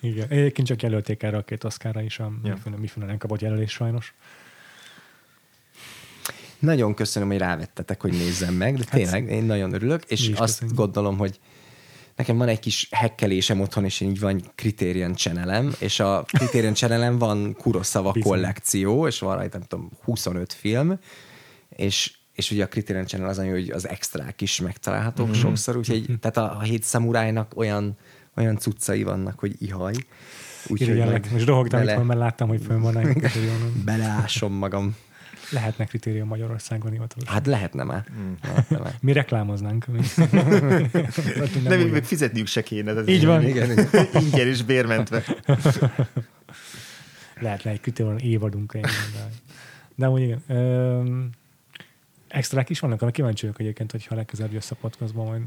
[0.00, 0.28] Igen.
[0.28, 2.58] Egyébként csak jelölték erre a két oszkára is, a ja.
[2.76, 4.14] Mifune nem kapott jelölés sajnos.
[6.58, 10.38] Nagyon köszönöm, hogy rávettetek, hogy nézzem meg, de hát tényleg én nagyon örülök, és azt
[10.38, 10.76] köszönjük.
[10.76, 11.40] gondolom, hogy
[12.16, 17.18] nekem van egy kis hekkelésem otthon, és így van Criterion channelem, és a Criterion channelem
[17.18, 18.32] van Kurosawa Bizony.
[18.32, 20.98] kollekció, és van rajta, nem tudom, 25 film,
[21.68, 25.40] és és ugye a Criterion Channel az, hogy az extrák is megtalálhatók mm-hmm.
[25.40, 26.14] sokszor, úgyhogy mm-hmm.
[26.20, 27.96] tehát a, a hét szamurájnak olyan,
[28.36, 29.94] olyan cuccai vannak, hogy ihaj.
[30.66, 31.92] Úgyhogy most rohogtam bele...
[31.94, 33.30] itt, mert láttam, hogy fönn van egy
[33.84, 34.96] Beleásom magam.
[35.50, 37.34] Lehetne kritérium Magyarországon hivatalosan.
[37.34, 38.04] Hát lehetne már.
[38.18, 38.32] Mm.
[38.42, 38.94] Lehetne már.
[39.00, 39.86] Mi reklámoznánk.
[41.62, 42.92] De még, még fizetniük se kéne.
[42.96, 43.42] Ez Így van.
[43.42, 43.88] Igen, igen.
[44.14, 45.22] Ingyen is bérmentve.
[47.40, 48.72] Lehetne egy kritérium évadunk.
[48.76, 48.88] De,
[49.94, 50.42] de amúgy igen.
[50.46, 51.02] Ö,
[52.28, 55.42] extrák is vannak, amik kíváncsi vagyok egyébként, hogyha legközelebb jössz a podcastban majd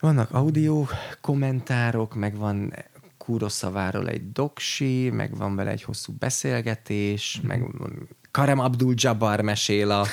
[0.00, 0.86] Vannak audio
[1.20, 2.72] kommentárok, meg van
[3.18, 7.46] Kurosaváról egy doksi, meg van vele egy hosszú beszélgetés, Mhm.
[7.46, 10.06] meg van Karem Abdul-Jabbar mesél a,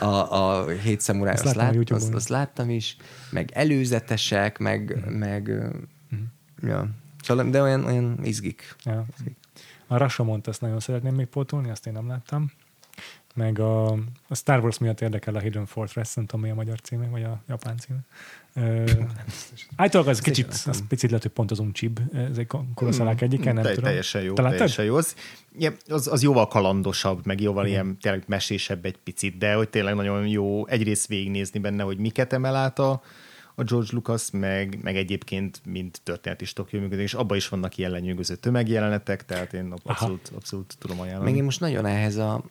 [0.00, 2.96] a, a hét szamuráj, Azt azt, lát, azt, azt láttam is,
[3.30, 5.12] meg előzetesek, meg, Mhm.
[5.14, 5.50] meg
[6.62, 6.88] ja.
[7.22, 8.76] Szóval, de olyan, olyan izgik.
[8.84, 9.04] Ja.
[9.86, 12.52] A Rashomont azt nagyon szeretném még pótolni, azt én nem láttam.
[13.34, 13.92] Meg a,
[14.28, 17.22] a Star Wars miatt érdekel a Hidden Fortress, nem tudom mi a magyar címe, vagy
[17.22, 17.98] a japán címe.
[19.76, 23.62] Általában az kicsit, az picit lehet, hogy pont az uncsib, ez egy kuroszalák egyike, nem
[23.62, 23.84] Te- tudom.
[23.84, 24.50] Teljesen jó, láttad?
[24.50, 24.96] teljesen jó.
[24.96, 25.14] Az,
[25.88, 30.26] az, az jóval kalandosabb, meg jóval ilyen tényleg mesésebb egy picit, de hogy tényleg nagyon
[30.26, 33.02] jó egyrészt végignézni benne, hogy miket emel át a,
[33.54, 37.78] a George Lucas, meg, meg egyébként mint történet is tök működik, és abban is vannak
[37.78, 41.24] ilyen lenyűgöző tömegjelenetek, tehát én abszolút, abszolút tudom ajánlani.
[41.30, 42.44] Meg én most nagyon ehhez a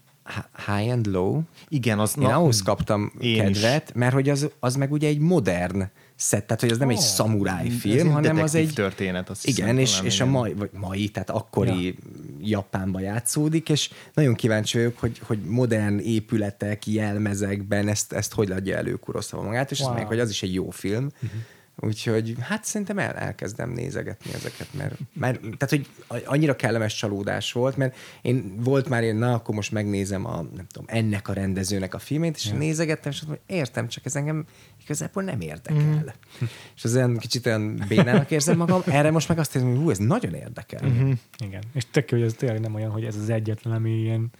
[0.65, 2.15] high and low, Igen, az...
[2.19, 3.60] Én ahhoz kaptam Én is.
[3.60, 6.98] kedvet, mert hogy az, az meg ugye egy modern szett, tehát hogy az nem egy
[6.98, 8.73] Ó, szamuráj film, egy hanem az egy...
[8.73, 11.93] történet, azt Igen, hiszem, és, és a mai, vagy mai, tehát akkori ja.
[12.39, 18.77] Japánban játszódik, és nagyon kíváncsi vagyok, hogy, hogy modern épületek, jelmezekben ezt, ezt hogy adja
[18.77, 19.89] elő Kurosawa magát, és wow.
[19.89, 19.98] Wow.
[19.98, 21.10] meg, hogy az is egy jó film.
[21.23, 21.39] Uh-huh.
[21.76, 25.88] Úgyhogy hát szerintem el, elkezdem nézegetni ezeket, mert, mert tehát, hogy
[26.26, 30.68] annyira kellemes csalódás volt, mert én volt már én, na, akkor most megnézem a, nem
[30.72, 32.57] tudom, ennek a rendezőnek a filmét, és ja.
[32.57, 34.45] nézegettem, és azt mondom, értem, csak ez engem
[34.84, 35.81] igazából nem érdekel.
[35.84, 36.45] Mm.
[36.76, 39.89] És az olyan kicsit olyan bénának érzem magam, erre most meg azt érzem, hogy hú,
[39.89, 40.88] ez nagyon érdekel.
[40.88, 40.98] Mhm.
[40.98, 41.11] Mm-hmm.
[41.38, 41.64] Igen.
[41.73, 44.31] És tök hogy ez tényleg nem olyan, hogy ez az egyetlen, ami ilyen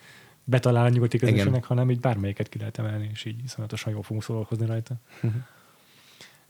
[0.44, 4.24] betalál a nyugati közönségnek, hanem így bármelyiket ki lehet emelni, és így iszonyatosan jól fogunk
[4.24, 4.96] szórakozni rajta.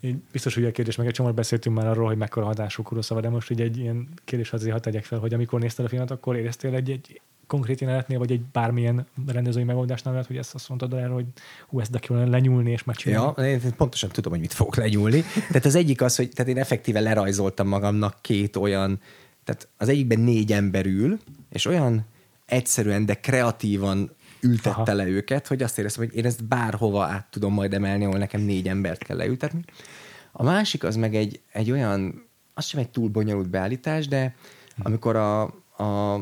[0.01, 3.21] Így biztos, hogy a kérdés, meg egy csomót beszéltünk már arról, hogy mekkora hatású Kuroszava,
[3.21, 6.11] de most így egy ilyen kérdés azért hadd tegyek fel, hogy amikor nézted a filmet,
[6.11, 10.69] akkor éreztél egy, egy konkrét jelenetnél, vagy egy bármilyen rendezői megoldásnál lehet, hogy ezt azt
[10.69, 11.25] mondtad erre, hogy
[11.67, 13.41] hú, ezt de lenyúlni és megcsinálni.
[13.41, 15.23] Ja, én pontosan tudom, hogy mit fogok legyúlni.
[15.47, 18.99] Tehát az egyik az, hogy tehát én effektíve lerajzoltam magamnak két olyan,
[19.43, 21.19] tehát az egyikben négy ember ül,
[21.49, 22.05] és olyan
[22.45, 24.11] egyszerűen, de kreatívan
[24.43, 24.93] ültette Aha.
[24.93, 28.41] le őket, hogy azt éreztem, hogy én ezt bárhova át tudom majd emelni, ahol nekem
[28.41, 29.63] négy embert kell leültetni.
[30.31, 34.35] A másik az meg egy, egy olyan, az sem egy túl bonyolult beállítás, de
[34.83, 35.43] amikor a,
[35.77, 36.19] a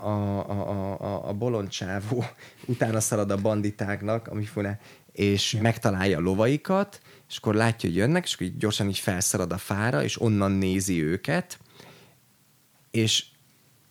[0.00, 0.10] a,
[0.50, 2.24] a, a, a, bolondcsávó
[2.66, 4.80] utána szalad a banditáknak, amiféle,
[5.12, 5.60] és ja.
[5.60, 9.58] megtalálja a lovaikat, és akkor látja, hogy jönnek, és akkor így gyorsan így felszalad a
[9.58, 11.58] fára, és onnan nézi őket,
[12.90, 13.24] és,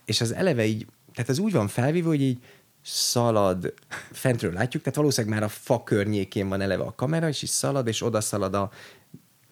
[0.06, 2.40] és az eleve így, tehát ez úgy van felvívva, hogy így
[2.90, 3.74] szalad,
[4.12, 7.88] fentről látjuk, tehát valószínűleg már a fa környékén van eleve a kamera, és így szalad,
[7.88, 8.72] és oda szalad a,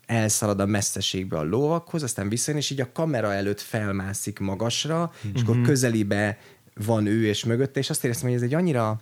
[0.06, 5.42] elszalad a messzeségbe a lovakhoz, aztán visszajön, és így a kamera előtt felmászik magasra, és
[5.42, 6.38] akkor közelébe
[6.86, 9.02] van ő és mögötte, és azt éreztem, hogy ez egy annyira,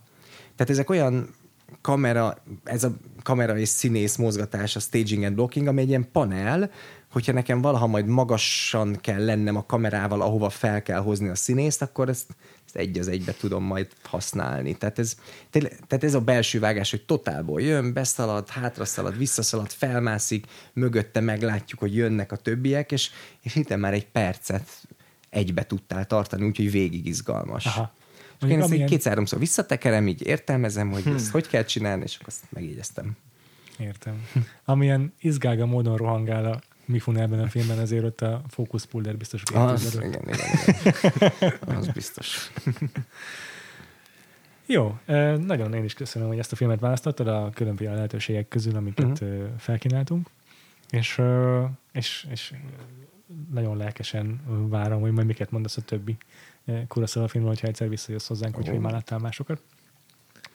[0.56, 1.36] tehát ezek olyan
[1.82, 2.92] kamera, ez a
[3.24, 6.72] kamera és színész mozgatás, a staging and blocking, ami egy ilyen panel,
[7.14, 11.82] hogyha nekem valaha majd magasan kell lennem a kamerával, ahova fel kell hozni a színészt,
[11.82, 12.36] akkor ezt,
[12.66, 14.78] ezt egy az egybe tudom majd használni.
[14.78, 15.16] Tehát ez,
[15.50, 21.96] tehát ez a belső vágás, hogy totálból jön, beszalad, hátraszalad, visszaszalad, felmászik, mögötte meglátjuk, hogy
[21.96, 23.10] jönnek a többiek, és,
[23.42, 24.70] és hittem már egy percet
[25.30, 27.66] egybe tudtál tartani, úgyhogy végig izgalmas.
[27.66, 27.94] Aha.
[28.42, 32.28] És én ezt Amilyen- kétszer-háromszor visszatekerem, így értelmezem, hogy ezt hogy kell csinálni, és akkor
[32.28, 33.12] azt megjegyeztem.
[33.78, 34.28] Értem.
[34.66, 39.44] Amilyen izgága módon rohangál a Mifune ebben a filmben, ezért ott a fókusz pulder biztos,
[39.52, 41.78] hogy Az, igen, igen, igen.
[41.78, 42.52] Az biztos.
[44.66, 44.98] Jó,
[45.38, 49.32] nagyon én is köszönöm, hogy ezt a filmet választottad a különböző lehetőségek közül, amiket Mhm.
[49.34, 49.48] uh-huh.
[49.58, 50.30] felkínáltunk,
[50.90, 51.22] és,
[51.92, 52.54] és, és
[53.52, 56.18] nagyon lelkesen várom, hogy majd miket mondasz a többi
[56.88, 59.62] Kurosawa filmről, hogyha egyszer visszajössz hozzánk, úgyhogy már láttál másokat.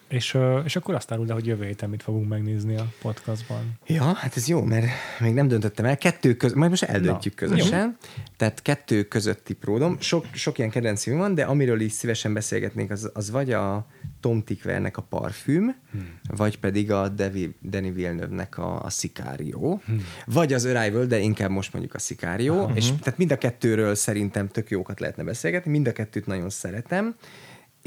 [0.08, 3.78] És, és akkor azt áruld el, hogy jövő héten mit fogunk megnézni a podcastban.
[3.86, 4.86] Ja, hát ez jó, mert
[5.20, 5.98] még nem döntöttem el.
[5.98, 7.96] Kettő között, majd most eldöntjük Na, közösen.
[8.36, 9.96] Tehát kettő közötti pródom.
[10.00, 13.86] Sok, sok ilyen kedvenc film van, de amiről is szívesen beszélgetnénk, az, az vagy a
[14.20, 16.18] Tom Tickvernek a parfüm, hmm.
[16.36, 20.04] vagy pedig a Devi, Danny Villeneuve-nek a, a Sicario, hmm.
[20.26, 22.76] vagy az Arrival, de inkább most mondjuk a Sicario, uh-huh.
[22.76, 27.14] és tehát mind a kettőről szerintem tök jókat lehetne beszélgetni, mind a kettőt nagyon szeretem,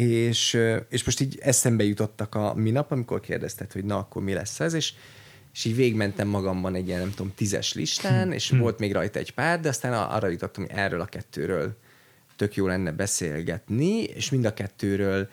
[0.10, 0.58] és,
[0.90, 4.74] és most így eszembe jutottak a minap, amikor kérdezted, hogy na, akkor mi lesz ez,
[4.74, 4.94] és,
[5.54, 9.34] és így végmentem magamban egy ilyen, nem tudom, tízes listán, és volt még rajta egy
[9.34, 11.78] pár, de aztán arra jutottam, hogy erről a kettőről
[12.36, 15.30] tök jó lenne beszélgetni, és mind a kettőről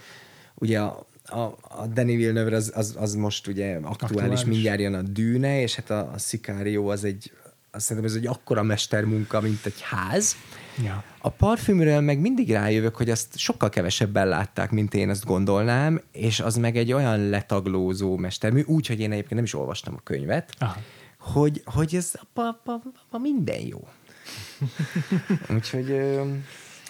[0.54, 4.22] ugye a, a, a Danny Villeneuve az, az, az most ugye aktuális, Aktuális.
[4.22, 7.32] aktuális, mindjárt jön a Dűne, és hát a, a Sicario az egy,
[7.70, 10.36] azt szerintem ez egy akkora mestermunka, mint egy ház.
[10.84, 11.04] Ja.
[11.18, 16.40] A parfümről meg mindig rájövök, hogy azt sokkal kevesebben látták, mint én azt gondolnám, és
[16.40, 20.54] az meg egy olyan letaglózó mestermű, úgy, hogy én egyébként nem is olvastam a könyvet,
[20.58, 20.80] Aha.
[21.18, 23.88] hogy, hogy ez apa, apa, apa minden jó.
[25.56, 25.88] Úgyhogy...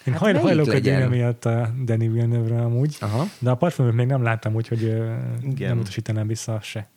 [0.04, 0.96] Én hát hajl, hajlok egy legyen?
[0.96, 3.26] ilyen miatt a Danny Villeneuve-re amúgy, Aha.
[3.38, 4.82] de a parfümöt még nem láttam, úgyhogy
[5.42, 5.68] Igen.
[5.68, 6.88] nem utasítanám vissza se.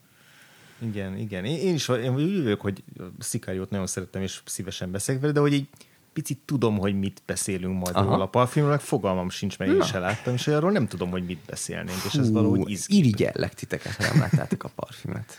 [0.77, 1.45] Igen, igen.
[1.45, 2.83] Én, én is én úgy jövök, hogy
[3.19, 5.67] Szikáriót nagyon szerettem, és szívesen beszélek vele, de hogy így
[6.13, 8.09] picit tudom, hogy mit beszélünk majd Aha.
[8.09, 9.85] róla a parfümről, fogalmam sincs, mert én Na.
[9.85, 12.97] se láttam, és arról nem tudom, hogy mit beszélnénk, és ez valahogy izgi.
[12.97, 15.37] irigyellek titeket, ha nem láttátok a parfümöt.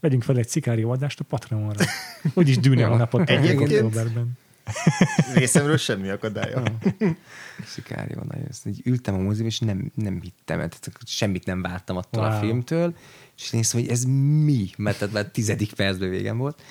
[0.00, 1.84] Vegyünk fel egy szikárió adást a Patreonra.
[2.34, 4.32] Úgyis dűne a napot októberben.
[5.34, 6.62] Részemről semmi akadálya.
[7.66, 8.48] Sikárió, nagyon.
[8.64, 12.32] Így ültem a moziban, és nem, nem hittem, mert semmit nem vártam attól wow.
[12.32, 12.94] a filmtől,
[13.36, 14.04] és néztem, hogy ez
[14.44, 16.62] mi, mert tehát már tizedik percben végem volt.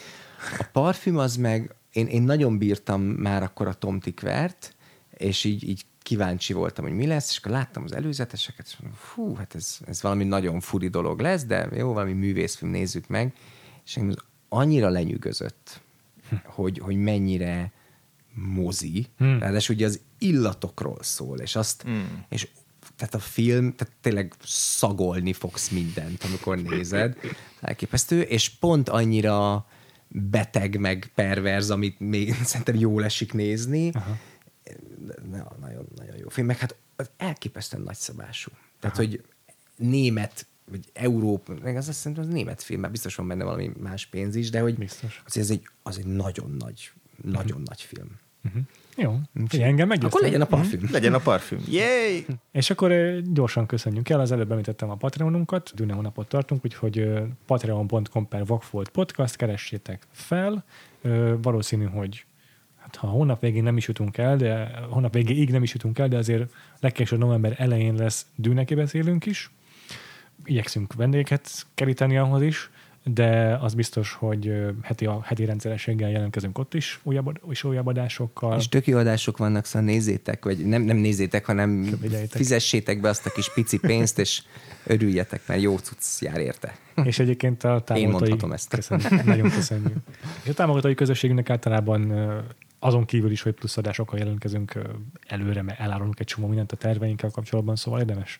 [0.59, 4.75] A parfüm az meg, én, én nagyon bírtam már akkor a Tom Tickvert,
[5.17, 8.99] és így, így kíváncsi voltam, hogy mi lesz, és akkor láttam az előzeteseket, és mondom,
[8.99, 13.35] fú, hát ez, ez valami nagyon furi dolog lesz, de jó, valami művészfilm, nézzük meg.
[13.85, 15.81] És engem az annyira lenyűgözött,
[16.45, 17.71] hogy, hogy mennyire
[18.33, 19.39] mozi, Hmm.
[19.39, 22.25] ráadásul ugye az illatokról szól, és azt, hmm.
[22.29, 22.47] és
[22.95, 27.17] tehát a film, tehát tényleg szagolni fogsz mindent, amikor nézed.
[27.61, 29.65] Elképesztő, és pont annyira
[30.13, 33.89] beteg, meg perverz, amit még szerintem jól esik nézni.
[33.93, 34.17] Aha.
[35.59, 36.75] Nagyon, nagyon jó film, meg hát
[37.17, 38.51] elképesztően nagyszabású.
[38.79, 39.05] Tehát, Aha.
[39.05, 39.23] hogy
[39.75, 43.71] német, vagy Európa, meg az azt szerintem az német film, mert biztos van benne valami
[43.79, 45.21] más pénz is, de hogy Biztos.
[45.25, 46.91] azért ez egy, az egy nagyon nagy,
[47.21, 48.09] nagyon nagy film.
[48.43, 48.61] Uh-huh.
[48.97, 50.17] Jó, Figyelj, engem meggyőztem.
[50.17, 50.89] Akkor legyen a parfüm.
[50.91, 51.59] Legyen a parfüm.
[51.69, 52.25] Yay!
[52.51, 57.09] És akkor gyorsan köszönjük el, az előbb említettem a Patreonunkat, Dűne hónapot tartunk, úgyhogy
[57.45, 60.63] patreon.com per Vagfolt podcast, keressétek fel.
[61.41, 62.25] Valószínű, hogy
[62.77, 64.53] hát ha a hónap végén nem is jutunk el, de
[64.89, 69.25] a hónap végéig nem is jutunk el, de azért legkésőbb november elején lesz Dűneki beszélünk
[69.25, 69.51] is.
[70.45, 72.69] Igyekszünk vendégeket keríteni ahhoz is,
[73.03, 78.57] de az biztos, hogy heti, a heti rendszerességgel jelentkezünk ott is, újabb, és újabb adásokkal.
[78.57, 82.37] És tök jó adások vannak, szóval nézzétek, vagy nem, nem nézzétek, hanem Figyeljétek.
[82.37, 84.41] fizessétek be azt a kis pici pénzt, és
[84.85, 86.75] örüljetek, mert jó cucc jár érte.
[87.03, 88.05] És egyébként a támogatói...
[88.05, 88.69] mondhatom ezt.
[88.69, 89.95] Köszönjük, nagyon köszönjük.
[90.43, 92.13] És a támogatói közösségünknek általában
[92.79, 94.79] azon kívül is, hogy plusz adásokkal jelentkezünk
[95.27, 98.39] előre, mert elárulunk egy csomó mindent a terveinkkel kapcsolatban, szóval érdemes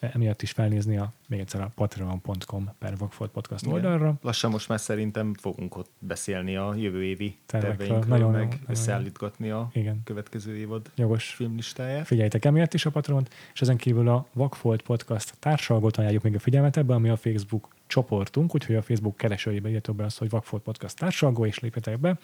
[0.00, 4.14] emiatt is felnézni a, még egyszer a patreon.com per Vagfolt podcast oldalra.
[4.22, 9.50] Lassan most már szerintem fogunk ott beszélni a jövő évi terveinkről, Nagyon meg nagyon összeállítgatni
[9.50, 10.00] a Igen.
[10.04, 11.28] következő évad Jogos.
[11.34, 12.06] filmlistáját.
[12.06, 16.38] Figyeljetek emiatt is a Patront, és ezen kívül a Vagfolt Podcast társalgot ajánljuk még a
[16.38, 20.62] figyelmet ebbe, ami a Facebook csoportunk, úgyhogy a Facebook keresőjébe írjátok be azt, hogy Vagfolt
[20.62, 22.18] Podcast társalgó, és lépjetek be.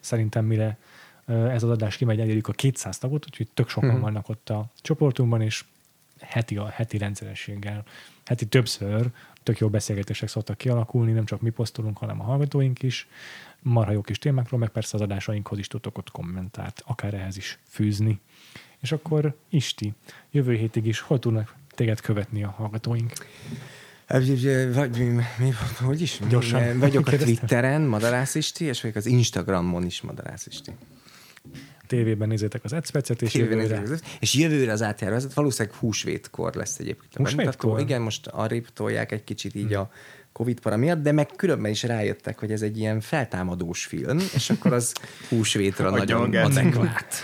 [0.00, 0.78] Szerintem mire
[1.26, 4.00] ez az adás kimegy, elérjük a 200 tagot, úgyhogy tök sokan Mhm.
[4.00, 5.64] vannak ott a csoportunkban, és
[6.22, 7.84] heti, a heti rendszerességgel,
[8.24, 9.10] heti többször
[9.42, 13.08] tök jó beszélgetések szoktak kialakulni, nem csak mi posztolunk, hanem a hallgatóink is,
[13.60, 17.58] marha jó kis témákról, meg persze az adásainkhoz is tudtok ott kommentárt, akár ehhez is
[17.68, 18.20] fűzni.
[18.80, 19.92] És akkor Isti,
[20.30, 23.12] jövő hétig is hol tudnak téged követni a hallgatóink?
[24.06, 26.20] Vagy, mi, mi, hogy is?
[26.28, 26.78] Gyorsan.
[26.78, 27.16] Vagyok a.
[27.16, 30.72] Twitteren, Madarász Isti, és vagyok az Instagramon is Madarász Isti.
[31.92, 33.62] Tévében nézzétek az Ecspecet, és Jövőre.
[33.62, 37.16] jövőre És jövőre az átjáró, ez valószínűleg húsvétkor lesz egyébként.
[37.16, 37.80] Húsvétkor?
[37.80, 39.90] Igen, most arrébb tolják egy kicsit így a
[40.32, 44.50] Covid para miatt, de meg különben is rájöttek, hogy ez egy ilyen feltámadós film, és
[44.50, 44.94] akkor az
[45.28, 47.14] húsvétra nagyon adekvát.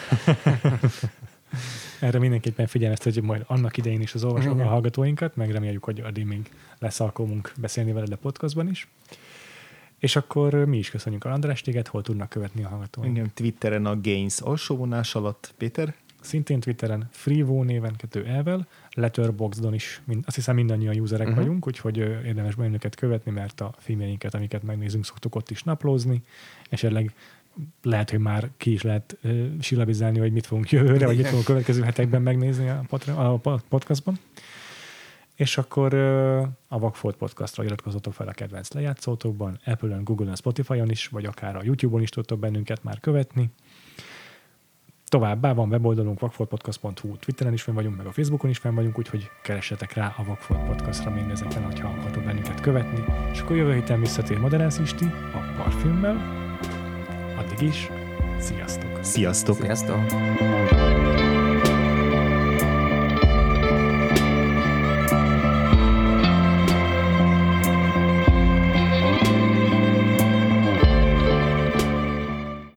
[2.00, 6.24] erre mindenképpen figyelmeztetjük majd annak idején is az olvasók, a hallgatóinkat, meg reméljük, hogy addig
[6.24, 8.88] még lesz alkalmunk beszélni veled a podcastban is.
[9.98, 13.16] És akkor mi is köszönjük a András téged, hol tudnak követni a hallgatóink.
[13.16, 15.54] Engem Twitteren a Gains alsóvonás alatt.
[15.56, 15.94] Péter?
[16.20, 21.42] Szintén Twitteren Freevo néven kettő elvel, Letterboxdon is, mind, azt hiszem mindannyian userek uh-huh.
[21.42, 26.22] vagyunk, úgyhogy érdemes bennünket követni, mert a filmjeinket, amiket megnézünk, szoktuk ott is naplózni.
[26.70, 27.14] Esetleg
[27.82, 31.44] lehet, hogy már ki is lehet uh, silabizálni, hogy mit fogunk jövőre, vagy mit fogunk
[31.44, 34.18] a következő hetekben megnézni a, patre- a po- podcastban.
[35.38, 35.94] És akkor
[36.68, 41.62] a Vagfolt podcastra iratkozzatok fel a kedvenc lejátszótokban, Apple-on, Google-on, Spotify-on is, vagy akár a
[41.62, 43.50] YouTube-on is tudtok bennünket már követni.
[45.08, 49.30] Továbbá van weboldalunk vakfoltpodcast.hu, Twitteren is fenn vagyunk, meg a Facebookon is fenn vagyunk, úgyhogy
[49.42, 53.04] keressetek rá a Vakfolt Podcastra mindezeken, hogyha akartok bennünket követni.
[53.32, 55.04] És akkor jövő héten visszatér Moderász Isti
[55.34, 56.16] a parfümmel.
[57.38, 57.88] Addig is,
[58.38, 58.98] sziasztok!
[59.02, 59.56] Sziasztok!
[59.56, 61.07] Sziasztok!